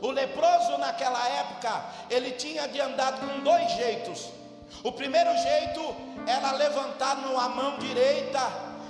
O 0.01 0.11
leproso 0.11 0.78
naquela 0.78 1.25
época, 1.30 1.86
ele 2.09 2.32
tinha 2.32 2.67
de 2.67 2.82
andar 2.82 3.13
com 3.13 3.39
dois 3.43 3.71
jeitos 3.73 4.38
o 4.84 4.91
primeiro 4.91 5.30
jeito 5.38 5.95
era 6.28 6.51
levantar 6.51 7.17
a 7.17 7.49
mão 7.49 7.80
direita 7.80 8.39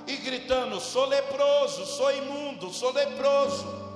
e 0.07 0.17
gritando: 0.17 0.79
sou 0.81 1.05
leproso, 1.05 1.85
sou 1.85 2.11
imundo, 2.11 2.73
sou 2.73 2.91
leproso. 2.91 3.87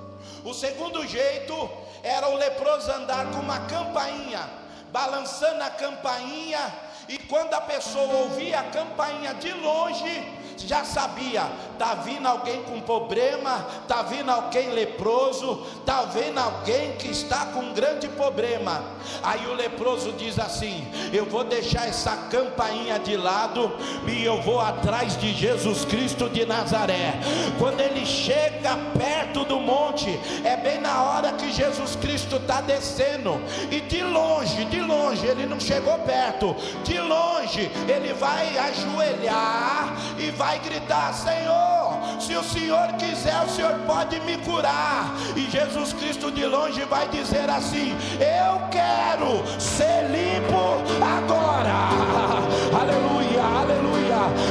O 0.44 0.54
segundo 0.54 1.06
jeito 1.06 1.70
era 2.02 2.28
o 2.28 2.36
leproso 2.36 2.90
andar 2.90 3.26
com 3.32 3.40
uma 3.40 3.60
campainha, 3.66 4.48
balançando 4.92 5.62
a 5.62 5.70
campainha, 5.70 6.72
e 7.08 7.18
quando 7.18 7.54
a 7.54 7.60
pessoa 7.60 8.14
ouvia 8.14 8.60
a 8.60 8.64
campainha 8.64 9.34
de 9.34 9.52
longe, 9.52 10.42
já 10.56 10.84
sabia, 10.84 11.42
está 11.82 11.94
vindo 11.94 12.28
alguém 12.28 12.62
com 12.62 12.80
problema, 12.80 13.66
está 13.82 14.02
vindo 14.02 14.30
alguém 14.30 14.70
leproso, 14.70 15.66
está 15.80 16.02
vindo 16.02 16.38
alguém 16.38 16.92
que 16.92 17.08
está 17.08 17.46
com 17.46 17.58
um 17.58 17.74
grande 17.74 18.06
problema. 18.06 18.80
Aí 19.20 19.44
o 19.48 19.54
leproso 19.54 20.12
diz 20.12 20.38
assim: 20.38 20.86
Eu 21.12 21.26
vou 21.26 21.42
deixar 21.42 21.88
essa 21.88 22.16
campainha 22.30 23.00
de 23.00 23.16
lado 23.16 23.72
e 24.06 24.24
eu 24.24 24.40
vou 24.42 24.60
atrás 24.60 25.16
de 25.16 25.32
Jesus 25.32 25.84
Cristo 25.84 26.28
de 26.28 26.46
Nazaré. 26.46 27.14
Quando 27.58 27.80
ele 27.80 28.06
chega 28.06 28.76
perto 28.96 29.44
do 29.44 29.58
monte, 29.58 30.08
é 30.44 30.56
bem 30.56 30.80
na 30.80 31.02
hora 31.02 31.32
que 31.32 31.50
Jesus 31.50 31.96
Cristo 31.96 32.36
está 32.36 32.60
descendo, 32.60 33.40
e 33.72 33.80
de 33.80 34.04
longe, 34.04 34.64
de 34.66 34.80
longe, 34.80 35.26
ele 35.26 35.46
não 35.46 35.58
chegou 35.58 35.98
perto, 35.98 36.54
de 36.84 37.00
longe, 37.00 37.70
ele 37.88 38.12
vai 38.12 38.56
ajoelhar 38.56 39.96
e 40.16 40.30
vai 40.30 40.52
vai 40.52 40.58
gritar: 40.58 41.14
Senhor, 41.14 41.71
se 42.18 42.36
o 42.36 42.42
Senhor 42.42 42.88
quiser, 42.98 43.42
o 43.44 43.48
Senhor 43.48 43.74
pode 43.86 44.20
me 44.20 44.36
curar. 44.38 45.14
E 45.36 45.50
Jesus 45.50 45.92
Cristo 45.92 46.30
de 46.30 46.44
longe 46.46 46.84
vai 46.84 47.08
dizer 47.08 47.48
assim: 47.50 47.94
Eu 48.18 48.68
quero 48.70 49.42
ser 49.60 50.08
limpo 50.10 50.82
agora. 51.00 51.90
Aleluia, 52.80 53.42
aleluia. 53.42 54.01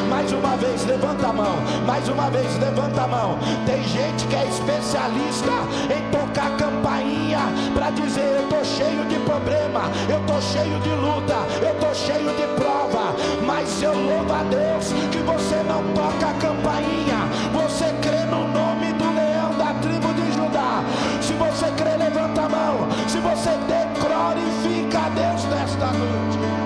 Mais 0.10 0.32
uma 0.32 0.56
vez, 0.58 0.86
levanta 0.86 1.28
a 1.28 1.34
mão. 1.34 1.56
Mais 1.86 2.08
uma 2.10 2.30
vez, 2.30 2.58
levanta 2.60 3.04
a 3.04 3.08
mão. 3.08 3.38
Tem 3.66 3.84
gente 3.84 4.28
que 4.28 4.36
é 4.36 4.46
especialista 4.46 5.52
em 5.90 6.02
tocar 6.12 6.56
campainha 6.58 7.40
para 7.74 7.92
dizer: 7.92 8.36
Eu 8.38 8.44
estou 8.44 8.66
cheio 8.66 9.06
de 9.06 9.20
problema, 9.20 9.84
eu 10.10 10.20
estou 10.20 10.42
cheio 10.42 10.80
de 10.80 10.90
luta, 10.90 11.36
eu 11.62 11.74
estou 11.74 11.94
cheio 11.96 12.32
de 12.36 12.48
prova. 12.60 13.16
Mas 13.46 13.82
eu 13.82 13.94
louvo 13.94 14.34
a 14.34 14.44
Deus 14.44 14.94
que 15.12 15.20
você 15.20 15.56
não 15.68 15.84
toca 15.94 16.30
a 16.30 16.34
campainha, 16.34 17.28
você 17.54 17.94
crê 18.02 18.24
no 18.26 18.48
nome 18.48 18.94
do 18.94 19.06
leão 19.14 19.54
da 19.58 19.74
tribo 19.82 20.14
de 20.14 20.32
Judá. 20.34 20.84
Se 21.22 21.34
você 21.34 21.72
crê, 21.72 21.96
levanta 21.98 22.42
a 22.42 22.50
mão. 22.50 22.88
Se 23.08 23.18
você 23.20 23.52
der, 23.68 23.88
glorifica 24.00 25.00
a 25.06 25.10
Deus 25.10 25.44
nesta 25.46 25.86
noite. 25.88 26.61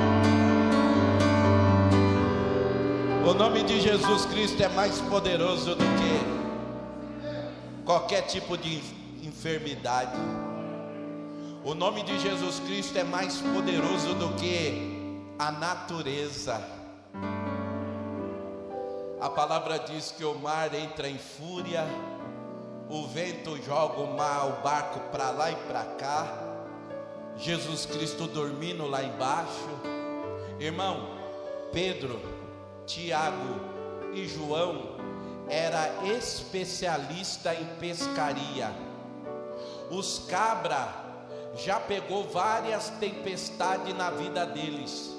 O 3.27 3.33
nome 3.33 3.63
de 3.63 3.81
Jesus 3.81 4.27
Cristo 4.27 4.61
é 4.61 4.69
mais 4.69 5.01
poderoso 5.01 5.73
do 5.73 5.83
que 5.83 6.21
qualquer 7.83 8.21
tipo 8.27 8.55
de 8.55 8.83
enfermidade. 9.23 10.15
O 11.63 11.73
nome 11.73 12.03
de 12.03 12.19
Jesus 12.19 12.59
Cristo 12.59 12.95
é 12.99 13.03
mais 13.03 13.41
poderoso 13.41 14.13
do 14.13 14.35
que 14.35 15.09
a 15.39 15.51
natureza. 15.51 16.63
A 19.19 19.29
palavra 19.31 19.79
diz 19.79 20.11
que 20.11 20.23
o 20.23 20.37
mar 20.37 20.71
entra 20.75 21.09
em 21.09 21.17
fúria, 21.17 21.83
o 22.87 23.07
vento 23.07 23.59
joga 23.63 24.01
o 24.01 24.15
mar, 24.15 24.49
o 24.49 24.61
barco 24.61 24.99
para 25.11 25.31
lá 25.31 25.49
e 25.49 25.55
para 25.55 25.83
cá. 25.97 26.27
Jesus 27.37 27.87
Cristo 27.87 28.27
dormindo 28.27 28.85
lá 28.85 29.03
embaixo. 29.03 29.67
Irmão, 30.59 31.09
Pedro, 31.71 32.34
Tiago 32.85 33.59
e 34.13 34.27
João 34.27 34.95
era 35.47 36.03
especialista 36.05 37.53
em 37.53 37.65
pescaria. 37.79 38.71
Os 39.89 40.19
cabra 40.27 40.87
já 41.55 41.79
pegou 41.79 42.27
várias 42.27 42.89
tempestades 42.89 43.95
na 43.95 44.09
vida 44.09 44.45
deles, 44.45 45.11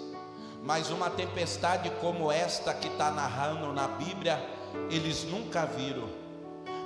mas 0.62 0.90
uma 0.90 1.08
tempestade 1.08 1.90
como 2.00 2.30
esta 2.30 2.74
que 2.74 2.88
está 2.88 3.10
narrando 3.10 3.72
na 3.72 3.88
Bíblia, 3.88 4.44
eles 4.90 5.24
nunca 5.24 5.64
viram. 5.64 6.08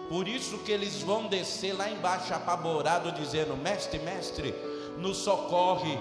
Por 0.08 0.26
isso 0.26 0.58
que 0.58 0.72
eles 0.72 1.02
vão 1.02 1.26
descer 1.26 1.72
lá 1.72 1.88
embaixo 1.88 2.34
apavorado, 2.34 3.12
dizendo: 3.12 3.56
Mestre, 3.56 3.98
mestre, 4.00 4.54
nos 4.98 5.18
socorre, 5.18 5.98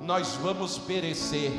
nós 0.00 0.34
vamos 0.36 0.78
perecer. 0.78 1.52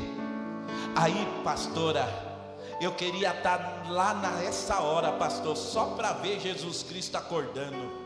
Aí, 0.96 1.26
pastora, 1.44 2.31
eu 2.80 2.92
queria 2.92 3.30
estar 3.30 3.84
lá 3.88 4.14
nessa 4.14 4.80
hora, 4.80 5.12
pastor, 5.12 5.56
só 5.56 5.86
para 5.86 6.12
ver 6.14 6.40
Jesus 6.40 6.82
Cristo 6.82 7.16
acordando 7.16 8.01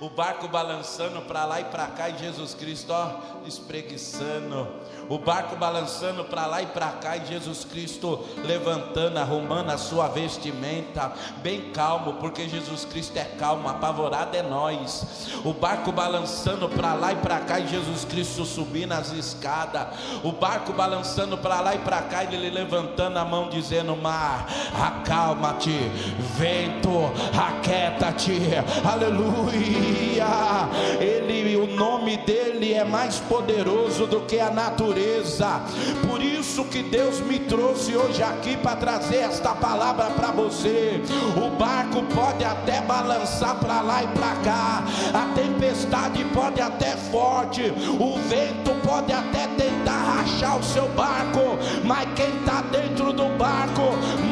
o 0.00 0.08
barco 0.08 0.46
balançando 0.46 1.20
para 1.22 1.44
lá 1.44 1.60
e 1.60 1.64
para 1.64 1.86
cá 1.86 2.08
e 2.08 2.18
Jesus 2.18 2.54
Cristo, 2.54 2.92
ó, 2.92 3.10
espreguiçando, 3.46 4.68
o 5.08 5.18
barco 5.18 5.56
balançando 5.56 6.24
para 6.24 6.46
lá 6.46 6.62
e 6.62 6.66
para 6.66 6.88
cá 6.92 7.16
e 7.16 7.26
Jesus 7.26 7.64
Cristo 7.64 8.24
levantando, 8.44 9.18
arrumando 9.18 9.70
a 9.70 9.78
sua 9.78 10.06
vestimenta, 10.06 11.12
bem 11.38 11.72
calmo, 11.72 12.14
porque 12.14 12.48
Jesus 12.48 12.84
Cristo 12.84 13.16
é 13.16 13.24
calmo, 13.24 13.68
apavorado 13.68 14.36
é 14.36 14.42
nós. 14.42 15.30
O 15.44 15.52
barco 15.52 15.90
balançando 15.90 16.68
para 16.68 16.94
lá 16.94 17.12
e 17.12 17.16
para 17.16 17.40
cá 17.40 17.58
e 17.58 17.66
Jesus 17.66 18.04
Cristo 18.04 18.44
subindo 18.44 18.92
as 18.92 19.10
escadas, 19.12 19.88
o 20.22 20.30
barco 20.30 20.72
balançando 20.72 21.36
para 21.38 21.60
lá 21.60 21.74
e 21.74 21.78
para 21.78 22.02
cá 22.02 22.22
e 22.22 22.34
ele 22.34 22.50
levantando 22.50 23.18
a 23.18 23.24
mão 23.24 23.48
dizendo: 23.48 23.96
Mar, 23.96 24.46
acalma-te, 24.74 25.76
vento, 26.36 26.90
aquieta-te, 27.36 28.38
aleluia 28.84 29.87
ele, 31.00 31.56
o 31.56 31.66
nome 31.66 32.16
dele 32.18 32.74
é 32.74 32.84
mais 32.84 33.18
poderoso 33.18 34.06
do 34.06 34.20
que 34.22 34.38
a 34.38 34.50
natureza. 34.50 35.60
Por 36.08 36.22
isso 36.22 36.64
que 36.64 36.82
Deus 36.82 37.20
me 37.20 37.38
trouxe 37.40 37.96
hoje 37.96 38.22
aqui 38.22 38.56
para 38.56 38.76
trazer 38.76 39.18
esta 39.18 39.54
palavra 39.54 40.06
para 40.10 40.30
você. 40.30 41.00
O 41.36 41.50
barco 41.56 42.02
pode 42.14 42.44
até 42.44 42.80
balançar 42.82 43.56
para 43.56 43.80
lá 43.80 44.02
e 44.02 44.08
para 44.08 44.36
cá, 44.36 44.84
a 45.12 45.34
tempestade 45.34 46.24
pode 46.26 46.60
até 46.60 46.96
forte, 46.96 47.62
o 47.98 48.18
vento 48.28 48.74
pode 48.86 49.12
até 49.12 49.46
tentar 49.48 50.16
rachar 50.16 50.58
o 50.58 50.62
seu 50.62 50.88
barco, 50.88 51.58
mas 51.84 52.08
quem 52.14 52.28
está 52.38 52.62
dentro 52.62 53.12
do 53.12 53.28
barco 53.36 53.82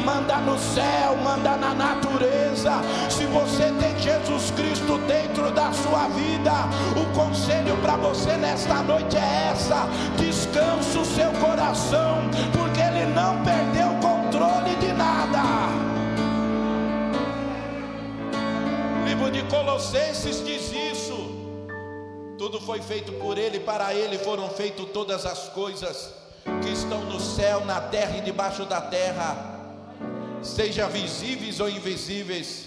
manda 0.05 0.37
no 0.37 0.57
céu, 0.57 1.17
manda 1.23 1.55
na 1.57 1.73
natureza. 1.73 2.81
Se 3.09 3.25
você 3.25 3.71
tem 3.79 3.97
Jesus 3.99 4.51
Cristo 4.51 4.97
dentro 5.07 5.46
da 5.51 5.71
sua 5.71 6.07
vida. 6.09 6.51
O 6.95 7.05
conselho 7.13 7.77
para 7.77 7.95
você 7.97 8.33
nesta 8.37 8.75
noite 8.83 9.15
é 9.17 9.51
essa: 9.51 9.87
descanse 10.17 10.97
o 10.97 11.05
seu 11.05 11.31
coração, 11.33 12.29
porque 12.51 12.81
ele 12.81 13.05
não 13.13 13.43
perdeu 13.43 13.87
o 13.87 13.99
controle 13.99 14.75
de 14.75 14.93
nada. 14.93 15.43
O 19.01 19.07
livro 19.07 19.31
de 19.31 19.43
Colossenses 19.43 20.45
diz 20.45 20.71
isso. 20.71 21.35
Tudo 22.37 22.61
foi 22.61 22.81
feito 22.81 23.11
por 23.13 23.37
ele, 23.37 23.59
para 23.59 23.93
ele 23.93 24.17
foram 24.19 24.47
feitas 24.49 24.85
todas 24.93 25.25
as 25.25 25.49
coisas 25.49 26.13
que 26.61 26.69
estão 26.69 27.01
no 27.05 27.19
céu, 27.19 27.65
na 27.65 27.81
terra 27.81 28.17
e 28.17 28.21
debaixo 28.21 28.63
da 28.63 28.79
terra, 28.79 29.35
seja 30.41 30.87
visíveis 30.87 31.59
ou 31.59 31.67
invisíveis 31.67 32.66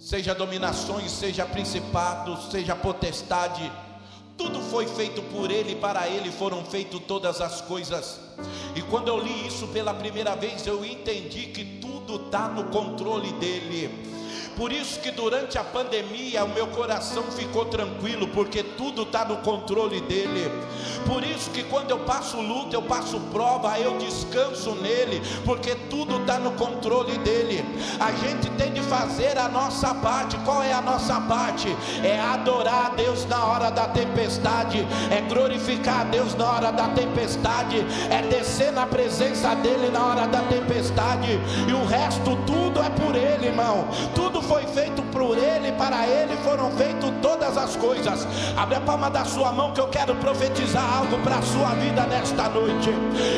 seja 0.00 0.34
dominações, 0.34 1.10
seja 1.10 1.44
principados, 1.44 2.50
seja 2.50 2.74
potestade, 2.74 3.70
tudo 4.36 4.58
foi 4.62 4.86
feito 4.86 5.20
por 5.24 5.50
Ele, 5.50 5.76
para 5.76 6.08
Ele 6.08 6.32
foram 6.32 6.64
feitas 6.64 6.98
todas 7.06 7.42
as 7.42 7.60
coisas. 7.60 8.18
E 8.74 8.80
quando 8.80 9.08
eu 9.08 9.18
li 9.22 9.46
isso 9.46 9.68
pela 9.68 9.92
primeira 9.92 10.34
vez, 10.34 10.66
eu 10.66 10.82
entendi 10.82 11.48
que 11.48 11.62
tudo 11.78 12.26
está 12.26 12.48
no 12.48 12.64
controle 12.64 13.30
dEle. 13.34 14.19
Por 14.56 14.72
isso 14.72 15.00
que 15.00 15.10
durante 15.10 15.58
a 15.58 15.64
pandemia 15.64 16.44
o 16.44 16.48
meu 16.48 16.66
coração 16.68 17.24
ficou 17.24 17.64
tranquilo, 17.64 18.28
porque 18.28 18.62
tudo 18.62 19.02
está 19.02 19.24
no 19.24 19.38
controle 19.38 20.00
dele. 20.02 20.50
Por 21.06 21.24
isso 21.24 21.50
que 21.50 21.62
quando 21.64 21.90
eu 21.90 22.00
passo 22.00 22.40
luta, 22.40 22.76
eu 22.76 22.82
passo 22.82 23.18
prova, 23.32 23.78
eu 23.78 23.96
descanso 23.98 24.74
nele, 24.74 25.22
porque 25.44 25.74
tudo 25.88 26.20
está 26.20 26.38
no 26.38 26.52
controle 26.52 27.16
dele. 27.18 27.64
A 27.98 28.12
gente 28.12 28.50
tem 28.50 28.72
de 28.72 28.82
fazer 28.82 29.38
a 29.38 29.48
nossa 29.48 29.94
parte. 29.94 30.36
Qual 30.44 30.62
é 30.62 30.72
a 30.72 30.80
nossa 30.80 31.20
parte? 31.22 31.74
É 32.02 32.20
adorar 32.20 32.86
a 32.86 32.88
Deus 32.90 33.24
na 33.26 33.44
hora 33.44 33.70
da 33.70 33.88
tempestade, 33.88 34.86
é 35.10 35.20
glorificar 35.22 36.00
a 36.00 36.04
Deus 36.04 36.34
na 36.34 36.50
hora 36.50 36.72
da 36.72 36.88
tempestade, 36.88 37.84
é 38.10 38.22
descer 38.22 38.72
na 38.72 38.86
presença 38.86 39.54
dele 39.54 39.90
na 39.90 40.04
hora 40.04 40.26
da 40.26 40.42
tempestade, 40.42 41.40
e 41.68 41.72
o 41.72 41.84
resto 41.84 42.36
tudo 42.46 42.80
é 42.82 42.90
por 42.90 43.14
ele, 43.14 43.46
irmão. 43.46 43.88
Tudo 44.14 44.39
foi 44.42 44.66
feito 44.66 45.02
por 45.12 45.36
Ele, 45.36 45.72
para 45.72 46.06
Ele 46.06 46.36
foram 46.44 46.70
feitas 46.72 47.10
todas 47.22 47.56
as 47.56 47.76
coisas. 47.76 48.26
Abre 48.56 48.76
a 48.76 48.80
palma 48.80 49.10
da 49.10 49.24
sua 49.24 49.52
mão 49.52 49.72
que 49.72 49.80
eu 49.80 49.88
quero 49.88 50.14
profetizar 50.16 50.84
algo 50.98 51.18
para 51.18 51.36
a 51.36 51.42
sua 51.42 51.70
vida 51.74 52.02
nesta 52.06 52.48
noite. 52.48 52.90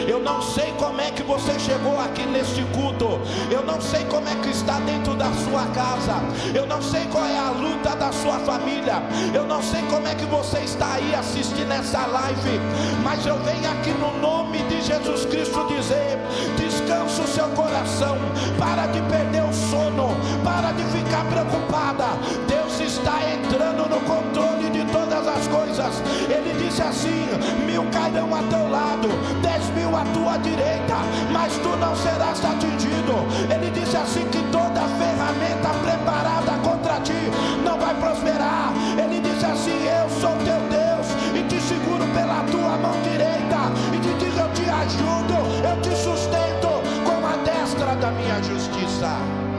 Eu 0.08 0.20
não 0.20 0.40
sei 0.42 0.72
como 0.78 1.00
é 1.00 1.10
que 1.10 1.22
você 1.22 1.58
chegou 1.58 1.98
aqui 2.00 2.24
neste 2.26 2.62
culto. 2.74 3.20
Eu 3.50 3.62
não 3.64 3.80
sei 3.80 4.04
como 4.04 4.28
é 4.28 4.34
que 4.36 4.50
está 4.50 4.78
dentro 4.80 5.14
da 5.14 5.32
sua 5.32 5.66
casa. 5.74 6.14
Eu 6.54 6.66
não 6.66 6.82
sei 6.82 7.04
qual 7.10 7.24
é 7.24 7.38
a 7.38 7.50
luta 7.50 7.94
da 7.96 8.12
sua 8.12 8.38
família. 8.40 9.02
Eu 9.34 9.46
não 9.46 9.62
sei 9.62 9.82
como 9.90 10.06
é 10.06 10.14
que 10.14 10.24
você 10.26 10.58
está 10.60 10.94
aí 10.94 11.14
assistindo 11.14 11.72
essa 11.72 12.06
live. 12.06 12.60
Mas 13.02 13.24
eu 13.26 13.38
venho 13.38 13.70
aqui 13.70 13.90
no 13.92 14.18
nome 14.20 14.58
de 14.64 14.80
Jesus 14.82 15.24
Cristo 15.26 15.66
dizer: 15.66 16.18
descansa 16.56 17.22
o 17.22 17.28
seu 17.28 17.48
coração. 17.50 18.16
Para 18.58 18.86
de 18.86 19.00
perder 19.02 19.44
o 19.44 19.52
sono. 19.52 20.08
Para 20.44 20.72
de 20.72 20.91
ficar 20.92 21.24
preocupada. 21.24 22.04
Deus 22.46 22.78
está 22.80 23.16
entrando 23.32 23.88
no 23.88 24.00
controle 24.02 24.68
de 24.70 24.84
todas 24.92 25.26
as 25.26 25.48
coisas. 25.48 26.02
Ele 26.28 26.52
disse 26.62 26.82
assim: 26.82 27.26
mil 27.66 27.84
cairão 27.90 28.34
a 28.34 28.42
teu 28.42 28.68
lado, 28.68 29.08
dez 29.40 29.64
mil 29.70 29.96
à 29.96 30.04
tua 30.12 30.36
direita, 30.38 30.96
mas 31.32 31.52
tu 31.58 31.70
não 31.76 31.96
serás 31.96 32.44
atingido. 32.44 33.16
Ele 33.50 33.70
disse 33.70 33.96
assim: 33.96 34.24
que 34.28 34.42
toda 34.52 34.82
ferramenta 35.00 35.70
preparada 35.82 36.52
contra 36.62 37.00
ti 37.00 37.22
não 37.64 37.78
vai 37.78 37.94
prosperar. 37.94 38.72
Ele 38.98 39.20
disse 39.20 39.46
assim: 39.46 39.78
eu 39.88 40.08
sou 40.20 40.36
teu 40.44 40.60
Deus 40.68 41.08
e 41.34 41.42
te 41.48 41.60
seguro 41.60 42.04
pela 42.14 42.44
tua 42.52 42.76
mão 42.76 43.00
direita 43.02 43.72
e 43.92 43.98
te 43.98 44.12
digo: 44.22 44.38
eu 44.38 44.50
te 44.52 44.68
ajudo, 44.68 45.36
eu 45.64 45.80
te 45.80 45.96
sustento 45.96 46.68
com 47.04 47.26
a 47.26 47.36
destra 47.44 47.96
da 47.96 48.10
minha 48.10 48.42
justiça 48.42 49.51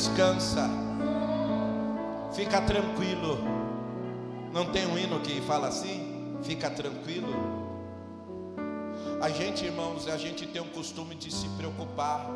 descansa, 0.00 0.66
fica 2.32 2.58
tranquilo. 2.62 3.36
Não 4.50 4.64
tem 4.72 4.86
um 4.86 4.96
hino 4.96 5.20
que 5.20 5.42
fala 5.42 5.68
assim? 5.68 6.38
Fica 6.42 6.70
tranquilo. 6.70 7.28
A 9.20 9.28
gente, 9.28 9.66
irmãos, 9.66 10.08
a 10.08 10.16
gente 10.16 10.46
tem 10.46 10.62
um 10.62 10.68
costume 10.68 11.14
de 11.14 11.30
se 11.30 11.46
preocupar, 11.50 12.26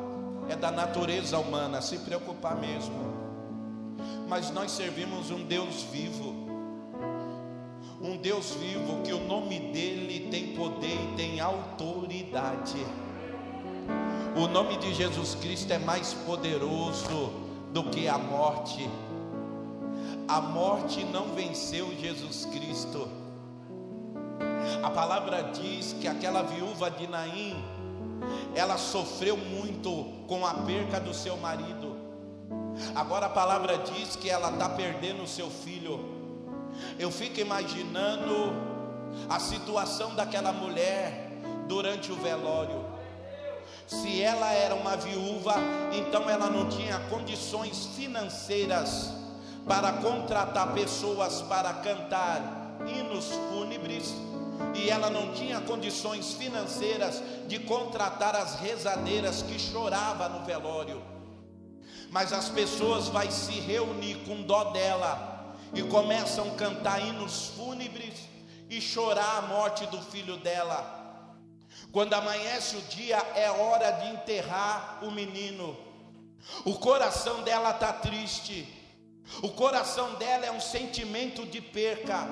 é 0.46 0.54
da 0.54 0.70
natureza 0.70 1.38
humana 1.38 1.80
se 1.80 1.96
preocupar 2.00 2.54
mesmo. 2.60 3.14
Mas 4.28 4.50
nós 4.50 4.70
servimos 4.70 5.30
um 5.30 5.42
Deus 5.42 5.86
vivo, 5.90 6.34
um 7.98 8.18
Deus 8.18 8.50
vivo 8.60 9.00
que 9.02 9.12
o 9.14 9.26
nome 9.26 9.58
dele 9.72 10.28
tem 10.30 10.54
poder 10.54 10.98
e 11.02 11.16
tem 11.16 11.40
autoridade. 11.40 12.76
O 14.36 14.48
nome 14.48 14.76
de 14.76 14.92
Jesus 14.92 15.34
Cristo 15.36 15.72
é 15.72 15.78
mais 15.78 16.12
poderoso 16.12 17.43
do 17.74 17.82
que 17.82 18.06
a 18.06 18.16
morte. 18.16 18.88
A 20.28 20.40
morte 20.40 21.04
não 21.04 21.34
venceu 21.34 21.92
Jesus 21.98 22.46
Cristo. 22.46 23.08
A 24.80 24.90
palavra 24.90 25.42
diz 25.52 25.92
que 26.00 26.06
aquela 26.06 26.42
viúva 26.42 26.88
de 26.88 27.08
Naim, 27.08 27.56
ela 28.54 28.78
sofreu 28.78 29.36
muito 29.36 29.90
com 30.28 30.46
a 30.46 30.54
perca 30.54 31.00
do 31.00 31.12
seu 31.12 31.36
marido. 31.36 31.96
Agora 32.94 33.26
a 33.26 33.30
palavra 33.30 33.78
diz 33.78 34.14
que 34.14 34.30
ela 34.30 34.52
está 34.52 34.68
perdendo 34.68 35.24
o 35.24 35.28
seu 35.28 35.50
filho. 35.50 35.98
Eu 36.96 37.10
fico 37.10 37.40
imaginando 37.40 38.52
a 39.28 39.40
situação 39.40 40.14
daquela 40.14 40.52
mulher 40.52 41.32
durante 41.66 42.12
o 42.12 42.16
velório. 42.16 42.93
Se 43.86 44.22
ela 44.22 44.52
era 44.52 44.74
uma 44.74 44.96
viúva, 44.96 45.54
então 45.92 46.28
ela 46.28 46.48
não 46.48 46.68
tinha 46.68 46.98
condições 47.10 47.86
financeiras 47.94 49.12
para 49.66 49.92
contratar 49.94 50.72
pessoas 50.74 51.42
para 51.42 51.72
cantar 51.74 52.76
hinos 52.86 53.30
fúnebres, 53.50 54.14
e 54.74 54.88
ela 54.88 55.10
não 55.10 55.32
tinha 55.32 55.60
condições 55.60 56.34
financeiras 56.34 57.22
de 57.48 57.58
contratar 57.58 58.36
as 58.36 58.56
rezadeiras 58.60 59.42
que 59.42 59.58
chorava 59.58 60.28
no 60.28 60.44
velório. 60.44 61.02
Mas 62.10 62.32
as 62.32 62.48
pessoas 62.48 63.08
vai 63.08 63.30
se 63.30 63.52
reunir 63.52 64.16
com 64.26 64.42
dó 64.42 64.64
dela 64.64 65.56
e 65.74 65.82
começam 65.82 66.48
a 66.48 66.54
cantar 66.54 67.00
hinos 67.00 67.48
fúnebres 67.56 68.14
e 68.70 68.80
chorar 68.80 69.38
a 69.38 69.42
morte 69.42 69.86
do 69.86 70.00
filho 70.00 70.36
dela. 70.36 71.03
Quando 71.94 72.12
amanhece 72.14 72.74
o 72.74 72.80
dia, 72.82 73.24
é 73.36 73.48
hora 73.48 73.92
de 73.92 74.08
enterrar 74.08 74.98
o 75.00 75.12
menino. 75.12 75.76
O 76.64 76.74
coração 76.74 77.44
dela 77.44 77.70
está 77.70 77.92
triste. 77.92 78.66
O 79.40 79.50
coração 79.50 80.14
dela 80.14 80.44
é 80.44 80.50
um 80.50 80.60
sentimento 80.60 81.46
de 81.46 81.60
perca. 81.60 82.26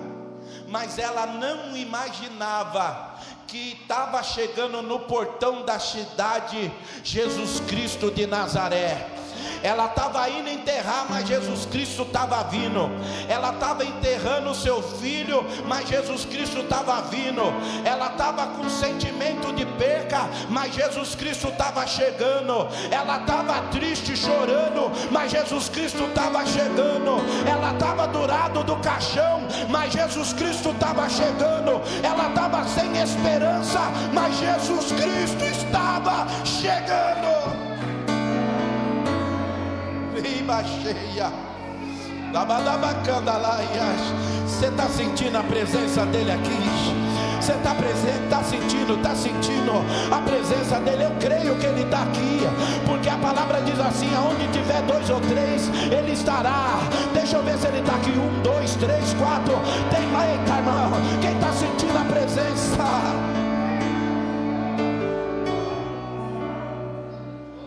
Mas 0.66 0.98
ela 0.98 1.26
não 1.26 1.76
imaginava 1.76 3.20
que 3.46 3.78
estava 3.80 4.20
chegando 4.24 4.82
no 4.82 4.98
portão 4.98 5.64
da 5.64 5.78
cidade 5.78 6.72
Jesus 7.04 7.60
Cristo 7.60 8.10
de 8.10 8.26
Nazaré. 8.26 9.08
Ela 9.62 9.86
estava 9.86 10.28
indo 10.28 10.48
enterrar, 10.48 11.06
mas 11.08 11.26
Jesus 11.26 11.66
Cristo 11.66 12.02
estava 12.02 12.42
vindo. 12.44 12.90
Ela 13.28 13.50
estava 13.52 13.84
enterrando 13.84 14.50
o 14.50 14.54
seu 14.54 14.82
filho, 14.82 15.44
mas 15.66 15.88
Jesus 15.88 16.24
Cristo 16.24 16.60
estava 16.60 17.02
vindo. 17.02 17.42
Ela 17.84 18.06
estava 18.06 18.46
com 18.48 18.68
sentimento 18.68 19.52
de 19.52 19.64
perca, 19.64 20.28
mas 20.48 20.74
Jesus 20.74 21.14
Cristo 21.14 21.48
estava 21.48 21.86
chegando. 21.86 22.68
Ela 22.90 23.20
estava 23.20 23.62
triste, 23.70 24.16
chorando, 24.16 24.90
mas 25.10 25.30
Jesus 25.30 25.68
Cristo 25.68 26.04
estava 26.04 26.44
chegando. 26.44 27.22
Ela 27.48 27.72
estava 27.72 28.08
do 28.08 28.26
lado 28.26 28.64
do 28.64 28.76
caixão, 28.76 29.42
mas 29.68 29.92
Jesus 29.92 30.32
Cristo 30.32 30.70
estava 30.70 31.08
chegando. 31.08 31.80
Ela 32.02 32.28
estava 32.28 32.64
sem 32.64 33.00
esperança, 33.00 33.80
mas 34.12 34.36
Jesus 34.38 34.92
Cristo 34.92 35.44
estava 35.44 36.26
chegando 36.44 37.61
riba 40.20 40.62
cheia. 40.64 41.32
Você 44.46 44.66
está 44.66 44.88
sentindo 44.88 45.36
a 45.36 45.42
presença 45.42 46.06
dele 46.06 46.32
aqui? 46.32 47.02
Você 47.40 47.52
está 47.52 47.74
presente, 47.74 48.22
está 48.24 48.42
sentindo, 48.44 48.94
está 48.94 49.14
sentindo 49.16 49.72
a 50.12 50.18
presença 50.20 50.78
dele. 50.80 51.04
Eu 51.04 51.10
creio 51.18 51.56
que 51.56 51.66
ele 51.66 51.82
está 51.82 52.02
aqui, 52.04 52.40
porque 52.86 53.08
a 53.08 53.16
palavra 53.16 53.60
diz 53.62 53.78
assim: 53.80 54.14
aonde 54.14 54.46
tiver 54.52 54.80
dois 54.82 55.10
ou 55.10 55.20
três, 55.20 55.68
ele 55.90 56.12
estará. 56.12 56.78
Deixa 57.12 57.36
eu 57.36 57.42
ver 57.42 57.58
se 57.58 57.66
ele 57.66 57.80
está 57.80 57.96
aqui. 57.96 58.10
Um, 58.10 58.42
dois, 58.42 58.76
três, 58.76 59.12
quatro. 59.14 59.54
Tem 59.90 60.06
mais, 60.08 60.38
irmão. 60.48 60.92
Quem 61.20 61.32
está 61.32 61.52
sentindo 61.52 61.98
a 61.98 62.04
presença? 62.04 63.41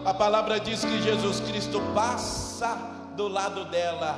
A 0.05 0.13
palavra 0.13 0.59
diz 0.59 0.85
que 0.85 1.01
Jesus 1.01 1.39
Cristo 1.39 1.81
passa 1.95 2.75
do 3.15 3.27
lado 3.27 3.65
dela 3.65 4.15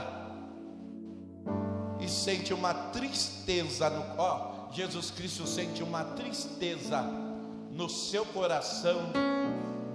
e 1.98 2.10
sente 2.10 2.54
uma 2.54 2.74
tristeza 2.74 3.90
no 3.90 4.04
ó, 4.22 4.70
Jesus 4.70 5.12
Cristo 5.12 5.48
sente 5.48 5.82
uma 5.82 6.04
tristeza 6.04 7.02
no 7.72 7.88
seu 7.88 8.26
coração 8.26 9.14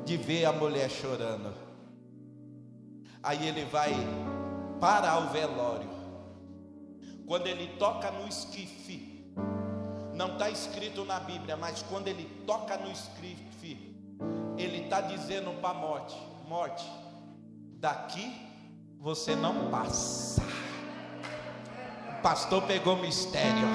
de 0.07 0.17
ver 0.17 0.47
a 0.47 0.53
mulher 0.53 0.89
chorando. 0.89 1.53
Aí 3.23 3.47
ele 3.47 3.67
vai 3.67 3.93
para 4.81 5.19
o 5.19 5.29
velório. 5.29 5.91
Quando 7.27 7.49
ele 7.49 7.67
toca 7.79 8.11
no 8.11 8.27
esquife, 8.27 9.31
não 10.15 10.33
está 10.33 10.49
escrito 10.49 11.05
na 11.05 11.21
Bíblia, 11.21 11.55
mas 11.55 11.83
quando 11.83 12.09
ele 12.09 12.25
toca 12.47 12.79
no 12.79 12.91
esquife, 12.91 13.42
ele 14.59 14.85
está 14.85 15.01
dizendo 15.01 15.51
para 15.61 15.71
a 15.71 15.75
morte: 15.75 16.17
morte, 16.49 16.85
daqui 17.79 18.33
você 19.01 19.35
não 19.35 19.71
passa. 19.71 20.43
O 22.19 22.23
pastor 22.23 22.63
pegou 22.63 22.97
mistério. 22.97 23.67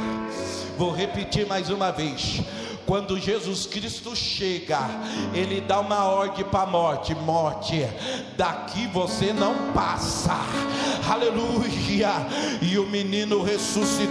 Vou 0.77 0.91
repetir 0.91 1.45
mais 1.45 1.69
uma 1.69 1.91
vez. 1.91 2.41
Quando 2.85 3.19
Jesus 3.19 3.65
Cristo 3.65 4.15
chega, 4.15 4.79
ele 5.33 5.59
dá 5.59 5.81
uma 5.81 6.05
ordem 6.05 6.45
para 6.45 6.61
a 6.61 6.65
morte: 6.65 7.13
morte, 7.13 7.85
daqui 8.37 8.87
você 8.87 9.33
não 9.33 9.73
passa. 9.73 10.33
Aleluia! 11.09 12.11
E 12.61 12.79
o 12.79 12.87
menino 12.87 13.43
ressuscitou. 13.43 14.06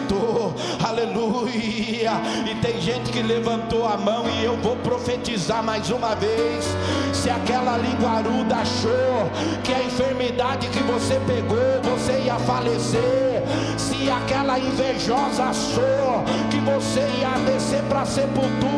Aleluia! 0.87 2.13
E 2.51 2.55
tem 2.57 2.81
gente 2.81 3.11
que 3.11 3.23
levantou 3.23 3.87
a 3.87 3.97
mão 3.97 4.25
e 4.29 4.45
eu 4.45 4.57
vou 4.59 4.77
profetizar 4.77 5.63
mais 5.63 5.91
uma 5.91 6.15
vez. 6.15 6.65
Se 7.13 7.31
aquela 7.31 7.77
linguaruda 7.77 8.57
achou 8.57 9.31
que 9.65 9.73
a 9.73 9.83
enfermidade 9.83 10.69
que 10.69 10.83
você 10.85 11.21
pegou, 11.27 11.83
você 11.83 12.21
ia 12.25 12.39
falecer. 12.41 13.43
Se 13.77 14.09
aquela 14.11 14.59
invejosa 14.59 15.45
achou 15.45 16.25
que 16.51 16.59
você 16.59 17.01
ia 17.21 17.39
descer 17.45 17.83
para 17.85 18.03
a 18.03 18.07
sepultura 18.07 18.77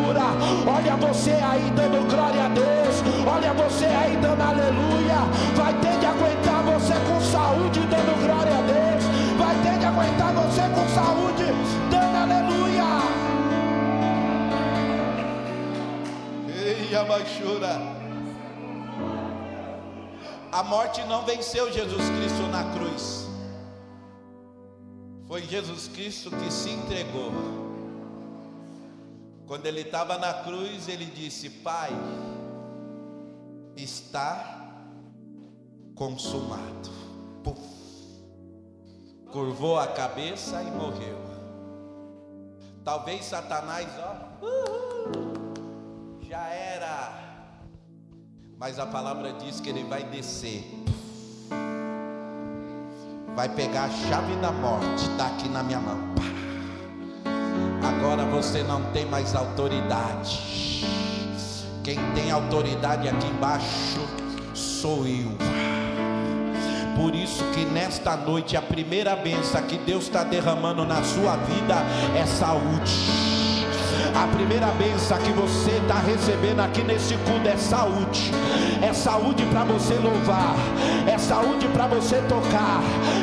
Olha 0.66 0.96
você 0.96 1.30
aí 1.30 1.70
dando 1.74 2.08
glória 2.10 2.44
a 2.44 2.48
Deus. 2.48 3.02
Olha 3.26 3.52
você 3.52 3.86
aí 3.86 4.16
dando 4.16 4.40
aleluia. 4.40 5.18
Vai 5.56 5.72
ter 5.74 5.98
de 5.98 6.06
aguentar 6.06 6.62
você 6.62 6.94
com 7.06 7.20
saúde 7.20 7.80
dando 7.80 8.26
glória 8.26 8.58
a 8.58 8.62
Deus. 8.62 8.77
Vai 9.48 9.62
ter 9.62 9.78
de 9.78 9.86
aguentar 9.86 10.34
você 10.34 10.60
com 10.74 10.86
saúde 10.94 11.44
dando 11.90 12.16
aleluia. 12.16 12.84
Ei, 16.54 16.94
abaixura. 16.94 17.80
A 20.52 20.62
morte 20.62 21.02
não 21.04 21.24
venceu 21.24 21.72
Jesus 21.72 22.10
Cristo 22.10 22.42
na 22.52 22.62
cruz. 22.74 23.26
Foi 25.26 25.40
Jesus 25.40 25.88
Cristo 25.88 26.30
que 26.30 26.52
se 26.52 26.68
entregou. 26.68 27.32
Quando 29.46 29.64
ele 29.64 29.80
estava 29.80 30.18
na 30.18 30.34
cruz, 30.44 30.88
ele 30.88 31.06
disse: 31.06 31.48
Pai, 31.48 31.90
está 33.74 34.74
consumado. 35.94 36.90
Puf. 37.42 37.77
Curvou 39.30 39.78
a 39.78 39.86
cabeça 39.88 40.62
e 40.62 40.70
morreu. 40.70 41.18
Talvez 42.82 43.26
Satanás, 43.26 43.86
ó, 43.98 44.46
uh, 44.46 46.22
já 46.22 46.48
era. 46.48 47.12
Mas 48.58 48.78
a 48.78 48.86
palavra 48.86 49.34
diz 49.34 49.60
que 49.60 49.68
ele 49.68 49.84
vai 49.84 50.02
descer. 50.04 50.64
Vai 53.36 53.50
pegar 53.50 53.84
a 53.84 53.90
chave 53.90 54.34
da 54.36 54.50
morte, 54.50 55.02
está 55.02 55.26
aqui 55.26 55.48
na 55.50 55.62
minha 55.62 55.78
mão. 55.78 55.98
Agora 57.86 58.24
você 58.24 58.62
não 58.62 58.82
tem 58.92 59.04
mais 59.04 59.34
autoridade. 59.34 60.82
Quem 61.84 61.98
tem 62.14 62.30
autoridade 62.30 63.08
aqui 63.08 63.26
embaixo 63.26 64.00
sou 64.54 65.06
eu. 65.06 65.67
Por 66.98 67.14
isso 67.14 67.44
que 67.54 67.64
nesta 67.64 68.16
noite 68.16 68.56
a 68.56 68.60
primeira 68.60 69.14
benção 69.14 69.62
que 69.62 69.78
Deus 69.78 70.04
está 70.04 70.24
derramando 70.24 70.84
na 70.84 71.00
sua 71.04 71.36
vida 71.36 71.76
é 72.18 72.26
saúde. 72.26 73.27
A 74.18 74.26
primeira 74.26 74.66
benção 74.72 75.16
que 75.18 75.30
você 75.30 75.70
está 75.70 76.00
recebendo 76.00 76.58
aqui 76.58 76.82
nesse 76.82 77.14
culto 77.18 77.48
é 77.48 77.56
saúde. 77.56 78.32
É 78.82 78.92
saúde 78.92 79.44
para 79.46 79.62
você 79.62 79.94
louvar. 79.94 80.56
É 81.06 81.16
saúde 81.16 81.68
para 81.68 81.86
você 81.86 82.16
tocar. 82.28 82.82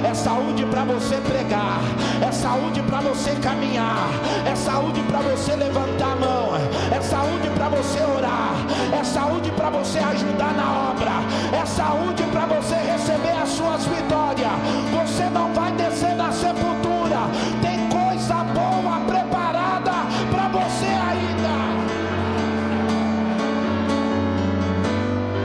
É 0.10 0.14
saúde 0.14 0.66
para 0.66 0.86
você 0.86 1.16
pregar. 1.18 1.82
É 2.26 2.32
saúde 2.32 2.82
para 2.84 3.02
você 3.02 3.32
caminhar. 3.42 4.08
É 4.50 4.56
saúde 4.56 5.02
para 5.02 5.20
você 5.20 5.58
levantar 5.58 6.14
a 6.14 6.16
mão. 6.16 6.56
É 6.96 7.02
saúde 7.02 7.50
para 7.50 7.68
você 7.68 8.00
orar. 8.00 8.56
É 8.98 9.04
saúde 9.04 9.52
para 9.52 9.70
você 9.72 10.00
ajudar 10.00 10.54
na 10.54 10.92
obra. 10.92 11.12
É 11.62 11.66
saúde 11.66 12.24
para 12.32 12.46
você 12.46 12.76
receber 12.76 13.36
as 13.44 13.50
suas 13.50 13.86
vitórias. 13.86 14.52
Você 14.94 15.26
não 15.30 15.54
vai 15.54 15.74
descer 15.74 16.16
da 16.16 16.32
sepultura. 16.32 17.20
Tem 17.62 17.85
você 20.76 20.86
ainda. 20.86 21.56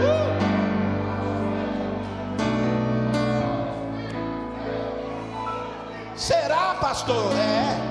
Uh! 0.03 0.07
Será, 6.16 6.74
pastor? 6.74 7.33
É. 7.37 7.91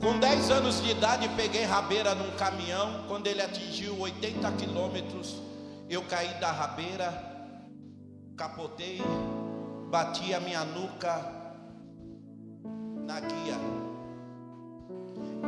Com 0.00 0.18
10 0.18 0.50
anos 0.50 0.82
de 0.82 0.90
idade, 0.90 1.28
peguei 1.36 1.64
rabeira 1.64 2.14
num 2.14 2.30
caminhão. 2.36 3.04
Quando 3.08 3.26
ele 3.26 3.42
atingiu 3.42 3.98
80 4.00 4.50
quilômetros, 4.52 5.42
eu 5.88 6.02
caí 6.02 6.34
da 6.40 6.50
rabeira, 6.50 7.12
capotei, 8.36 9.00
bati 9.90 10.34
a 10.34 10.40
minha 10.40 10.64
nuca 10.64 11.43
na 13.06 13.20
guia. 13.20 13.56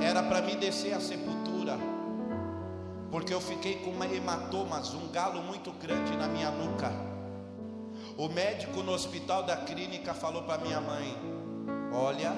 Era 0.00 0.22
para 0.22 0.42
mim 0.42 0.57
descer 0.57 0.92
a 0.92 1.00
sepultura, 1.00 1.78
porque 3.11 3.32
eu 3.32 3.40
fiquei 3.40 3.76
com 3.76 3.90
uma 3.90 4.07
hematomas, 4.07 4.92
um 4.94 5.09
galo 5.09 5.42
muito 5.42 5.72
grande 5.72 6.16
na 6.16 6.28
minha 6.28 6.50
nuca. 6.50 6.92
O 8.16 8.28
médico 8.28 8.82
no 8.82 8.92
hospital 8.92 9.42
da 9.42 9.57
clínica 9.57 10.14
falou 10.14 10.42
para 10.42 10.59
minha 10.59 10.80
mãe: 10.80 11.16
Olha, 11.92 12.32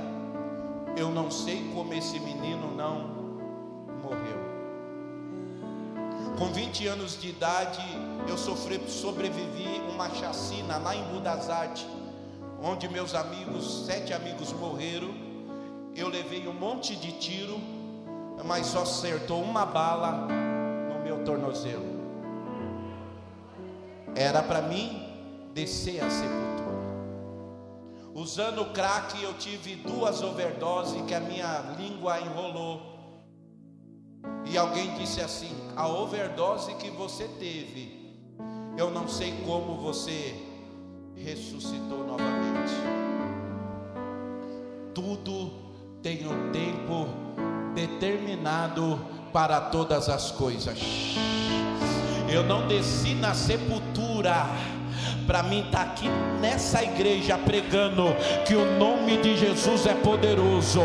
eu 0.96 1.10
não 1.10 1.30
sei 1.30 1.70
como 1.74 1.94
esse 1.94 2.18
menino 2.20 2.74
não 2.74 3.08
morreu. 4.02 4.38
Com 6.38 6.52
20 6.52 6.86
anos 6.86 7.20
de 7.20 7.30
idade, 7.30 7.82
eu 8.28 8.38
sofri, 8.38 8.80
sobrevivi 8.88 9.80
uma 9.92 10.08
chacina 10.10 10.78
lá 10.78 10.94
em 10.94 11.02
Budazarte, 11.12 11.86
onde 12.62 12.88
meus 12.88 13.14
amigos, 13.14 13.86
sete 13.86 14.12
amigos 14.12 14.52
morreram. 14.52 15.14
Eu 15.94 16.08
levei 16.08 16.46
um 16.46 16.52
monte 16.52 16.96
de 16.96 17.12
tiro, 17.12 17.58
mas 18.44 18.66
só 18.66 18.82
acertou 18.82 19.42
uma 19.42 19.64
bala 19.64 20.26
no 20.92 21.02
meu 21.02 21.24
tornozelo. 21.24 21.98
Era 24.14 24.42
para 24.42 24.62
mim 24.62 25.50
descer 25.54 26.02
a 26.02 26.10
sepultura. 26.10 26.58
Usando 28.14 28.72
crack, 28.72 29.22
eu 29.22 29.34
tive 29.34 29.76
duas 29.76 30.22
overdoses 30.22 31.00
que 31.02 31.14
a 31.14 31.20
minha 31.20 31.74
língua 31.78 32.20
enrolou. 32.20 32.98
E 34.44 34.56
alguém 34.58 34.94
disse 34.94 35.20
assim: 35.20 35.54
a 35.76 35.86
overdose 35.86 36.74
que 36.74 36.90
você 36.90 37.28
teve, 37.38 38.16
eu 38.76 38.90
não 38.90 39.06
sei 39.06 39.32
como 39.44 39.76
você 39.76 40.47
ressuscitou 41.24 42.06
novamente. 42.06 42.72
Tudo 44.94 45.52
tem 46.02 46.26
um 46.26 46.50
tempo 46.50 47.08
determinado 47.74 48.98
para 49.32 49.60
todas 49.60 50.08
as 50.08 50.30
coisas. 50.30 50.78
Eu 52.30 52.42
não 52.42 52.66
desci 52.66 53.14
na 53.14 53.34
sepultura 53.34 54.46
para 55.28 55.42
mim 55.42 55.60
estar 55.60 55.84
tá 55.84 55.84
aqui 55.84 56.08
nessa 56.40 56.82
igreja 56.82 57.36
pregando 57.36 58.16
que 58.46 58.54
o 58.54 58.78
nome 58.78 59.18
de 59.18 59.36
Jesus 59.36 59.84
é 59.86 59.92
poderoso, 59.92 60.80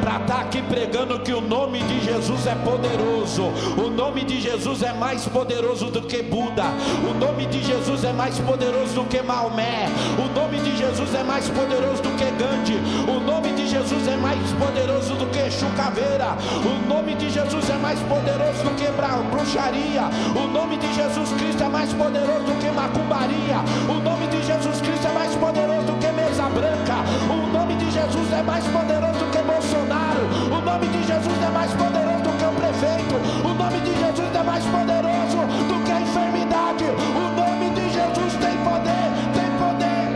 para 0.00 0.20
estar 0.20 0.34
tá 0.34 0.40
aqui 0.40 0.60
pregando 0.62 1.20
que 1.20 1.32
o 1.32 1.40
nome 1.40 1.78
de 1.84 2.00
Jesus 2.04 2.44
é 2.48 2.56
poderoso, 2.56 3.44
o 3.78 3.88
nome 3.88 4.24
de 4.24 4.40
Jesus 4.40 4.82
é 4.82 4.92
mais 4.92 5.24
poderoso 5.28 5.92
do 5.92 6.02
que 6.02 6.24
Buda, 6.24 6.64
o 7.08 7.14
nome 7.14 7.46
de 7.46 7.62
Jesus 7.62 8.02
é 8.02 8.12
mais 8.12 8.36
poderoso 8.40 8.94
do 8.94 9.04
que 9.04 9.22
Maomé, 9.22 9.86
o 10.18 10.34
nome 10.34 10.58
de 10.58 10.76
Jesus 10.76 11.14
é 11.14 11.22
mais 11.22 11.48
poderoso 11.48 12.02
do 12.02 12.10
que 12.16 12.24
Gandhi, 12.24 12.80
o 13.08 13.20
nome 13.20 13.52
de 13.52 13.68
Jesus 13.68 14.08
é 14.08 14.16
mais 14.16 14.40
poderoso 14.54 15.14
do 15.14 15.26
que 15.26 15.48
Chucaveira, 15.52 16.36
o 16.66 16.88
nome 16.88 17.14
de 17.14 17.30
Jesus 17.30 17.70
é 17.70 17.76
mais 17.76 18.00
poderoso 18.00 18.64
do 18.64 18.74
que 18.74 18.84
bruxaria, 19.30 20.02
o 20.34 20.48
nome 20.48 20.76
de 20.76 20.92
Jesus 20.94 21.30
Cristo 21.32 21.62
é 21.62 21.68
mais 21.68 21.92
poderoso 21.92 22.44
do 22.44 22.58
que 22.58 22.70
macumbaria, 22.70 23.58
o 23.88 24.00
nome 24.00 24.26
de 24.28 24.42
Jesus 24.42 24.80
Cristo 24.80 25.06
é 25.06 25.12
mais 25.12 25.34
poderoso 25.34 25.86
do 25.86 25.98
que 25.98 26.10
mesa 26.12 26.48
branca. 26.48 26.96
O 27.30 27.46
nome 27.52 27.76
de 27.76 27.90
Jesus 27.90 28.32
é 28.32 28.42
mais 28.42 28.64
poderoso 28.66 29.18
do 29.18 29.30
que 29.30 29.42
Bolsonaro. 29.42 30.24
O 30.46 30.60
nome 30.60 30.86
de 30.88 31.02
Jesus 31.02 31.42
é 31.42 31.50
mais 31.50 31.72
poderoso 31.72 32.22
do 32.22 32.32
que 32.38 32.44
o 32.44 32.52
prefeito. 32.52 33.14
O 33.44 33.54
nome 33.54 33.80
de 33.80 33.94
Jesus 33.98 34.34
é 34.34 34.42
mais 34.42 34.64
poderoso 34.64 35.38
do 35.68 35.84
que 35.84 35.92
a 35.92 36.00
enfermidade. 36.00 36.84
O 36.84 37.30
nome 37.36 37.70
de 37.70 37.90
Jesus 37.92 38.32
tem 38.34 38.56
poder, 38.64 39.12
tem 39.34 39.50
poder. 39.58 40.08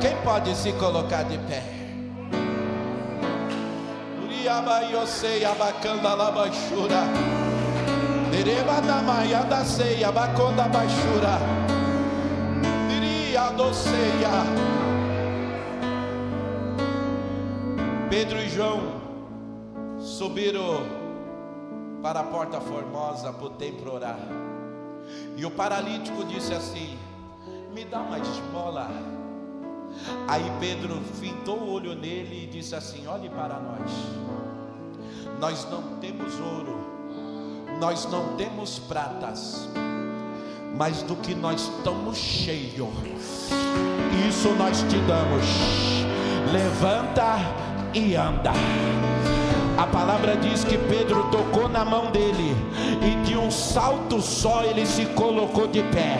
Quem 0.00 0.16
pode 0.22 0.54
se 0.54 0.72
colocar 0.72 1.22
de 1.24 1.38
pé? 1.38 1.79
Uriabaiosei 4.40 5.44
abacanda 5.44 6.14
labachura. 6.14 7.04
Dereba 8.30 8.80
da 8.80 9.02
maia 9.02 9.42
da 9.44 9.62
ceia, 9.62 10.10
baconda 10.10 10.66
baixura. 10.66 11.38
Diria 12.88 13.50
doceia. 13.50 14.30
Pedro 18.08 18.38
e 18.38 18.48
João 18.48 18.80
subiram 19.98 20.86
para 22.02 22.20
a 22.20 22.24
porta 22.24 22.62
formosa 22.62 23.34
para 23.34 23.44
o 23.44 23.50
templo 23.50 23.92
orar. 23.92 24.20
E 25.36 25.44
o 25.44 25.50
paralítico 25.50 26.24
disse 26.24 26.54
assim: 26.54 26.98
Me 27.74 27.84
dá 27.84 28.00
uma 28.00 28.18
esmola. 28.18 29.19
Aí 30.28 30.50
Pedro 30.60 31.00
fintou 31.20 31.58
o 31.58 31.72
olho 31.72 31.94
nele 31.94 32.44
e 32.44 32.46
disse 32.46 32.74
assim: 32.74 33.06
Olhe 33.06 33.28
para 33.28 33.58
nós. 33.58 33.90
Nós 35.38 35.66
não 35.70 35.98
temos 35.98 36.38
ouro 36.38 36.90
nós 37.80 38.06
não 38.12 38.36
temos 38.36 38.78
pratas, 38.78 39.66
mas 40.76 41.00
do 41.02 41.16
que 41.16 41.34
nós 41.34 41.62
estamos 41.62 42.18
cheios, 42.18 42.90
isso 44.28 44.50
nós 44.50 44.82
te 44.82 44.98
damos. 44.98 45.46
Levanta 46.52 47.36
e 47.94 48.14
anda. 48.14 48.52
A 49.78 49.86
palavra 49.86 50.36
diz 50.36 50.62
que 50.62 50.76
Pedro 50.76 51.24
tocou 51.30 51.70
na 51.70 51.82
mão 51.82 52.10
dele 52.10 52.54
e 53.00 53.26
de 53.26 53.34
um 53.34 53.50
salto 53.50 54.20
só 54.20 54.62
ele 54.62 54.84
se 54.84 55.06
colocou 55.06 55.66
de 55.66 55.82
pé. 55.84 56.18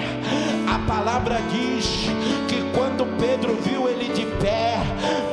A 0.70 0.78
palavra 0.86 1.40
diz 1.50 2.06
que 2.48 2.62
quando 2.72 3.04
Pedro 3.18 3.56
viu 3.56 3.88
ele 3.88 4.12
de 4.12 4.24
pé, 4.40 4.78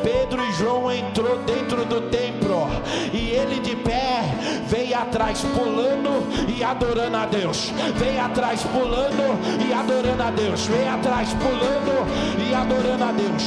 Pedro 0.03 0.43
e 0.43 0.51
João 0.53 0.91
entrou 0.91 1.37
dentro 1.43 1.85
do 1.85 2.01
templo 2.09 2.67
e 3.13 3.29
ele 3.29 3.59
de 3.59 3.75
pé 3.75 4.21
veio 4.67 4.97
atrás 4.97 5.43
pulando 5.55 6.25
e 6.49 6.63
adorando 6.63 7.17
a 7.17 7.27
Deus. 7.27 7.69
Veio 7.97 8.19
atrás 8.19 8.63
pulando 8.63 9.37
e 9.63 9.71
adorando 9.71 10.23
a 10.23 10.31
Deus. 10.31 10.65
Veio 10.65 10.89
atrás 10.91 11.29
pulando 11.33 12.49
e 12.49 12.55
adorando 12.55 13.03
a 13.03 13.11
Deus. 13.11 13.43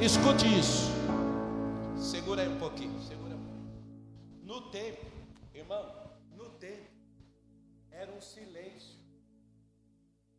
Escute 0.00 0.46
isso. 0.58 0.90
Segura 1.96 2.40
aí 2.40 2.48
um 2.48 2.56
pouquinho, 2.56 2.98
segura. 3.02 3.36
No 4.42 4.62
tempo, 4.62 5.04
irmão, 5.54 6.03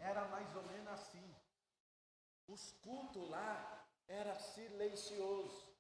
Era 0.10 0.24
mais 0.26 0.56
ou 0.56 0.64
menos 0.64 0.94
assim. 0.94 1.36
Os 2.48 2.74
cultos 2.84 3.28
lá 3.30 3.84
era 4.08 4.36
silencioso. 4.36 5.74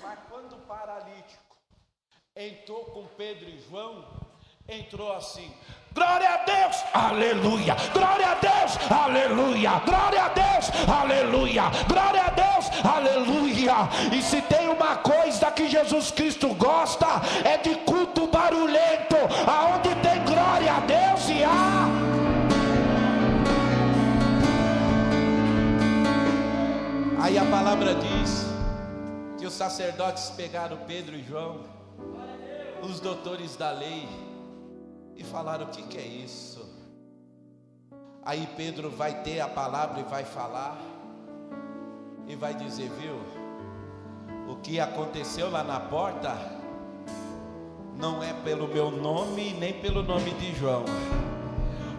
Mas 0.00 0.18
quando 0.30 0.56
o 0.56 0.66
paralítico 0.66 1.56
entrou 2.34 2.86
com 2.86 3.06
Pedro 3.08 3.48
e 3.48 3.58
João, 3.58 3.94
entrou 4.66 5.12
assim: 5.12 5.54
Glória 5.92 6.30
a 6.30 6.44
Deus, 6.44 6.76
aleluia. 6.94 7.76
Glória 7.92 8.30
a 8.30 8.34
Deus, 8.36 8.90
aleluia. 8.90 9.78
Glória 9.80 10.24
a 10.24 10.28
Deus, 10.28 10.70
aleluia. 10.88 11.62
Glória 11.86 12.22
a 12.22 12.30
Deus, 12.30 12.84
aleluia. 12.84 13.74
E 14.16 14.22
se 14.22 14.40
tem 14.42 14.68
uma 14.68 14.96
coisa 14.96 15.50
que 15.50 15.68
Jesus 15.68 16.10
Cristo 16.10 16.54
gosta, 16.54 17.06
é 17.44 17.58
de 17.58 17.74
culto 17.84 18.26
barulhento, 18.28 19.16
aonde 19.46 19.94
tem 19.96 20.24
glória 20.24 20.72
a 20.74 20.80
Deus 20.80 21.28
e 21.28 21.44
há. 21.44 22.13
Aí 27.24 27.38
a 27.38 27.44
palavra 27.46 27.94
diz 27.94 28.44
que 29.38 29.46
os 29.46 29.54
sacerdotes 29.54 30.28
pegaram 30.36 30.76
Pedro 30.86 31.16
e 31.16 31.22
João, 31.22 31.60
os 32.82 33.00
doutores 33.00 33.56
da 33.56 33.70
lei, 33.70 34.06
e 35.16 35.24
falaram: 35.24 35.64
O 35.64 35.68
que, 35.70 35.84
que 35.84 35.96
é 35.96 36.06
isso? 36.06 36.68
Aí 38.22 38.46
Pedro 38.58 38.90
vai 38.90 39.22
ter 39.22 39.40
a 39.40 39.48
palavra 39.48 40.00
e 40.00 40.02
vai 40.04 40.22
falar, 40.22 40.78
e 42.26 42.36
vai 42.36 42.52
dizer: 42.52 42.90
Viu, 42.90 43.18
o 44.46 44.56
que 44.56 44.78
aconteceu 44.78 45.50
lá 45.50 45.64
na 45.64 45.80
porta, 45.80 46.36
não 47.96 48.22
é 48.22 48.34
pelo 48.44 48.68
meu 48.68 48.90
nome, 48.90 49.54
nem 49.54 49.72
pelo 49.80 50.02
nome 50.02 50.30
de 50.32 50.54
João. 50.54 50.84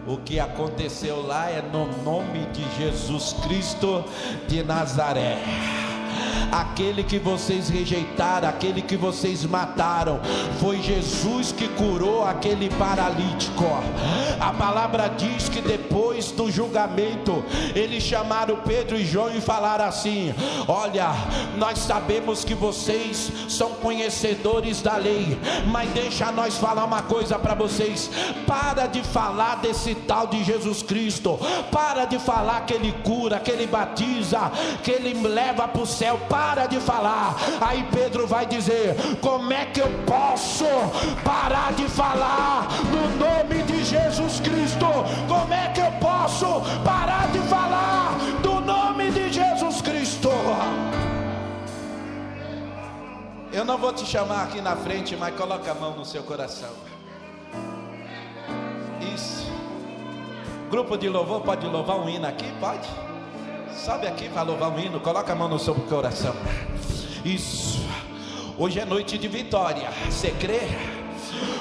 O 0.06 0.18
que 0.18 0.38
aconteceu 0.38 1.26
lá 1.26 1.50
é 1.50 1.60
no 1.60 1.86
nome 2.04 2.46
de 2.52 2.62
Jesus 2.78 3.34
Cristo 3.44 4.04
de 4.46 4.62
Nazaré. 4.62 5.36
Aquele 6.50 7.02
que 7.02 7.18
vocês 7.18 7.68
rejeitaram, 7.68 8.48
aquele 8.48 8.82
que 8.82 8.96
vocês 8.96 9.44
mataram, 9.44 10.20
foi 10.60 10.80
Jesus 10.80 11.52
que 11.52 11.68
curou 11.68 12.24
aquele 12.24 12.68
paralítico. 12.70 13.64
A 14.40 14.52
palavra 14.52 15.08
diz 15.08 15.48
que 15.48 15.60
depois 15.60 16.30
do 16.32 16.50
julgamento, 16.50 17.44
eles 17.74 18.02
chamaram 18.02 18.56
Pedro 18.66 18.96
e 18.96 19.04
João 19.04 19.34
e 19.34 19.40
falaram 19.40 19.86
assim: 19.86 20.34
Olha, 20.68 21.10
nós 21.56 21.78
sabemos 21.78 22.44
que 22.44 22.54
vocês 22.54 23.30
são 23.48 23.70
conhecedores 23.74 24.82
da 24.82 24.96
lei, 24.96 25.38
mas 25.66 25.90
deixa 25.90 26.30
nós 26.32 26.56
falar 26.56 26.84
uma 26.84 27.02
coisa 27.02 27.38
para 27.38 27.54
vocês: 27.54 28.10
para 28.46 28.86
de 28.86 29.02
falar 29.02 29.56
desse 29.56 29.94
tal 29.94 30.26
de 30.26 30.44
Jesus 30.44 30.82
Cristo, 30.82 31.38
para 31.70 32.04
de 32.04 32.18
falar 32.18 32.66
que 32.66 32.74
ele 32.74 32.92
cura, 33.04 33.40
que 33.40 33.50
ele 33.50 33.66
batiza, 33.66 34.50
que 34.82 34.90
ele 34.90 35.14
leva 35.26 35.66
para 35.68 35.82
o 35.82 35.86
céu, 35.86 36.05
para 36.28 36.66
de 36.66 36.80
falar. 36.80 37.36
Aí 37.60 37.86
Pedro 37.92 38.26
vai 38.26 38.46
dizer: 38.46 38.96
Como 39.20 39.52
é 39.52 39.66
que 39.66 39.80
eu 39.80 39.90
posso 40.06 40.64
parar 41.24 41.72
de 41.72 41.88
falar 41.88 42.68
no 42.90 43.16
nome 43.16 43.62
de 43.64 43.84
Jesus 43.84 44.40
Cristo? 44.40 44.86
Como 45.28 45.52
é 45.52 45.68
que 45.68 45.80
eu 45.80 45.92
posso 46.00 46.46
parar 46.84 47.28
de 47.32 47.38
falar 47.40 48.16
do 48.42 48.60
nome 48.60 49.10
de 49.10 49.32
Jesus 49.32 49.80
Cristo? 49.80 50.30
Eu 53.52 53.64
não 53.64 53.78
vou 53.78 53.92
te 53.92 54.04
chamar 54.04 54.44
aqui 54.44 54.60
na 54.60 54.76
frente, 54.76 55.16
mas 55.16 55.34
coloca 55.34 55.70
a 55.70 55.74
mão 55.74 55.96
no 55.96 56.04
seu 56.04 56.22
coração. 56.22 56.68
Isso. 59.14 59.50
Grupo 60.70 60.98
de 60.98 61.08
louvor 61.08 61.40
pode 61.40 61.66
louvar 61.66 61.98
um 61.98 62.08
hino 62.08 62.26
aqui? 62.26 62.44
Pode? 62.60 62.86
Sobe 63.76 64.06
aqui 64.06 64.28
para 64.28 64.42
louvar 64.42 64.70
um 64.70 64.78
hino. 64.78 64.98
Coloca 65.00 65.32
a 65.32 65.36
mão 65.36 65.48
no 65.48 65.58
seu 65.58 65.74
coração. 65.74 66.34
Isso. 67.24 67.86
Hoje 68.58 68.80
é 68.80 68.84
noite 68.86 69.18
de 69.18 69.28
vitória. 69.28 69.90
Você 70.08 70.30
crê? 70.30 70.60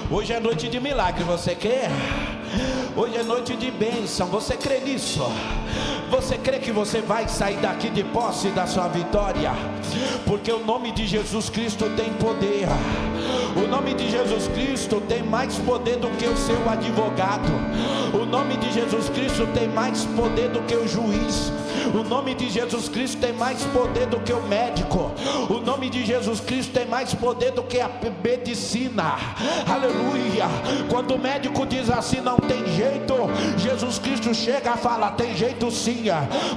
Hoje 0.10 0.32
é 0.32 0.40
noite 0.40 0.70
de 0.70 0.80
milagre. 0.80 1.24
Você 1.26 1.54
crê? 1.54 1.82
Hoje 2.96 3.18
é 3.18 3.24
noite 3.24 3.56
de 3.58 3.70
bênção. 3.70 4.28
Você 4.28 4.56
crê 4.56 4.80
nisso? 4.80 5.24
Você 6.10 6.38
crê 6.38 6.60
que 6.60 6.72
você 6.72 7.02
vai 7.02 7.28
sair 7.28 7.58
daqui 7.58 7.90
de 7.90 8.04
posse 8.06 8.48
da 8.50 8.66
sua 8.66 8.88
vitória? 8.88 9.52
Porque 10.26 10.52
o 10.52 10.66
nome 10.66 10.92
de 10.94 11.06
Jesus 11.06 11.50
Cristo 11.50 11.90
tem 11.98 12.14
poder. 12.14 12.68
O 13.62 13.68
nome 13.68 13.94
de 13.94 14.10
Jesus 14.10 14.48
Cristo 14.48 15.02
tem 15.02 15.22
mais 15.22 15.58
poder 15.58 15.98
do 15.98 16.10
que 16.12 16.26
o 16.26 16.38
seu 16.38 16.70
advogado. 16.70 17.52
O 18.14 18.26
nome 18.26 18.56
de 18.58 18.72
Jesus 18.72 19.10
Cristo 19.10 19.46
tem 19.54 19.68
mais 19.68 20.06
poder 20.06 20.50
do 20.50 20.62
que 20.62 20.76
o 20.76 20.88
juiz. 20.88 21.52
O 21.94 22.04
nome 22.04 22.34
de 22.36 22.50
Jesus 22.50 22.90
Cristo 22.90 23.20
tem 23.20 23.34
mais 23.34 23.64
poder 23.66 24.08
do 24.08 24.20
que 24.20 24.34
o 24.34 24.42
médico. 24.44 25.12
O 25.50 25.60
nome 25.60 25.90
de 25.90 26.06
Jesus 26.06 26.40
Cristo 26.40 26.74
tem 26.74 26.86
mais 26.86 27.14
poder 27.14 27.52
do 27.52 27.64
que 27.64 27.80
a 27.80 27.90
medicina. 28.24 29.16
Aleluia. 29.68 30.46
Quando 30.90 31.16
o 31.16 31.20
médico 31.20 31.66
diz 31.66 31.90
assim, 31.90 32.22
não 32.22 32.38
tem 32.38 32.66
jeito, 32.76 33.14
Jesus 33.58 34.00
Cristo 34.00 34.34
chega 34.34 34.74
e 34.74 34.78
fala: 34.78 35.12
tem 35.12 35.36
jeito 35.36 35.70
sim. 35.72 36.06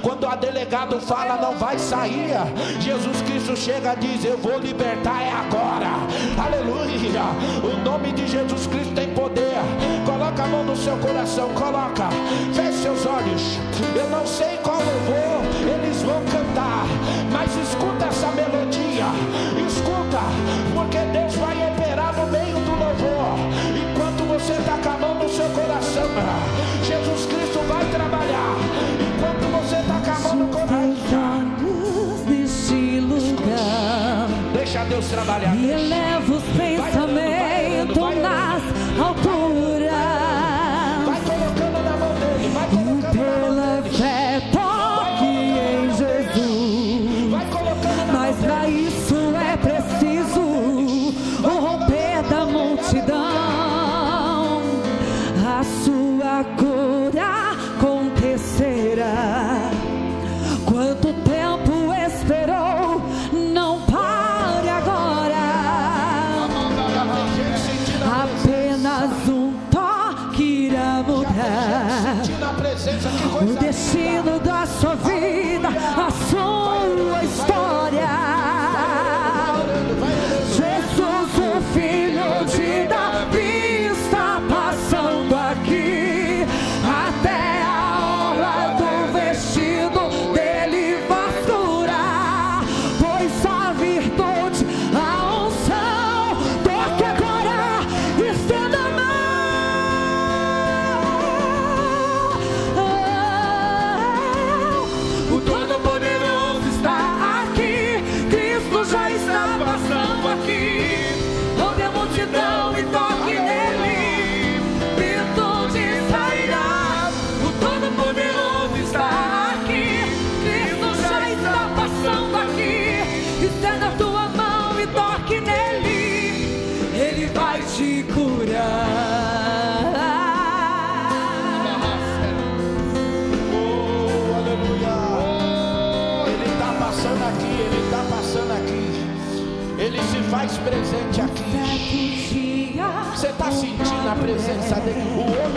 Quando 0.01 0.27
a 0.27 0.35
delegado 0.35 0.99
fala, 0.99 1.37
não 1.41 1.57
vai 1.57 1.79
sair, 1.79 2.35
Jesus 2.79 3.21
Cristo 3.21 3.55
chega 3.55 3.93
e 3.93 3.97
diz: 3.97 4.25
eu 4.25 4.37
vou 4.37 4.59
libertar, 4.59 5.21
é 5.21 5.31
agora. 5.31 5.89
Aleluia. 6.37 7.23
O 7.63 7.83
nome 7.83 8.11
de 8.11 8.27
Jesus 8.27 8.67
Cristo 8.67 8.93
tem 8.93 9.09
poder. 9.13 9.57
Coloca 10.05 10.28
a 10.41 10.47
mão 10.47 10.63
no 10.63 10.75
seu 10.75 10.95
coração, 10.97 11.49
coloca. 11.49 12.09
Feche 12.53 12.83
seus 12.83 13.05
olhos. 13.05 13.59
Eu 13.95 14.09
não 14.09 14.25
sei 14.25 14.57
qual 14.63 14.77
louvor 14.77 15.41
eles 15.67 16.01
vão 16.01 16.21
cantar, 16.25 16.85
mas 17.31 17.55
escuta 17.55 18.05
essa 18.05 18.27
melodia. 18.31 19.05
Escuta, 19.67 20.19
porque 20.73 20.97
Deus 20.97 21.35
vai 21.35 21.55
operar 21.71 22.15
no 22.15 22.27
meio 22.27 22.55
do 22.59 22.71
louvor. 22.71 23.37
Enquanto 23.91 24.27
você 24.27 24.53
está 24.53 24.77
com 24.77 24.89
a 24.89 24.97
mão 24.97 25.15
no 25.15 25.29
seu 25.29 25.49
coração, 25.49 26.09
Jesus 26.83 27.25
Cristo 27.25 27.59
vai 27.67 27.85
trabalhar. 27.85 28.55
Enquanto 28.99 29.51
você 29.61 29.75
está 29.75 29.99
com 29.99 30.11
a 30.11 30.19
mão 30.19 30.35
no 30.35 30.47
coração. 30.47 30.69
Deixa 34.53 34.83
Deus 34.85 35.07
trabalhar. 35.07 35.55
Deixa. 35.55 36.68
A 55.69 55.83
sua 55.83 56.43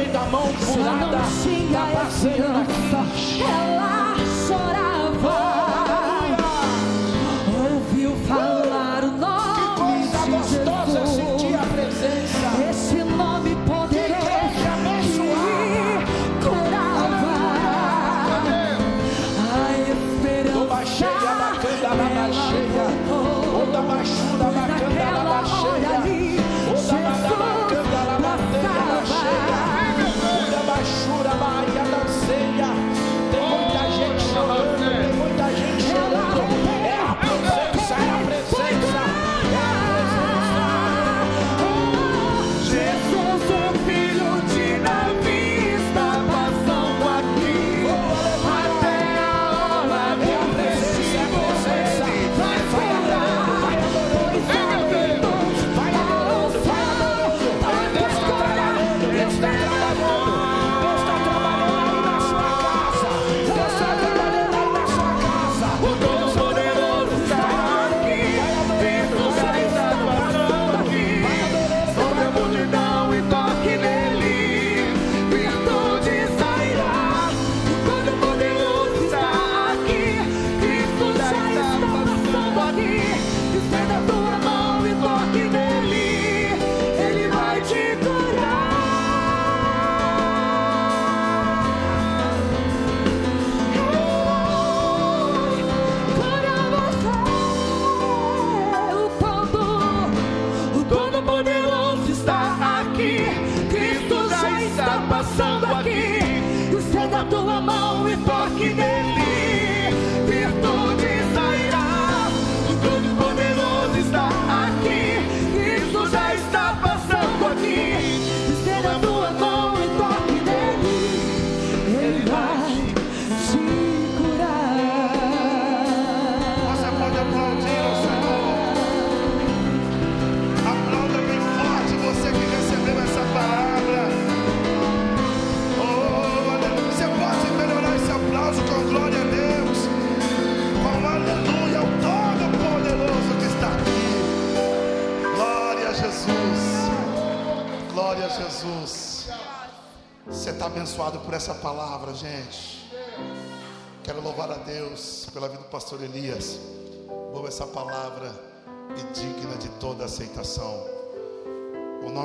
homem 0.03 0.11
da 0.11 0.20
mão 0.27 0.47
furada 0.55 1.16
está 1.16 1.87
passando 1.95 2.41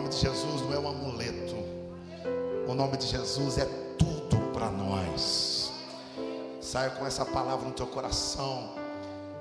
nome 0.07 0.09
de 0.09 0.21
Jesus 0.21 0.61
não 0.61 0.73
é 0.73 0.79
um 0.79 0.87
amuleto. 0.87 1.55
O 2.65 2.73
nome 2.73 2.97
de 2.97 3.07
Jesus 3.07 3.57
é 3.57 3.65
tudo 3.97 4.37
para 4.53 4.71
nós. 4.71 5.71
Saia 6.61 6.91
com 6.91 7.05
essa 7.05 7.25
palavra 7.25 7.67
no 7.67 7.73
teu 7.73 7.87
coração. 7.87 8.69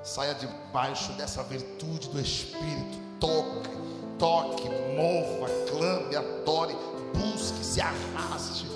Saia 0.03 0.35
debaixo 0.35 1.13
dessa 1.13 1.43
virtude 1.45 2.09
do 2.09 2.21
Espírito. 2.21 2.99
Toque, 3.21 3.71
toque, 4.19 4.69
mova, 4.97 5.49
clame, 5.71 6.17
adore, 6.17 6.77
busque, 7.15 7.65
se 7.65 7.81
arraste. 7.81 8.67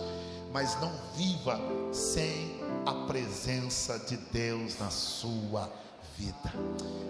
Mas 0.52 0.80
não 0.80 0.92
viva 1.16 1.60
sem 1.92 2.60
a 2.86 2.92
presença 3.06 3.98
de 3.98 4.16
Deus 4.16 4.78
na 4.78 4.90
sua 4.90 5.68
vida. 6.16 6.52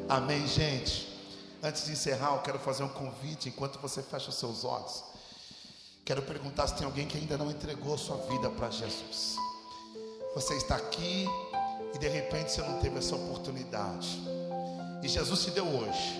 Amém, 0.08 0.46
gente? 0.46 1.19
Antes 1.62 1.84
de 1.84 1.92
encerrar, 1.92 2.32
eu 2.32 2.38
quero 2.38 2.58
fazer 2.58 2.82
um 2.82 2.88
convite 2.88 3.50
enquanto 3.50 3.78
você 3.78 4.02
fecha 4.02 4.30
os 4.30 4.36
seus 4.36 4.64
olhos. 4.64 5.04
Quero 6.06 6.22
perguntar 6.22 6.66
se 6.66 6.74
tem 6.74 6.86
alguém 6.86 7.06
que 7.06 7.18
ainda 7.18 7.36
não 7.36 7.50
entregou 7.50 7.98
sua 7.98 8.16
vida 8.16 8.48
para 8.48 8.70
Jesus. 8.70 9.36
Você 10.34 10.54
está 10.54 10.76
aqui 10.76 11.26
e 11.94 11.98
de 11.98 12.08
repente 12.08 12.50
você 12.52 12.62
não 12.62 12.80
teve 12.80 12.98
essa 12.98 13.14
oportunidade. 13.14 14.22
E 15.02 15.08
Jesus 15.08 15.44
te 15.44 15.50
deu 15.50 15.66
hoje. 15.66 16.18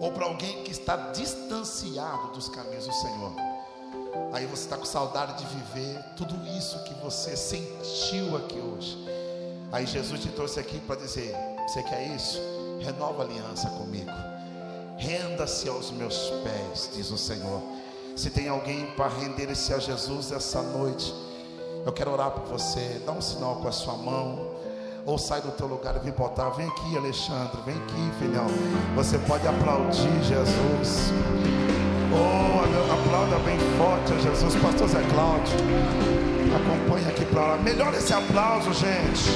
Ou 0.00 0.12
para 0.12 0.26
alguém 0.26 0.62
que 0.62 0.70
está 0.70 1.10
distanciado 1.10 2.28
dos 2.28 2.48
caminhos 2.48 2.86
do 2.86 2.92
Senhor. 2.92 3.32
Aí 4.32 4.46
você 4.46 4.62
está 4.62 4.76
com 4.76 4.84
saudade 4.84 5.42
de 5.42 5.52
viver 5.52 6.00
tudo 6.16 6.34
isso 6.56 6.82
que 6.84 6.94
você 6.94 7.36
sentiu 7.36 8.36
aqui 8.36 8.58
hoje. 8.58 8.96
Aí 9.72 9.84
Jesus 9.84 10.20
te 10.20 10.28
trouxe 10.28 10.60
aqui 10.60 10.78
para 10.80 10.96
dizer: 10.96 11.34
Você 11.66 11.82
quer 11.82 12.06
isso? 12.14 12.38
Renova 12.80 13.22
a 13.22 13.26
aliança 13.26 13.68
comigo. 13.70 14.29
Renda-se 15.00 15.66
aos 15.66 15.90
meus 15.90 16.30
pés, 16.44 16.90
diz 16.94 17.10
o 17.10 17.16
Senhor. 17.16 17.62
Se 18.14 18.28
tem 18.28 18.50
alguém 18.50 18.84
para 18.98 19.08
render-se 19.08 19.72
a 19.72 19.78
Jesus 19.78 20.30
essa 20.30 20.60
noite, 20.60 21.14
eu 21.86 21.90
quero 21.90 22.12
orar 22.12 22.30
por 22.32 22.44
você. 22.44 23.00
Dá 23.06 23.12
um 23.12 23.20
sinal 23.22 23.56
com 23.56 23.68
a 23.68 23.72
sua 23.72 23.94
mão. 23.94 24.50
Ou 25.06 25.16
sai 25.16 25.40
do 25.40 25.52
teu 25.52 25.66
lugar 25.66 25.96
e 25.96 26.00
vem 26.00 26.12
botar. 26.12 26.50
Vem 26.50 26.68
aqui, 26.68 26.98
Alexandre. 26.98 27.62
Vem 27.64 27.76
aqui, 27.76 28.12
filhão. 28.18 28.46
Você 28.94 29.16
pode 29.20 29.48
aplaudir 29.48 30.22
Jesus. 30.22 31.12
Oh, 32.12 32.92
aplauda 32.92 33.38
bem 33.38 33.58
forte 33.78 34.12
a 34.12 34.18
Jesus. 34.18 34.54
Pastor 34.56 34.86
Zé 34.86 35.00
Cláudio. 35.14 35.56
Acompanha 36.54 37.08
aqui 37.08 37.24
para 37.24 37.40
lá. 37.40 37.56
Melhor 37.56 37.94
esse 37.94 38.12
aplauso, 38.12 38.70
gente. 38.74 39.30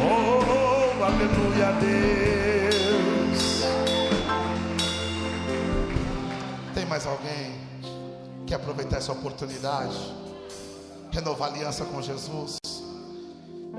Oh, 0.00 1.04
aleluia 1.04 1.68
a 1.68 1.72
Deus. 1.72 2.65
Mais 6.96 7.06
alguém 7.06 7.52
que 8.46 8.54
aproveitar 8.54 8.96
essa 8.96 9.12
oportunidade? 9.12 9.94
Renovar 11.10 11.50
aliança 11.50 11.84
com 11.84 12.00
Jesus. 12.00 12.56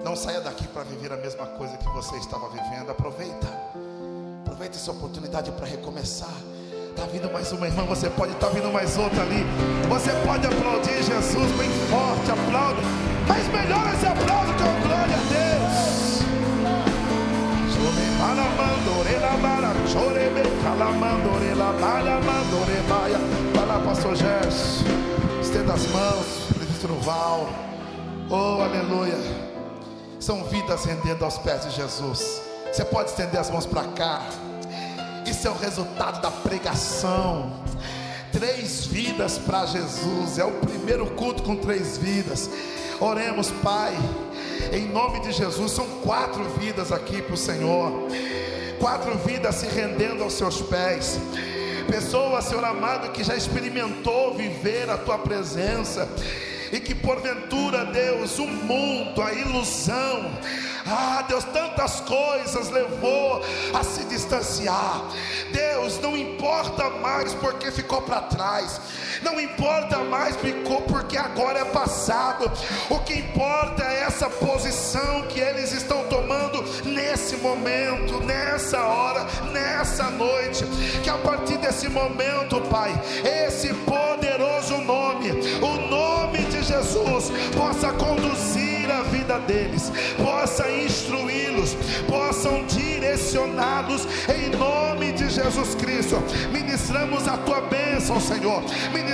Não 0.03 0.15
saia 0.15 0.39
daqui 0.39 0.67
para 0.67 0.83
viver 0.83 1.11
a 1.11 1.17
mesma 1.17 1.47
coisa 1.47 1.75
que 1.77 1.89
você 1.89 2.15
estava 2.17 2.47
vivendo. 2.49 2.91
Aproveita. 2.91 3.47
Aproveita 4.45 4.77
essa 4.77 4.91
oportunidade 4.91 5.51
para 5.53 5.65
recomeçar. 5.65 6.29
Está 6.91 7.07
vindo 7.07 7.31
mais 7.33 7.51
uma 7.51 7.65
irmã, 7.65 7.85
você 7.85 8.07
pode 8.07 8.33
estar 8.33 8.49
tá 8.49 8.53
vindo 8.53 8.71
mais 8.71 8.95
outra 8.99 9.23
ali. 9.23 9.43
Você 9.89 10.11
pode 10.23 10.45
aplaudir 10.45 11.01
Jesus 11.01 11.51
bem 11.57 11.69
forte, 11.89 12.29
aplaude. 12.29 12.81
Mas 13.27 13.47
melhor 13.47 13.95
esse 13.95 14.05
aplauso 14.05 14.53
que 14.53 14.61
a 14.61 14.79
glória 14.85 15.15
a 15.15 15.23
Deus. 15.33 15.47
Fala, 23.55 23.79
pastor 23.85 24.15
Gerson. 24.17 24.83
Estenda 25.41 25.73
as 25.73 25.87
mãos, 25.87 26.25
ministro 26.59 26.93
Val. 26.95 27.47
Oh, 28.29 28.61
aleluia. 28.61 29.15
São 30.19 30.43
vidas 30.43 30.83
rendendo 30.83 31.23
aos 31.23 31.37
pés 31.37 31.63
de 31.63 31.71
Jesus. 31.71 32.41
Você 32.69 32.83
pode 32.83 33.11
estender 33.11 33.39
as 33.39 33.49
mãos 33.49 33.65
para 33.65 33.83
cá. 33.83 34.21
Isso 35.25 35.47
é 35.47 35.51
o 35.51 35.57
resultado 35.57 36.21
da 36.21 36.31
pregação. 36.31 37.53
Três 38.33 38.85
vidas 38.87 39.37
para 39.37 39.65
Jesus. 39.67 40.37
É 40.37 40.43
o 40.43 40.51
primeiro 40.51 41.05
culto 41.11 41.43
com 41.43 41.55
três 41.55 41.97
vidas. 41.97 42.49
Oremos, 42.99 43.51
Pai. 43.63 43.95
Em 44.73 44.85
nome 44.89 45.21
de 45.21 45.31
Jesus, 45.31 45.71
são 45.71 45.85
quatro 46.01 46.43
vidas 46.59 46.91
aqui 46.91 47.21
para 47.21 47.35
o 47.35 47.37
Senhor. 47.37 48.09
Quatro 48.79 49.17
vidas 49.17 49.55
se 49.55 49.67
rendendo 49.67 50.23
aos 50.23 50.33
seus 50.33 50.61
pés. 50.61 51.19
Pessoa, 51.89 52.41
Senhor 52.41 52.63
amado, 52.63 53.11
que 53.11 53.23
já 53.23 53.35
experimentou 53.35 54.35
viver 54.35 54.89
a 54.89 54.97
tua 54.97 55.17
presença 55.17 56.07
e 56.71 56.79
que 56.79 56.93
porventura, 56.93 57.85
Deus, 57.85 58.37
o 58.39 58.45
mundo, 58.45 59.21
a 59.21 59.33
ilusão, 59.33 60.31
ah, 60.85 61.23
Deus, 61.27 61.43
tantas 61.45 62.01
coisas 62.01 62.69
levou 62.69 63.41
a 63.73 63.83
se 63.83 64.05
distanciar. 64.05 65.03
Deus, 65.51 65.99
não 65.99 66.15
importa 66.15 66.89
mais 66.89 67.33
porque 67.33 67.71
ficou 67.71 68.01
para 68.01 68.21
trás. 68.21 68.79
Não 69.21 69.39
importa 69.39 69.99
mais 69.99 70.35
ficou 70.35 70.81
porque 70.81 71.17
agora 71.17 71.59
é 71.59 71.65
passado. 71.65 72.51
O 72.89 72.99
que 72.99 73.13
importa 73.13 73.83
é 73.83 74.03
essa 74.03 74.29
posição 74.29 75.23
que 75.23 75.39
eles 75.39 75.71
estão 75.73 76.03
tomando 76.05 76.63
nesse 76.83 77.37
momento, 77.37 78.19
nessa 78.21 78.81
hora, 78.81 79.25
nessa 79.51 80.05
noite. 80.11 80.65
Que 81.03 81.09
a 81.09 81.17
partir 81.17 81.57
desse 81.57 81.89
momento, 81.89 82.61
Pai, 82.69 82.93
esse 83.23 83.73
poderoso 83.73 84.77
nome, 84.77 85.31
o 85.61 85.89
nome 85.89 86.39
de 86.45 86.63
Jesus, 86.63 87.31
possa 87.55 87.91
conduzir 87.93 88.89
a 88.91 89.01
vida 89.03 89.39
deles, 89.39 89.91
possa 90.17 90.69
instruí-los, 90.71 91.75
possam 92.07 92.65
direcioná-los 92.65 94.07
em 94.29 94.49
nome 94.55 95.11
de 95.13 95.29
Jesus 95.29 95.75
Cristo. 95.75 96.21
Ministramos 96.51 97.27
a 97.27 97.37
tua 97.37 97.61
bênção, 97.61 98.19
Senhor. 98.19 98.63
Ministramos 98.93 99.06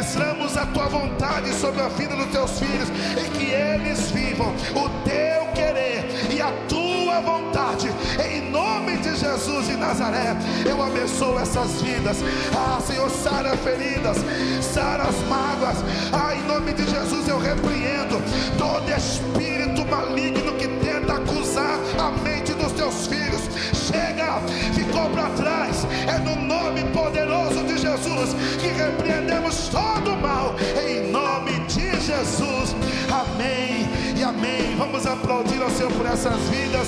a 0.64 0.65
tua 0.68 0.88
vontade 0.88 1.53
sobre 1.53 1.82
a 1.82 1.88
vida 1.90 2.15
dos 2.15 2.28
teus 2.28 2.60
filhos 2.60 2.90
e 3.18 3.30
que 3.30 3.52
eles 3.52 4.11
vivam 4.11 4.53
o 4.76 4.90
teu 5.03 5.45
querer 5.53 6.06
e 6.32 6.41
a 6.41 6.52
tua 6.68 7.22
vontade 7.22 7.90
em 8.26 8.49
nome 8.49 8.98
de 8.98 9.15
Jesus 9.15 9.68
de 9.68 9.76
Nazaré. 9.76 10.36
Eu 10.65 10.82
abençoo 10.82 11.38
essas 11.40 11.82
vidas. 11.82 12.18
Ah, 12.56 12.80
Senhor, 12.82 13.10
sara 13.10 13.57
feridas, 13.57 14.18
sara 14.61 15.03
as 15.03 15.18
mágoas. 15.28 15.78
Ah, 16.11 16.34
em 16.34 16.44
nome 16.44 16.74
de 16.74 16.86
Jesus 16.90 17.28
eu 17.28 17.40
repreendo 17.40 18.22
todo 18.57 18.90
espírito 18.90 19.86
maligno 19.86 20.53
que 20.53 20.68
tenta 20.68 21.14
acusar 21.14 21.78
a 21.99 22.11
mente 22.24 22.53
dos 22.53 22.72
teus 22.72 23.07
filhos. 23.07 23.41
Chega, 23.84 24.39
ficou 24.73 25.10
para 25.10 25.30
trás. 25.31 25.85
É 26.07 26.18
no 26.19 26.38
nome 26.38 26.85
poderoso 26.93 27.64
de 27.65 27.77
Jesus 27.77 28.34
que 28.61 28.68
repreendemos 28.68 29.68
todo 29.68 30.14
o 30.14 30.22
mal. 30.22 30.55
Em 30.81 31.11
nome 31.11 31.51
de 31.68 31.91
Jesus. 31.99 32.73
Amém 33.11 33.89
e 34.18 34.23
amém. 34.23 34.77
Vamos 34.77 35.05
aplaudir 35.05 35.61
ao 35.61 35.69
Senhor 35.69 35.91
por 35.91 36.05
essas 36.05 36.39
vidas. 36.43 36.88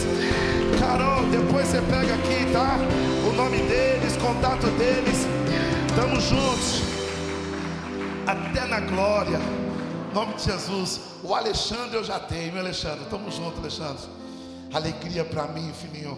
Carol, 0.79 1.25
depois 1.25 1.67
você 1.67 1.81
pega 1.81 2.13
aqui, 2.13 2.49
tá? 2.53 2.77
O 3.29 3.33
nome 3.35 3.57
deles, 3.57 4.15
contato 4.15 4.67
deles. 4.77 5.27
Estamos 5.89 6.23
juntos. 6.23 6.81
Até 8.25 8.65
na 8.67 8.79
glória. 8.79 9.39
Em 10.11 10.13
nome 10.15 10.35
de 10.35 10.45
Jesus. 10.45 11.01
O 11.21 11.35
Alexandre 11.35 11.97
eu 11.97 12.05
já 12.05 12.19
tenho, 12.19 12.53
meu 12.53 12.61
Alexandre. 12.61 13.01
Estamos 13.03 13.35
juntos, 13.35 13.59
Alexandre. 13.59 14.05
Alegria 14.73 15.25
para 15.25 15.43
mim, 15.47 15.73
filhinho. 15.73 16.17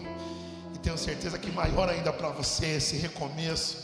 E 0.78 0.80
tenho 0.80 0.96
certeza 0.96 1.40
que 1.40 1.52
maior 1.52 1.90
ainda 1.90 2.14
para 2.14 2.30
você 2.30 2.76
esse 2.76 2.98
recomeço. 2.98 3.80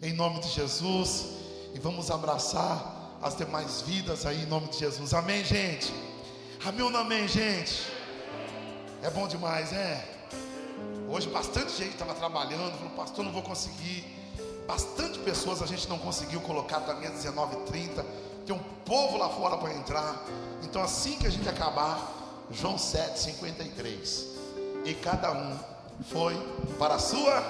Em 0.00 0.14
nome 0.14 0.40
de 0.40 0.48
Jesus. 0.48 1.26
E 1.74 1.78
vamos 1.78 2.10
abraçar 2.10 3.18
as 3.20 3.36
demais 3.36 3.82
vidas 3.82 4.24
aí 4.24 4.44
em 4.44 4.46
nome 4.46 4.68
de 4.68 4.78
Jesus. 4.78 5.12
Amém, 5.12 5.44
gente. 5.44 5.92
Amém 6.64 6.80
ou 6.80 6.90
não 6.90 7.00
amém, 7.00 7.28
gente? 7.28 7.92
É 9.02 9.10
bom 9.10 9.28
demais, 9.28 9.74
é? 9.74 10.02
Hoje 11.06 11.28
bastante 11.28 11.70
gente 11.76 11.92
estava 11.92 12.14
trabalhando, 12.14 12.78
falou, 12.78 12.94
pastor, 12.96 13.26
não 13.26 13.32
vou 13.32 13.42
conseguir. 13.42 14.06
Bastante 14.66 15.18
pessoas 15.18 15.60
a 15.60 15.66
gente 15.66 15.86
não 15.86 15.98
conseguiu 15.98 16.40
colocar 16.40 16.80
também 16.80 17.08
às 17.08 17.22
19h30. 17.26 18.02
Tem 18.46 18.56
um 18.56 18.62
povo 18.86 19.18
lá 19.18 19.28
fora 19.28 19.58
para 19.58 19.74
entrar. 19.74 20.24
Então 20.62 20.82
assim 20.82 21.18
que 21.18 21.26
a 21.26 21.30
gente 21.30 21.46
acabar, 21.46 22.00
João 22.50 22.78
7, 22.78 23.18
53. 23.18 24.28
E 24.86 24.94
cada 24.94 25.30
um 25.32 25.77
foi 26.04 26.34
para 26.78 26.94
a 26.94 26.98
sua. 26.98 27.42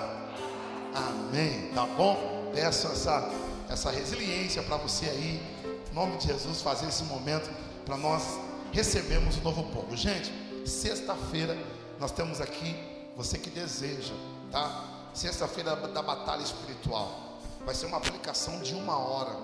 Amém. 0.94 1.70
Tá 1.74 1.86
bom? 1.86 2.50
Peço 2.54 2.88
essa 2.88 3.30
essa 3.68 3.90
resiliência 3.90 4.62
para 4.62 4.76
você 4.78 5.06
aí, 5.06 5.42
em 5.90 5.94
nome 5.94 6.16
de 6.16 6.26
Jesus, 6.28 6.62
fazer 6.62 6.88
esse 6.88 7.04
momento 7.04 7.50
para 7.84 7.96
nós 7.96 8.38
recebermos 8.72 9.36
o 9.36 9.40
novo 9.42 9.62
povo. 9.64 9.94
Gente, 9.96 10.32
sexta-feira 10.66 11.56
nós 12.00 12.10
temos 12.10 12.40
aqui, 12.40 12.76
você 13.16 13.36
que 13.36 13.50
deseja, 13.50 14.14
tá? 14.50 14.84
Sexta-feira 15.12 15.76
da 15.76 16.02
batalha 16.02 16.42
espiritual. 16.42 17.38
Vai 17.64 17.74
ser 17.74 17.86
uma 17.86 17.98
aplicação 17.98 18.60
de 18.60 18.74
uma 18.74 18.96
hora, 18.96 19.36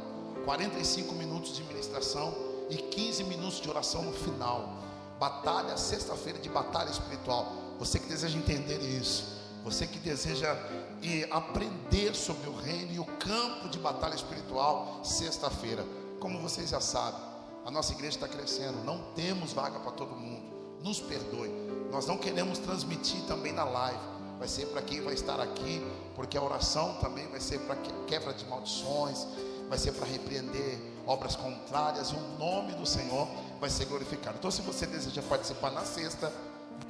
45 0.45 1.15
minutos 1.15 1.55
de 1.55 1.63
ministração 1.65 2.35
e 2.71 2.77
15 2.77 3.25
minutos 3.25 3.61
de 3.61 3.69
oração 3.69 4.03
no 4.03 4.13
final. 4.13 4.79
Batalha, 5.19 5.77
sexta-feira 5.77 6.39
de 6.39 6.49
batalha 6.49 6.91
espiritual. 6.91 7.53
Você 7.79 7.99
que 7.99 8.07
deseja 8.07 8.39
entender 8.39 8.81
isso, 8.81 9.35
você 9.65 9.87
que 9.87 9.99
deseja 9.99 10.55
e 11.03 11.25
aprender 11.31 12.15
sobre 12.15 12.49
o 12.49 12.55
reino 12.55 12.93
e 12.93 12.99
o 12.99 13.05
campo 13.05 13.69
de 13.69 13.79
batalha 13.79 14.15
espiritual, 14.15 15.01
sexta-feira. 15.03 15.85
Como 16.21 16.41
vocês 16.41 16.71
já 16.71 16.81
sabem, 16.81 17.21
a 17.65 17.71
nossa 17.71 17.93
igreja 17.93 18.17
está 18.17 18.29
crescendo, 18.29 18.85
não 18.85 18.99
temos 19.15 19.53
vaga 19.53 19.79
para 19.81 19.93
todo 19.93 20.15
mundo. 20.15 20.53
Nos 20.83 21.01
perdoe. 21.01 21.49
Nós 21.91 22.07
não 22.07 22.19
queremos 22.19 22.59
transmitir 22.59 23.23
também 23.23 23.53
na 23.53 23.65
live. 23.65 23.99
Vai 24.39 24.49
ser 24.49 24.67
para 24.67 24.83
quem 24.83 25.01
vai 25.01 25.15
estar 25.15 25.41
aqui, 25.41 25.83
porque 26.15 26.37
a 26.37 26.43
oração 26.43 26.95
também 27.01 27.27
vai 27.29 27.41
ser 27.41 27.61
para 27.61 27.77
quebra 28.07 28.35
de 28.35 28.45
maldições, 28.45 29.27
vai 29.69 29.79
ser 29.79 29.93
para 29.93 30.07
repreender 30.07 30.79
obras 31.07 31.37
contrárias 31.37 32.11
e 32.11 32.15
o 32.15 32.39
nome 32.39 32.75
do 32.75 32.85
Senhor 32.85 33.27
vai 33.61 33.71
ser 33.71 33.87
glorificado. 33.87 34.37
Então, 34.39 34.51
se 34.51 34.61
você 34.61 34.87
deseja 34.87 35.23
participar 35.23 35.71
na 35.71 35.85
sexta, 35.85 36.31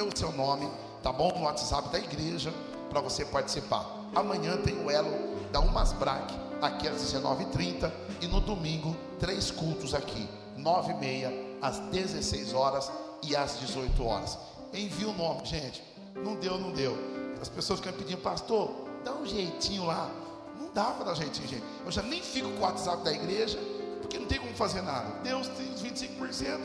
o 0.02 0.16
seu 0.16 0.32
nome, 0.32 0.69
tá 1.02 1.12
bom? 1.12 1.32
No 1.36 1.44
WhatsApp 1.44 1.89
da 1.90 1.98
igreja 1.98 2.52
para 2.90 3.01
você 3.01 3.24
participar. 3.24 3.85
Amanhã 4.15 4.56
tem 4.59 4.85
o 4.85 4.90
elo 4.90 5.11
da 5.51 5.61
Umasbrac, 5.61 6.32
aqui 6.61 6.89
às 6.89 7.02
19h30. 7.02 7.90
E 8.20 8.27
no 8.27 8.40
domingo, 8.40 8.97
três 9.19 9.51
cultos 9.51 9.94
aqui, 9.94 10.28
9h30, 10.59 11.32
às 11.61 11.78
16 11.90 12.55
horas 12.55 12.90
e 13.23 13.35
às 13.35 13.59
18 13.61 14.05
horas. 14.05 14.39
Envia 14.73 15.09
o 15.09 15.12
nome, 15.12 15.44
gente. 15.44 15.82
Não 16.15 16.36
deu, 16.36 16.59
não 16.59 16.73
deu. 16.73 16.97
As 17.40 17.48
pessoas 17.48 17.81
ficam 17.81 17.93
pedindo, 17.93 18.19
pastor, 18.19 18.70
dá 19.05 19.12
um 19.15 19.27
jeitinho 19.27 19.86
lá. 19.86 20.11
Não 20.59 20.73
dá 20.73 20.85
para 20.85 21.06
dar 21.06 21.15
jeitinho, 21.15 21.48
gente. 21.48 21.65
Eu 21.85 21.90
já 21.90 22.02
nem 22.02 22.23
fico 22.23 22.48
com 22.51 22.59
o 22.59 22.62
WhatsApp 22.62 23.02
da 23.02 23.12
igreja, 23.12 23.59
porque 24.01 24.19
não 24.19 24.27
tem 24.27 24.39
como 24.39 24.55
fazer 24.55 24.82
nada. 24.82 25.06
Deus 25.23 25.48
tem 25.48 25.73
os 25.73 25.82
25%. 25.82 26.61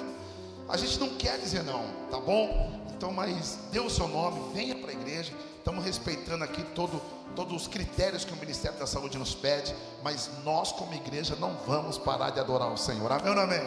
A 0.68 0.78
gente 0.78 1.00
não 1.00 1.10
quer 1.10 1.40
dizer 1.40 1.64
não, 1.64 1.84
tá 2.12 2.20
bom? 2.20 2.80
Então, 3.00 3.14
mas 3.14 3.58
dê 3.72 3.80
o 3.80 3.90
seu 3.90 4.10
nome, 4.10 4.54
venha 4.54 4.76
para 4.76 4.90
a 4.90 4.94
igreja. 4.94 5.32
Estamos 5.58 5.86
respeitando 5.86 6.44
aqui 6.44 6.62
todo 6.76 7.02
todos 7.34 7.62
os 7.62 7.66
critérios 7.66 8.26
que 8.26 8.34
o 8.34 8.36
Ministério 8.36 8.78
da 8.78 8.86
Saúde 8.86 9.18
nos 9.18 9.34
pede, 9.34 9.74
mas 10.04 10.30
nós, 10.44 10.74
como 10.74 10.94
igreja, 10.94 11.34
não 11.38 11.56
vamos 11.66 11.98
parar 11.98 12.32
de 12.32 12.42
adorar 12.42 12.70
o 12.70 12.76
Senhor. 12.76 13.10
Amém 13.10 13.34
ou 13.34 13.40
amém? 13.40 13.62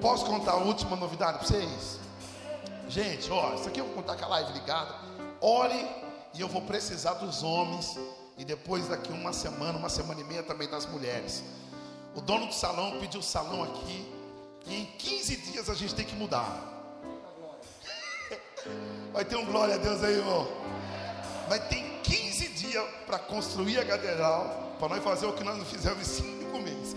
Posso 0.00 0.24
contar 0.24 0.52
a 0.52 0.56
última 0.56 0.96
novidade 0.96 1.40
para 1.40 1.46
vocês? 1.46 1.98
Gente, 2.88 3.30
ó, 3.30 3.52
isso 3.52 3.68
aqui 3.68 3.82
eu 3.82 3.84
vou 3.84 3.96
contar 3.96 4.16
com 4.16 4.24
a 4.24 4.28
live 4.28 4.54
ligada. 4.54 4.94
Ore 5.38 5.86
e 6.32 6.40
eu 6.40 6.48
vou 6.48 6.62
precisar 6.62 7.12
dos 7.12 7.42
homens. 7.42 7.98
E 8.38 8.46
depois 8.46 8.88
daqui 8.88 9.12
uma 9.12 9.34
semana, 9.34 9.78
uma 9.78 9.90
semana 9.90 10.22
e 10.22 10.24
meia 10.24 10.42
também 10.42 10.70
das 10.70 10.86
mulheres. 10.86 11.44
O 12.14 12.22
dono 12.22 12.46
do 12.46 12.54
salão 12.54 12.98
pediu 12.98 13.20
o 13.20 13.22
salão 13.22 13.62
aqui. 13.62 14.10
E 14.66 14.74
em 14.74 14.86
15 14.86 15.36
dias 15.36 15.68
a 15.68 15.74
gente 15.74 15.94
tem 15.94 16.06
que 16.06 16.14
mudar. 16.14 16.73
Vai 19.12 19.24
ter 19.24 19.36
um 19.36 19.44
glória 19.44 19.74
a 19.74 19.78
Deus 19.78 20.02
aí, 20.02 20.14
irmão. 20.14 20.48
Vai 21.48 21.60
ter 21.60 22.00
15 22.02 22.48
dias 22.48 22.84
para 23.06 23.18
construir 23.18 23.78
a 23.78 23.84
catedral, 23.84 24.74
para 24.78 24.88
nós 24.88 25.04
fazer 25.04 25.26
o 25.26 25.32
que 25.32 25.44
nós 25.44 25.56
não 25.56 25.64
fizemos 25.64 26.00
em 26.00 26.22
cinco 26.22 26.58
meses. 26.58 26.94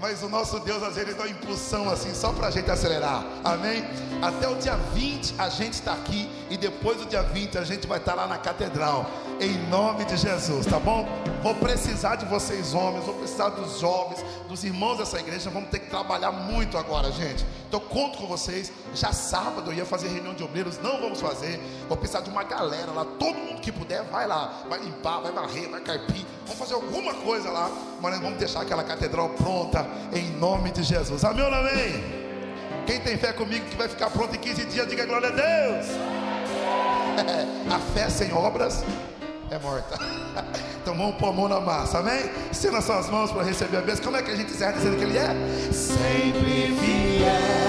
Mas 0.00 0.22
o 0.22 0.28
nosso 0.28 0.60
Deus, 0.60 0.82
às 0.82 0.94
vezes, 0.94 1.16
dá 1.16 1.24
uma 1.24 1.30
impulsão 1.30 1.90
assim, 1.90 2.14
só 2.14 2.32
para 2.32 2.48
a 2.48 2.50
gente 2.50 2.70
acelerar. 2.70 3.24
Amém? 3.42 3.84
Até 4.22 4.48
o 4.48 4.54
dia 4.54 4.76
20 4.94 5.34
a 5.38 5.48
gente 5.48 5.74
está 5.74 5.92
aqui. 5.92 6.28
E 6.48 6.56
depois 6.56 6.98
do 6.98 7.06
dia 7.06 7.22
20 7.22 7.58
a 7.58 7.64
gente 7.64 7.86
vai 7.86 7.98
estar 7.98 8.12
tá 8.12 8.22
lá 8.22 8.26
na 8.28 8.38
catedral. 8.38 9.10
Em 9.40 9.56
nome 9.68 10.04
de 10.04 10.16
Jesus, 10.16 10.66
tá 10.66 10.80
bom? 10.80 11.06
Vou 11.44 11.54
precisar 11.54 12.16
de 12.16 12.26
vocês, 12.26 12.74
homens. 12.74 13.04
Vou 13.04 13.14
precisar 13.14 13.50
dos 13.50 13.78
jovens, 13.78 14.24
dos 14.48 14.64
irmãos 14.64 14.98
dessa 14.98 15.20
igreja. 15.20 15.48
Vamos 15.48 15.70
ter 15.70 15.78
que 15.78 15.88
trabalhar 15.88 16.32
muito 16.32 16.76
agora, 16.76 17.12
gente. 17.12 17.46
Então, 17.68 17.78
conto 17.78 18.18
com 18.18 18.26
vocês. 18.26 18.72
Já 18.92 19.12
sábado 19.12 19.70
eu 19.70 19.76
ia 19.76 19.86
fazer 19.86 20.08
reunião 20.08 20.34
de 20.34 20.42
obreiros. 20.42 20.80
Não 20.82 21.00
vamos 21.00 21.20
fazer. 21.20 21.60
Vou 21.86 21.96
precisar 21.96 22.22
de 22.22 22.30
uma 22.30 22.42
galera 22.42 22.90
lá. 22.90 23.04
Todo 23.04 23.36
mundo 23.36 23.60
que 23.60 23.70
puder, 23.70 24.02
vai 24.04 24.26
lá. 24.26 24.64
Vai 24.68 24.80
limpar, 24.80 25.20
vai 25.20 25.30
varrer, 25.30 25.70
vai 25.70 25.82
carpir. 25.82 26.26
Vamos 26.42 26.58
fazer 26.58 26.74
alguma 26.74 27.14
coisa 27.14 27.48
lá. 27.48 27.70
Mas 28.02 28.18
vamos 28.18 28.38
deixar 28.40 28.62
aquela 28.62 28.82
catedral 28.82 29.28
pronta 29.30 29.86
em 30.12 30.32
nome 30.32 30.72
de 30.72 30.82
Jesus. 30.82 31.24
Amém 31.24 31.44
ou 31.44 31.54
amém? 31.54 32.28
Quem 32.88 32.98
tem 32.98 33.16
fé 33.16 33.32
comigo 33.32 33.64
que 33.66 33.76
vai 33.76 33.86
ficar 33.88 34.10
pronto 34.10 34.34
em 34.34 34.38
15 34.40 34.64
dias, 34.64 34.88
diga 34.88 35.06
glória 35.06 35.28
a 35.28 35.30
Deus. 35.30 35.86
a 37.72 37.78
fé 37.94 38.10
sem 38.10 38.32
obras 38.32 38.82
é 39.50 39.58
morta. 39.58 39.98
Então 40.80 40.96
vamos 40.96 41.16
pôr 41.16 41.28
a 41.28 41.32
mão 41.32 41.48
na 41.48 41.60
massa, 41.60 41.98
amém? 41.98 42.30
Estenda 42.50 42.80
suas 42.80 43.10
mãos 43.10 43.30
para 43.30 43.42
receber 43.42 43.76
a 43.76 43.82
bênção. 43.82 44.04
Como 44.06 44.16
é 44.16 44.22
que 44.22 44.30
a 44.30 44.36
gente 44.36 44.50
encerra 44.52 44.72
dizendo 44.72 44.96
que 44.96 45.04
Ele 45.04 45.18
é? 45.18 45.34
Sempre 45.70 46.74
fiel. 46.80 47.68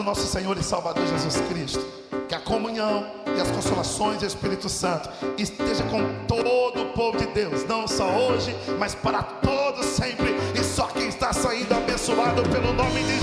do 0.00 0.04
nosso 0.04 0.26
Senhor 0.26 0.56
e 0.56 0.62
Salvador 0.62 1.06
Jesus 1.06 1.42
Cristo, 1.48 1.84
que 2.30 2.34
a 2.36 2.38
comunhão 2.38 3.04
e 3.36 3.40
as 3.40 3.50
consolações 3.50 4.18
do 4.18 4.24
Espírito 4.24 4.68
Santo 4.68 5.10
esteja 5.36 5.82
com 5.90 6.00
todo 6.28 6.80
o 6.80 6.86
povo 6.92 7.18
de 7.18 7.26
Deus, 7.26 7.64
não 7.64 7.88
só 7.88 8.06
hoje, 8.08 8.54
mas 8.78 8.94
para 8.94 9.20
todos 9.20 9.84
sempre. 9.84 10.36
E 10.54 10.62
só 10.62 10.86
quem 10.86 11.08
está 11.08 11.32
saindo 11.32 11.74
abençoado 11.74 12.48
pelo 12.48 12.72
nome 12.72 13.02
de 13.02 13.20